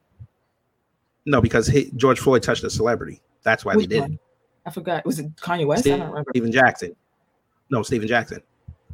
No, 1.24 1.40
because 1.40 1.66
he, 1.66 1.90
George 1.96 2.20
Floyd 2.20 2.42
touched 2.42 2.62
a 2.64 2.70
celebrity. 2.70 3.20
That's 3.42 3.64
why 3.64 3.74
Which 3.74 3.88
they 3.88 3.96
did 3.96 4.00
one? 4.02 4.18
I 4.66 4.70
forgot. 4.70 5.04
Was 5.06 5.18
it 5.20 5.34
Kanye 5.36 5.66
West? 5.66 5.86
I 5.86 5.90
don't 5.90 6.08
remember. 6.08 6.30
Stephen 6.34 6.52
Jackson. 6.52 6.96
No, 7.70 7.82
Stephen 7.82 8.08
Jackson, 8.08 8.42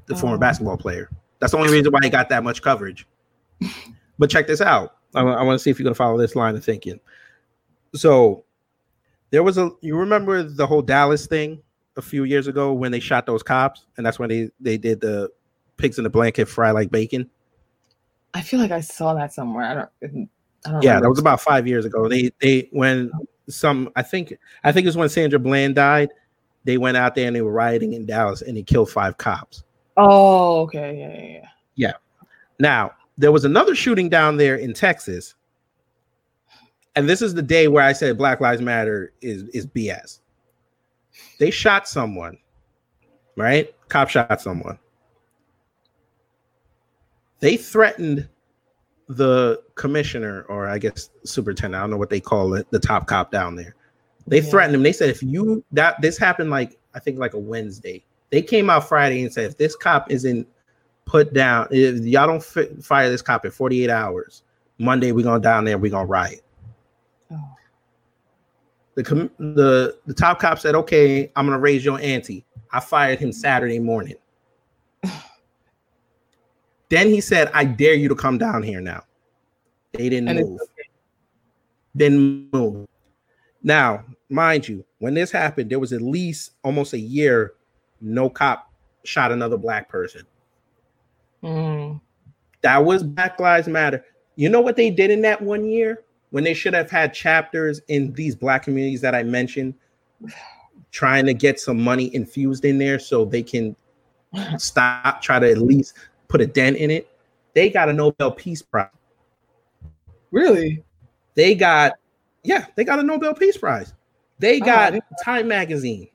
the 0.07 0.15
former 0.17 0.37
Oh. 0.37 0.41
basketball 0.41 0.77
player. 0.77 1.11
That's 1.39 1.53
the 1.53 1.59
only 1.59 1.73
reason 1.73 1.93
why 1.93 2.01
he 2.03 2.11
got 2.11 2.29
that 2.29 2.45
much 2.45 2.63
coverage. 2.63 3.07
but 4.19 4.31
check 4.31 4.47
this 4.47 4.61
out. 4.61 4.97
I, 5.15 5.23
want 5.23 5.59
to 5.59 5.59
see 5.59 5.71
if 5.71 5.79
you're 5.79 5.85
going 5.85 5.95
to 5.95 5.99
follow 5.99 6.17
this 6.17 6.37
line 6.37 6.55
of 6.57 6.65
thinking. 6.65 6.99
So 7.95 8.45
there 9.31 9.43
was 9.43 9.59
a, 9.59 9.71
you 9.83 9.97
remember 9.97 10.43
the 10.43 10.67
whole 10.67 10.81
Dallas 10.83 11.27
thing 11.27 11.61
a 11.97 12.03
few 12.03 12.25
years 12.25 12.47
ago 12.47 12.73
when 12.73 12.93
they 12.93 13.01
shot 13.01 13.27
those 13.27 13.43
cops? 13.43 13.85
And 13.97 14.07
that's 14.07 14.19
when 14.19 14.31
they, 14.31 14.51
they 14.61 14.79
did 14.79 15.01
the 15.01 15.31
pigs 15.77 15.99
in 15.99 16.05
the 16.05 16.11
blanket 16.11 16.47
fry 16.49 16.71
like 16.71 16.91
bacon. 16.91 17.29
I 18.35 18.41
feel 18.41 18.61
like 18.61 18.71
I 18.71 18.81
saw 18.81 19.13
that 19.15 19.33
somewhere. 19.35 19.65
I 19.65 19.75
don't. 19.75 20.29
I 20.65 20.71
don't 20.71 20.83
Yeah, 20.83 20.91
remember. 20.91 21.01
that 21.03 21.11
was 21.11 21.19
about 21.19 21.41
five 21.43 21.67
years 21.67 21.85
ago. 21.85 22.09
They 22.09 22.31
they 22.41 22.69
when 22.73 23.11
oh. 23.15 23.27
Some 23.49 23.91
I 23.97 24.03
think 24.03 24.35
I 24.65 24.73
think 24.73 24.85
it 24.85 24.89
was 24.89 24.97
when 24.97 25.09
Sandra 25.09 25.39
Bland 25.39 25.75
died. 25.75 26.11
They 26.65 26.79
went 26.79 26.97
out 26.97 27.15
there 27.15 27.27
and 27.27 27.35
they 27.35 27.43
were 27.43 27.53
rioting 27.53 27.93
in 27.95 28.07
Dallas 28.07 28.43
and 28.43 28.57
they 28.57 28.63
killed 28.63 28.91
five 28.91 29.19
cops. 29.19 29.65
Oh, 29.97 30.61
okay. 30.63 30.99
Yeah, 30.99 31.25
yeah, 31.35 31.49
yeah. 31.75 31.93
Now 32.59 32.93
there 33.19 33.33
was 33.33 33.45
another 33.45 33.75
shooting 33.75 34.09
down 34.09 34.37
there 34.37 34.57
in 34.57 34.73
Texas, 34.73 35.35
and 36.97 37.09
this 37.09 37.23
is 37.23 37.35
the 37.35 37.43
day 37.43 37.69
where 37.69 37.85
I 37.85 37.93
said 37.93 38.17
Black 38.17 38.41
Lives 38.41 38.63
Matter 38.63 39.13
is 39.21 39.45
is 39.51 39.67
BS. 39.67 40.21
They 41.39 41.51
shot 41.51 41.89
someone, 41.89 42.39
right? 43.37 43.75
Cop 43.89 44.09
shot 44.09 44.41
someone. 44.41 44.79
They 47.41 47.57
threatened 47.57 48.29
the 49.09 49.63
commissioner, 49.75 50.43
or 50.49 50.69
I 50.69 50.79
guess 50.79 51.11
superintendent. 51.25 51.79
I 51.79 51.83
don't 51.83 51.91
know 51.91 51.97
what 51.97 52.11
they 52.11 52.21
call 52.21 52.55
it, 52.55 52.67
the 52.71 52.79
top 52.79 53.07
cop 53.07 53.31
down 53.31 53.57
there. 53.57 53.75
They 54.27 54.41
Yeah. 54.41 54.51
threatened 54.51 54.75
him. 54.77 54.83
They 54.83 54.93
said 54.93 55.11
if 55.11 55.23
you 55.23 55.65
that 55.73 56.01
this 56.01 56.17
happened 56.19 56.51
like 56.51 56.79
I 56.95 56.99
think 57.01 57.19
like 57.19 57.35
a 57.35 57.39
Wednesday. 57.39 58.05
They 58.31 58.43
came 58.43 58.71
out 58.71 58.89
Friday 58.89 59.23
and 59.23 59.33
said 59.33 59.45
if 59.51 59.59
this 59.59 59.77
cop 59.77 60.11
isn't 60.11 60.47
put 61.05 61.35
down, 61.35 61.67
if 61.71 62.05
y'all 62.05 62.27
don't 62.27 62.43
fi- 62.43 62.69
fire 62.81 63.11
this 63.11 63.23
cop 63.23 63.45
in 63.45 63.51
48 63.51 63.91
hours, 63.91 64.43
Monday 64.79 65.13
we're 65.13 65.25
gonna 65.25 65.41
down 65.43 65.65
there, 65.65 65.77
we're 65.79 65.91
gonna 65.91 66.07
riot. 66.07 66.41
Oh. 67.31 67.37
The 68.95 69.03
com- 69.03 69.31
the 69.39 69.99
the 70.07 70.15
top 70.15 70.39
cop 70.39 70.59
said, 70.59 70.75
"Okay, 70.75 71.31
I'm 71.35 71.47
gonna 71.47 71.59
raise 71.59 71.85
your 71.85 71.99
ante." 72.01 72.45
I 72.73 72.81
fired 72.81 73.19
him 73.19 73.33
Saturday 73.33 73.79
morning. 73.79 74.17
then 76.93 77.09
he 77.09 77.21
said, 77.21 77.51
"I 77.55 77.65
dare 77.65 77.95
you 77.95 78.09
to 78.09 78.15
come 78.15 78.37
down 78.37 78.63
here 78.63 78.81
now." 78.81 79.03
They 79.93 80.09
didn't 80.09 80.29
And 80.29 80.39
move. 80.41 80.61
Didn't 81.97 82.53
move. 82.53 82.87
Now, 83.63 84.05
mind 84.29 84.69
you, 84.69 84.85
when 84.99 85.15
this 85.15 85.31
happened, 85.31 85.71
there 85.71 85.79
was 85.79 85.93
at 85.93 86.03
least 86.03 86.53
almost 86.63 86.93
a 86.93 86.99
year 86.99 87.55
no 88.01 88.29
cop 88.29 88.71
shot 89.05 89.33
another 89.33 89.57
black 89.57 89.89
person. 89.89 90.23
Mm. 91.43 92.01
That 92.61 92.85
was 92.85 93.03
Black 93.03 93.41
Lives 93.41 93.69
Matter. 93.69 94.05
You 94.37 94.49
know 94.49 94.61
what 94.61 94.77
they 94.77 94.91
did 94.91 95.11
in 95.11 95.23
that 95.23 95.41
one 95.41 95.67
year 95.67 96.05
when 96.31 96.45
they 96.45 96.55
should 96.55 96.75
have 96.75 96.91
had 96.91 97.15
chapters 97.15 97.81
in 97.89 98.13
these 98.15 98.35
black 98.35 98.63
communities 98.63 99.01
that 99.03 99.15
I 99.15 99.23
mentioned, 99.23 99.75
trying 100.91 101.27
to 101.27 101.35
get 101.35 101.61
some 101.61 101.81
money 101.81 102.15
infused 102.15 102.65
in 102.65 102.79
there 102.79 102.99
so 102.99 103.25
they 103.25 103.43
can 103.43 103.77
stop, 104.59 105.23
try 105.23 105.39
to 105.39 105.51
at 105.51 105.59
least 105.59 105.95
put 106.33 106.41
a 106.41 106.47
dent 106.47 106.79
in 106.79 106.91
it. 106.91 107.09
They 107.53 107.69
got 107.69 107.91
a 107.91 107.93
Nobel 107.93 108.31
Peace 108.33 108.63
Prize. 108.63 108.89
Really? 110.31 110.83
They 111.35 111.55
got, 111.55 111.93
yeah, 112.43 112.65
they 112.75 112.85
got 112.85 112.99
a 112.99 113.03
Nobel 113.03 113.35
Peace 113.35 113.59
Prize. 113.59 113.93
They 114.39 114.59
Oh, 114.63 114.65
got 114.65 114.93
didn't- 114.95 115.05
Time 115.23 115.47
Magazine. 115.47 116.09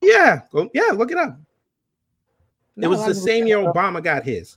Yeah, 0.00 0.40
go, 0.50 0.70
yeah, 0.72 0.90
look 0.94 1.10
it 1.12 1.18
up. 1.18 1.38
It 2.78 2.86
was 2.86 3.00
I 3.00 3.08
the 3.08 3.14
same 3.14 3.46
year. 3.46 3.58
Obama 3.58 4.02
got 4.02 4.24
his. 4.24 4.56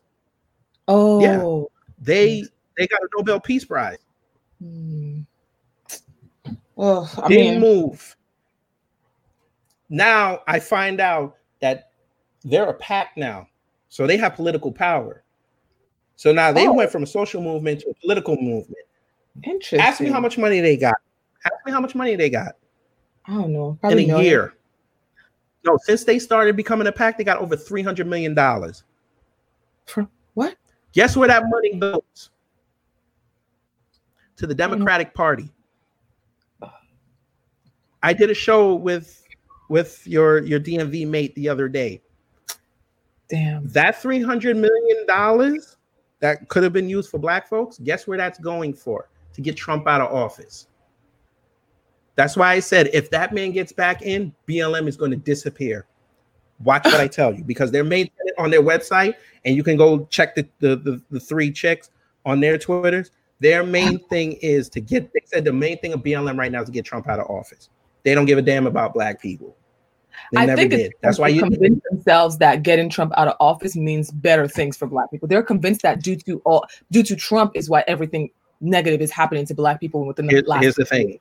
Oh. 0.88 1.22
Yeah. 1.22 1.66
They 2.02 2.44
they 2.78 2.88
got 2.88 3.02
a 3.02 3.08
Nobel 3.18 3.40
Peace 3.40 3.66
Prize. 3.66 3.98
Hmm. 4.62 5.22
Well, 6.76 7.10
I 7.22 7.28
didn't 7.28 7.62
mean, 7.62 7.82
move. 7.82 8.16
Now 9.90 10.40
I 10.48 10.60
find 10.60 11.00
out 11.02 11.36
that 11.62 11.92
they're 12.44 12.70
a 12.70 12.74
PAC 12.74 13.16
now, 13.18 13.48
so 13.90 14.08
they 14.08 14.18
have 14.18 14.36
political 14.36 14.72
power. 14.72 15.24
So 16.16 16.32
now 16.32 16.52
they 16.52 16.68
Oh. 16.68 16.74
went 16.74 16.92
from 16.92 17.04
a 17.04 17.08
social 17.08 17.42
movement 17.42 17.82
to 17.82 17.90
a 17.90 17.94
political 17.96 18.36
movement. 18.38 18.86
interesting. 19.44 19.80
Ask 19.80 20.02
me 20.02 20.10
how 20.10 20.20
much 20.20 20.38
money 20.38 20.60
they 20.60 20.76
got. 20.78 20.96
Ask 21.46 21.54
me 21.66 21.72
how 21.72 21.80
much 21.80 21.96
money 21.96 22.16
they 22.16 22.30
got 22.30 22.56
I 23.26 23.34
don't 23.36 23.54
know. 23.54 23.78
in 23.84 23.92
a 23.92 23.96
million. 23.96 24.20
year. 24.22 24.54
No, 25.66 25.78
since 25.84 26.04
they 26.04 26.20
started 26.20 26.56
becoming 26.58 26.88
a 26.88 26.92
PAC, 26.92 27.18
they 27.18 27.24
got 27.24 27.38
over 27.38 27.56
three 27.56 27.82
hundred 27.82 28.08
million 28.08 28.34
dollars. 28.34 28.84
From 29.86 30.10
what? 30.34 30.56
Guess 30.94 31.16
where 31.18 31.28
that 31.28 31.44
money 31.48 31.76
goes? 31.80 32.32
To 34.38 34.48
the 34.48 34.56
Democratic 34.56 35.14
Party. 35.14 35.52
I 38.02 38.14
did 38.14 38.30
a 38.30 38.34
show 38.34 38.76
with 38.76 39.24
with 39.70 40.06
your 40.08 40.40
your 40.44 40.60
DMV 40.60 41.06
mate 41.08 41.36
the 41.36 41.50
other 41.50 41.68
day. 41.68 42.02
Damn. 43.30 43.68
That 43.70 44.02
three 44.02 44.22
hundred 44.22 44.58
million 44.58 45.06
dollars 45.06 45.78
that 46.20 46.48
could 46.50 46.64
have 46.64 46.74
been 46.74 46.90
used 46.90 47.10
for 47.10 47.18
black 47.18 47.48
folks. 47.48 47.78
Guess 47.80 48.08
where 48.08 48.18
that's 48.18 48.40
going 48.40 48.74
for? 48.74 49.10
To 49.34 49.42
get 49.42 49.56
Trump 49.56 49.88
out 49.88 50.02
of 50.02 50.12
office. 50.12 50.68
That's 52.16 52.36
why 52.36 52.52
I 52.52 52.60
said 52.60 52.90
if 52.92 53.10
that 53.12 53.34
man 53.34 53.52
gets 53.52 53.72
back 53.72 54.02
in, 54.02 54.34
BLM 54.48 54.88
is 54.88 54.98
going 54.98 55.12
to 55.12 55.18
disappear. 55.18 55.86
Watch 56.62 56.84
what 56.86 57.00
I 57.00 57.08
tell 57.20 57.34
you 57.34 57.44
because 57.44 57.72
they're 57.72 57.84
made 57.86 58.12
on 58.38 58.50
their 58.50 58.62
website, 58.62 59.14
and 59.46 59.56
you 59.56 59.64
can 59.64 59.78
go 59.78 60.06
check 60.08 60.36
the, 60.36 60.48
the, 60.60 60.76
the, 60.76 61.02
the 61.12 61.20
three 61.20 61.52
chicks 61.52 61.92
on 62.26 62.42
their 62.42 62.58
Twitters. 62.58 63.12
Their 63.40 63.64
main 63.64 64.00
thing 64.10 64.34
is 64.42 64.68
to 64.70 64.82
get, 64.82 65.14
they 65.14 65.22
said 65.26 65.46
the 65.46 65.54
main 65.54 65.78
thing 65.80 65.94
of 65.94 66.02
BLM 66.02 66.38
right 66.38 66.52
now 66.52 66.62
is 66.62 66.66
to 66.66 66.74
get 66.74 66.84
Trump 66.84 67.08
out 67.08 67.20
of 67.20 67.30
office. 67.30 67.70
They 68.04 68.14
don't 68.14 68.26
give 68.26 68.38
a 68.38 68.42
damn 68.42 68.68
about 68.68 68.94
black 68.94 69.22
people. 69.22 69.56
They 70.32 70.42
I 70.42 70.46
never 70.46 70.58
think 70.58 70.72
did. 70.72 70.94
That's 71.02 71.18
why 71.18 71.30
they 71.32 71.38
you 71.38 71.44
convince 71.44 71.82
themselves 71.90 72.38
that 72.40 72.64
getting 72.64 72.90
Trump 72.90 73.14
out 73.18 73.28
of 73.28 73.36
office 73.40 73.76
means 73.76 74.12
better 74.12 74.48
things 74.48 74.78
for 74.78 74.88
Black 74.88 75.10
people. 75.12 75.28
They're 75.28 75.44
convinced 75.44 75.82
that 75.82 76.02
due 76.04 76.16
to 76.18 76.40
all 76.46 76.66
due 76.92 77.04
to 77.04 77.16
Trump 77.16 77.54
is 77.56 77.70
why 77.70 77.84
everything 77.88 78.30
negative 78.62 79.02
is 79.02 79.12
happening 79.12 79.46
to 79.46 79.54
Black 79.54 79.80
people 79.80 80.06
within 80.06 80.28
the 80.28 80.34
Here- 80.34 80.44
last. 80.46 80.62
here's 80.64 80.76
the 80.76 80.86
thing. 80.86 81.20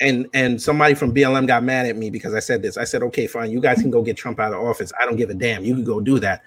and 0.00 0.26
and 0.34 0.60
somebody 0.60 0.94
from 0.94 1.14
BLM 1.14 1.46
got 1.46 1.62
mad 1.64 1.86
at 1.86 1.96
me 1.96 2.10
because 2.10 2.34
I 2.34 2.40
said 2.40 2.60
this. 2.62 2.76
I 2.76 2.84
said, 2.84 3.02
okay, 3.04 3.26
fine, 3.26 3.50
you 3.50 3.60
guys 3.60 3.80
can 3.80 3.90
go 3.90 4.02
get 4.02 4.16
Trump 4.16 4.38
out 4.38 4.52
of 4.52 4.62
office. 4.62 4.92
I 5.00 5.06
don't 5.06 5.16
give 5.16 5.30
a 5.30 5.34
damn. 5.34 5.64
You 5.64 5.74
can 5.74 5.84
go 5.84 6.00
do 6.00 6.18
that. 6.20 6.42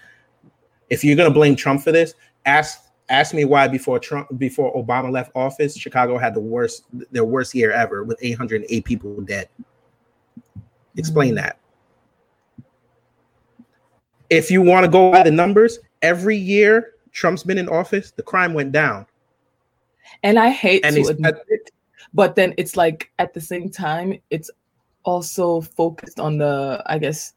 If 0.90 1.04
you're 1.04 1.16
gonna 1.16 1.32
blame 1.32 1.56
Trump 1.56 1.82
for 1.82 1.92
this, 1.92 2.14
ask 2.46 2.80
ask 3.10 3.34
me 3.34 3.44
why 3.46 3.68
before 3.68 3.98
Trump 3.98 4.28
before 4.38 4.72
Obama 4.76 5.12
left 5.12 5.32
office, 5.36 5.76
Chicago 5.76 6.18
had 6.20 6.36
the 6.36 6.40
worst 6.40 6.84
their 7.12 7.26
worst 7.26 7.56
year 7.56 7.72
ever 7.72 8.04
with 8.04 8.20
808 8.22 8.86
people 8.86 9.20
dead. 9.22 9.50
Explain 10.98 11.36
that. 11.36 11.60
If 14.30 14.52
you 14.52 14.62
want 14.62 14.86
to 14.86 14.92
go 14.92 15.12
by 15.12 15.24
the 15.24 15.32
numbers, 15.32 15.80
every 16.02 16.38
year 16.38 16.94
Trump's 17.12 17.44
been 17.44 17.58
in 17.58 17.68
office, 17.68 18.12
the 18.12 18.24
crime 18.24 18.54
went 18.54 18.72
down. 18.72 19.06
And 20.24 20.38
I 20.38 20.50
hate 20.50 20.86
And 20.86 20.96
to 20.96 21.08
admit 21.08 21.36
it, 21.48 21.72
but 22.14 22.36
then 22.36 22.54
it's 22.58 22.76
like 22.76 23.12
at 23.20 23.34
the 23.34 23.42
same 23.42 23.70
time, 23.70 24.20
it's 24.30 24.52
also 25.04 25.62
focused 25.62 26.20
on 26.20 26.38
the, 26.38 26.84
I 26.86 27.00
guess, 27.00 27.34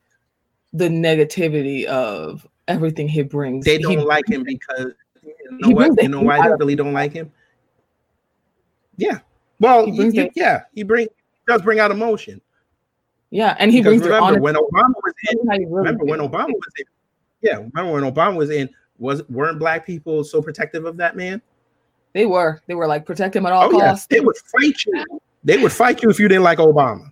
the 0.73 0.89
negativity 0.89 1.85
of 1.85 2.47
everything 2.69 3.09
he 3.09 3.23
brings. 3.23 3.65
They 3.65 3.77
He- 3.77 3.83
don't 3.83 4.07
like 4.07 4.27
him 4.29 4.43
because 4.43 4.93
you 5.23 5.35
know 5.51 5.69
He 5.69 5.75
what? 5.75 6.03
You 6.03 6.09
know 6.09 6.23
why 6.23 6.43
they 6.43 6.55
really 6.55 6.77
don't 6.77 6.93
like 6.93 7.13
him? 7.13 7.31
Yeah. 8.97 9.21
Well, 9.61 9.87
He 9.87 9.93
he- 9.93 10.11
brings 10.13 10.33
yeah, 10.35 10.63
he 10.75 10.83
bring 10.83 11.07
he 11.07 11.43
does 11.47 11.63
bring 11.63 11.79
out 11.79 11.91
emotion. 11.91 12.41
Yeah, 13.33 13.57
and 13.59 13.73
he 13.73 13.81
Because 13.81 14.03
brings 14.03 14.13
remember 14.13 14.41
when 14.41 14.55
Obama 14.57 14.93
was 15.03 15.15
in, 15.31 15.39
really 15.49 15.65
remember 15.67 16.05
when. 16.05 16.21
Obama 16.21 16.49
was 16.49 16.73
in, 16.79 16.85
yeah, 17.41 17.55
remember 17.57 17.93
when 17.93 18.05
Obama 18.05 18.37
was 18.37 18.51
in, 18.51 18.69
was 18.99 19.27
weren't 19.31 19.59
black 19.59 19.87
people 19.87 20.23
so 20.23 20.43
protective 20.43 20.85
of 20.85 20.99
that 20.99 21.17
man? 21.17 21.41
They 22.13 22.27
were, 22.27 22.61
they 22.67 22.75
were 22.75 22.87
like 22.87 23.07
protect 23.07 23.35
him 23.35 23.47
at 23.47 23.53
all 23.53 23.65
Oh 23.65 23.79
yeah, 23.79 23.93
costs. 23.93 24.07
they 24.09 24.21
would 24.21 24.37
fight 24.37 24.77
you. 24.87 25.21
They 25.45 25.57
would 25.57 25.73
fight 25.73 26.03
you 26.03 26.11
if 26.11 26.21
you 26.21 26.29
didn't 26.29 26.43
like 26.45 26.59
Obama. 26.59 27.11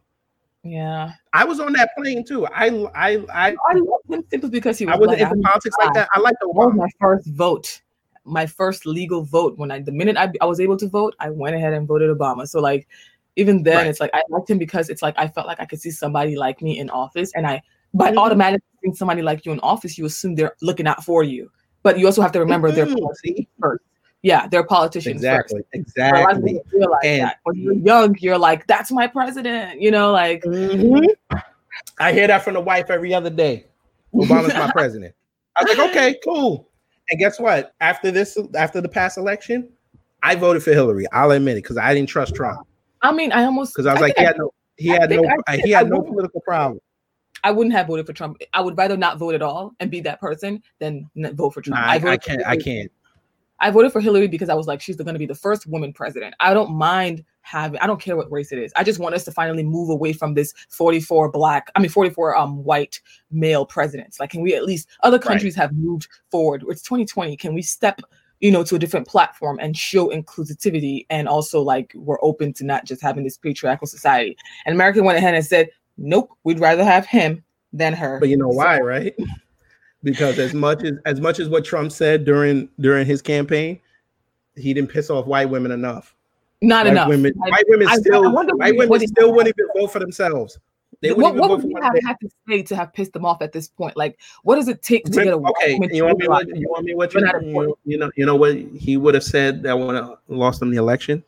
Yeah, 0.63 1.13
I 1.33 1.45
was 1.47 1.59
on 1.59 1.73
that 1.73 1.89
plane 1.97 2.23
too. 2.23 2.47
I 2.49 2.67
I 2.95 3.25
I, 3.33 3.57
I 3.71 3.73
love 3.73 4.01
him 4.11 4.23
simply 4.31 4.51
because 4.51 4.77
he 4.77 4.85
was. 4.85 4.95
I 4.95 4.99
wasn't 4.99 5.21
black. 5.21 5.33
into 5.33 5.49
politics 5.49 5.77
like 5.83 5.95
that. 5.95 6.09
I 6.15 6.21
liked 6.21 6.37
Obama. 6.43 6.77
my 6.77 6.89
first 7.01 7.29
vote, 7.29 7.81
my 8.27 8.45
first 8.45 8.85
legal 8.85 9.23
vote. 9.25 9.57
When 9.57 9.71
I 9.71 9.81
the 9.81 9.91
minute 9.91 10.19
I, 10.19 10.31
I 10.43 10.45
was 10.45 10.61
able 10.61 10.77
to 10.77 10.87
vote, 10.87 11.17
I 11.19 11.31
went 11.31 11.57
ahead 11.57 11.73
and 11.73 11.89
voted 11.89 12.15
Obama. 12.15 12.47
So 12.47 12.61
like 12.61 12.87
even 13.37 13.63
then, 13.63 13.77
Right. 13.77 13.87
it's 13.87 14.01
like 14.01 14.11
I 14.15 14.23
liked 14.29 14.51
him 14.51 14.59
because 14.59 14.89
it's 14.91 15.03
like 15.03 15.15
I 15.17 15.29
felt 15.29 15.47
like 15.47 15.61
I 15.61 15.65
could 15.65 15.81
see 15.81 15.91
somebody 15.91 16.37
like 16.37 16.61
me 16.63 16.79
in 16.79 16.91
office, 16.91 17.33
and 17.35 17.47
I 17.47 17.63
by 17.95 18.13
Mhm. 18.13 18.17
automatically 18.19 18.67
seeing 18.83 18.95
somebody 18.95 19.23
like 19.23 19.45
you 19.45 19.53
in 19.53 19.61
office, 19.61 19.99
you 19.99 20.05
assume 20.07 20.35
they're 20.37 20.55
looking 20.63 20.87
out 20.87 21.05
for 21.05 21.23
you. 21.25 21.51
But 21.83 21.99
you 21.99 22.07
also 22.07 22.23
have 22.23 22.33
to 22.33 22.39
remember 22.41 22.71
they're 22.71 22.87
Mhm, 22.87 23.01
politicians 23.01 23.21
see? 23.39 23.49
first. 23.61 23.83
Yeah, 24.23 24.47
they're 24.49 24.65
politicians 24.65 25.17
Exactly, 25.17 25.61
first. 25.61 25.69
Exactly. 25.73 26.63
And- 27.03 27.23
that. 27.23 27.37
When 27.45 27.57
you're 27.57 27.73
young, 27.75 28.15
you're 28.21 28.39
like, 28.39 28.67
"That's 28.67 28.93
my 28.93 29.07
president," 29.07 29.81
you 29.81 29.91
know, 29.91 30.13
like. 30.13 30.45
Mhm. 30.45 31.07
I 31.99 32.13
hear 32.13 32.27
that 32.27 32.43
from 32.45 32.55
the 32.55 32.61
wife 32.61 32.91
every 32.91 33.15
other 33.15 33.31
day. 33.31 33.67
Obama's 34.15 34.55
my 34.55 34.71
president. 34.73 35.15
I 35.57 35.65
was 35.65 35.77
like, 35.79 35.91
okay, 35.91 36.17
cool. 36.25 36.69
And 37.11 37.19
guess 37.19 37.41
what? 37.41 37.75
After 37.81 38.11
this, 38.11 38.39
after 38.55 38.81
the 38.81 38.89
past 38.89 39.19
election, 39.19 39.69
I 40.23 40.35
voted 40.35 40.63
for 40.63 40.73
Hillary. 40.73 41.07
I'll 41.13 41.31
admit 41.31 41.57
it 41.57 41.63
because 41.63 41.77
I 41.79 41.95
didn't 41.95 42.09
trust 42.09 42.35
Trump 42.35 42.67
I 43.03 43.13
mean, 43.13 43.33
I 43.33 43.45
almost 43.45 43.75
because 43.75 43.87
I 43.87 43.93
was 43.95 44.03
I 44.03 44.07
like, 44.07 44.15
he 44.17 44.25
I- 44.25 44.27
had 44.29 44.39
no, 44.39 44.51
he 44.77 44.91
I 44.93 45.01
had 45.01 45.11
no, 45.11 45.23
I 45.47 45.57
he 45.59 45.71
had 45.71 45.87
I 45.87 45.89
no 45.89 46.03
political 46.03 46.41
problem. 46.41 46.81
I 47.43 47.51
wouldn't 47.51 47.75
have 47.75 47.87
voted 47.87 48.07
for 48.07 48.13
Trump. 48.13 48.37
I 48.53 48.61
would 48.61 48.77
rather 48.77 48.97
not 48.97 49.19
vote 49.19 49.35
at 49.35 49.41
all 49.43 49.73
and 49.81 49.91
be 49.91 50.01
that 50.03 50.21
person 50.21 50.63
than 50.79 51.09
vote 51.35 51.55
for 51.55 51.63
Trump. 51.63 51.83
I, 51.83 51.95
I 51.95 51.99
for 51.99 52.17
can't, 52.19 52.43
I 52.47 52.57
can't. 52.57 52.91
I 53.61 53.71
voted 53.71 53.93
for 53.93 54.01
Hillary 54.01 54.27
because 54.29 54.49
I 54.49 54.55
was 54.55 54.67
like, 54.67 54.81
she's 54.81 54.97
going 54.97 55.13
to 55.13 55.19
be 55.19 55.27
the 55.27 55.35
first 55.35 55.67
woman 55.67 55.93
president. 55.93 56.35
I 56.41 56.55
don't 56.55 56.73
mind 56.73 57.25
having. 57.43 57.79
I 57.81 57.87
don't 57.87 58.01
care 58.01 58.17
what 58.17 58.31
race 58.33 58.53
it 58.53 58.59
is. 58.59 58.73
I 58.77 58.85
just 58.85 58.99
want 58.99 59.15
us 59.15 59.25
to 59.25 59.33
finally 59.33 59.63
move 59.63 59.91
away 59.91 60.13
from 60.15 60.35
this 60.35 60.53
44 60.71 61.31
black. 61.31 61.71
I 61.75 61.81
mean, 61.81 61.91
44 61.91 62.37
um 62.37 62.63
white 62.65 63.01
male 63.31 63.65
presidents. 63.67 64.19
Like, 64.21 64.31
can 64.31 64.41
we 64.43 64.55
at 64.55 64.65
least? 64.65 64.89
Other 65.03 65.19
countries 65.19 65.55
have 65.57 65.73
moved 65.73 66.09
forward. 66.31 66.65
It's 66.69 66.83
2020. 66.83 67.37
Can 67.37 67.55
we 67.55 67.63
step? 67.63 68.01
You 68.41 68.51
know, 68.51 68.65
to 68.65 68.75
a 68.77 68.79
different 68.79 69.07
platform 69.07 69.59
and 69.61 69.77
show 69.77 70.09
inclusivity, 70.09 71.05
and 71.11 71.29
also 71.29 71.61
like 71.61 71.93
we're 71.95 72.19
open 72.23 72.53
to 72.55 72.65
not 72.65 72.87
just 72.87 73.03
having 73.03 73.23
this 73.25 73.37
patriarchal 73.37 73.87
society. 73.87 74.37
And 74.65 74.75
America 74.75 75.03
went 75.03 75.19
ahead 75.19 75.35
and 75.35 75.45
said, 75.45 75.69
"Nope, 75.99 76.31
we'd 76.45 76.59
rather 76.59 76.85
have 76.85 77.05
him 77.07 77.45
than 77.73 77.93
her." 77.93 78.19
But 78.19 78.31
you 78.31 78.37
know 78.39 78.49
why, 78.49 78.81
right? 78.81 79.15
Because 80.03 80.39
as 80.39 80.55
much 80.55 80.83
as 80.83 80.95
as 81.05 81.21
much 81.21 81.39
as 81.41 81.51
what 81.51 81.63
Trump 81.63 81.93
said 81.93 82.25
during 82.25 82.71
during 82.81 83.05
his 83.07 83.21
campaign, 83.21 83.79
he 84.57 84.73
didn't 84.73 84.89
piss 84.89 85.11
off 85.11 85.27
white 85.27 85.51
women 85.51 85.73
enough. 85.73 86.15
Not 86.63 86.87
white 86.87 86.93
enough. 86.93 87.09
Women, 87.09 87.35
I- 87.45 87.51
white 87.51 87.65
women 87.69 87.87
I- 87.87 87.93
I 87.93 87.97
still, 87.97 88.33
wonder 88.33 88.57
white 88.57 88.79
women 88.79 89.07
still 89.07 89.35
wouldn't 89.35 89.55
even 89.59 89.69
vote 89.79 89.93
for 89.93 89.99
themselves. 89.99 90.59
They 91.03 91.13
what 91.13 91.35
what 91.35 91.49
would 91.49 91.65
we 91.65 91.75
have 91.81 91.95
had 92.05 92.17
to 92.21 92.29
say 92.47 92.63
to 92.65 92.77
have 92.77 92.93
pissed 92.93 93.15
them 93.15 93.25
off 93.25 93.41
at 93.41 93.53
this 93.53 93.69
point? 93.69 93.97
Like, 93.97 94.19
what 94.43 94.57
does 94.57 94.69
it 94.69 94.83
take 94.83 95.05
to 95.07 95.11
get 95.11 95.29
a 95.29 95.37
okay, 95.37 95.79
you 95.91 96.05
want 96.05 96.19
me 96.19 96.29
what 96.29 96.47
you 96.49 96.69
want 96.69 96.85
me 96.85 96.95
what 96.95 97.15
you, 97.15 97.21
you, 97.43 97.79
you 97.87 97.99
know 97.99 98.11
you 98.17 98.27
know 98.27 98.37
what 98.37 98.55
he 98.57 98.99
would 98.99 99.15
have 99.15 99.25
said 99.25 99.63
that 99.63 99.79
would 99.79 99.95
uh, 99.97 100.09
have 100.09 100.19
lost 100.29 100.61
him 100.61 100.71
the 100.71 100.77
election, 100.77 101.25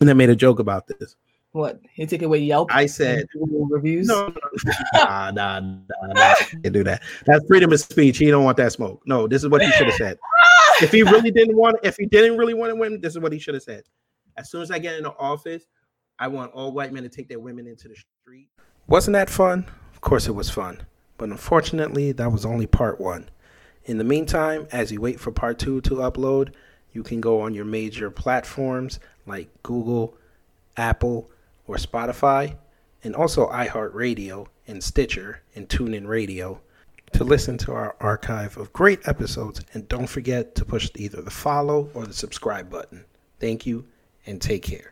and 0.00 0.10
I 0.10 0.14
made 0.14 0.28
a 0.28 0.34
joke 0.34 0.58
about 0.58 0.88
this. 0.88 1.14
What 1.52 1.80
he 1.92 2.04
take 2.06 2.22
away 2.22 2.38
Yelp? 2.38 2.74
I 2.74 2.86
said 2.86 3.26
reviews. 3.34 4.08
no, 4.08 4.28
no, 4.28 4.72
nah, 4.94 5.30
nah, 5.30 5.60
nah, 5.60 5.76
nah, 6.08 6.34
can't 6.34 6.72
do 6.72 6.82
that. 6.82 7.02
That's 7.26 7.46
freedom 7.46 7.72
of 7.72 7.78
speech. 7.78 8.18
He 8.18 8.26
don't 8.26 8.42
want 8.42 8.56
that 8.56 8.72
smoke. 8.72 9.02
No, 9.06 9.28
this 9.28 9.44
is 9.44 9.50
what 9.50 9.62
he 9.62 9.70
should 9.72 9.86
have 9.86 9.96
said. 9.96 10.18
if 10.82 10.90
he 10.90 11.02
really 11.02 11.30
didn't 11.30 11.56
want, 11.56 11.76
if 11.84 11.96
he 11.96 12.06
didn't 12.06 12.38
really 12.38 12.54
want 12.54 12.70
to 12.70 12.76
win, 12.76 13.00
this 13.00 13.12
is 13.12 13.20
what 13.20 13.32
he 13.32 13.38
should 13.38 13.54
have 13.54 13.62
said. 13.62 13.84
As 14.36 14.50
soon 14.50 14.62
as 14.62 14.70
I 14.70 14.78
get 14.78 14.96
into 14.96 15.14
office, 15.18 15.66
I 16.18 16.28
want 16.28 16.52
all 16.52 16.72
white 16.72 16.92
men 16.92 17.02
to 17.02 17.08
take 17.08 17.28
their 17.28 17.40
women 17.40 17.66
into 17.66 17.88
the 17.88 17.96
street. 18.22 18.48
Wasn't 18.86 19.14
that 19.14 19.30
fun? 19.30 19.66
Of 19.92 20.00
course 20.00 20.26
it 20.26 20.34
was 20.34 20.50
fun. 20.50 20.82
But 21.18 21.30
unfortunately, 21.30 22.12
that 22.12 22.32
was 22.32 22.44
only 22.44 22.66
part 22.66 23.00
one. 23.00 23.28
In 23.84 23.98
the 23.98 24.04
meantime, 24.04 24.68
as 24.70 24.92
you 24.92 25.00
wait 25.00 25.18
for 25.18 25.32
part 25.32 25.58
two 25.58 25.80
to 25.82 25.94
upload, 25.96 26.52
you 26.92 27.02
can 27.02 27.20
go 27.20 27.40
on 27.40 27.54
your 27.54 27.64
major 27.64 28.10
platforms 28.10 29.00
like 29.26 29.48
Google, 29.62 30.16
Apple, 30.76 31.30
or 31.66 31.76
Spotify, 31.76 32.56
and 33.02 33.16
also 33.16 33.48
iHeartRadio 33.48 34.46
and 34.66 34.82
Stitcher 34.82 35.42
and 35.54 35.68
TuneIn 35.68 36.06
Radio 36.06 36.60
to 37.12 37.24
listen 37.24 37.58
to 37.58 37.72
our 37.72 37.96
archive 38.00 38.56
of 38.56 38.72
great 38.72 39.06
episodes. 39.06 39.60
And 39.74 39.88
don't 39.88 40.06
forget 40.06 40.54
to 40.56 40.64
push 40.64 40.90
either 40.96 41.22
the 41.22 41.30
follow 41.30 41.90
or 41.94 42.06
the 42.06 42.14
subscribe 42.14 42.70
button. 42.70 43.04
Thank 43.40 43.66
you 43.66 43.84
and 44.26 44.40
take 44.40 44.62
care. 44.62 44.91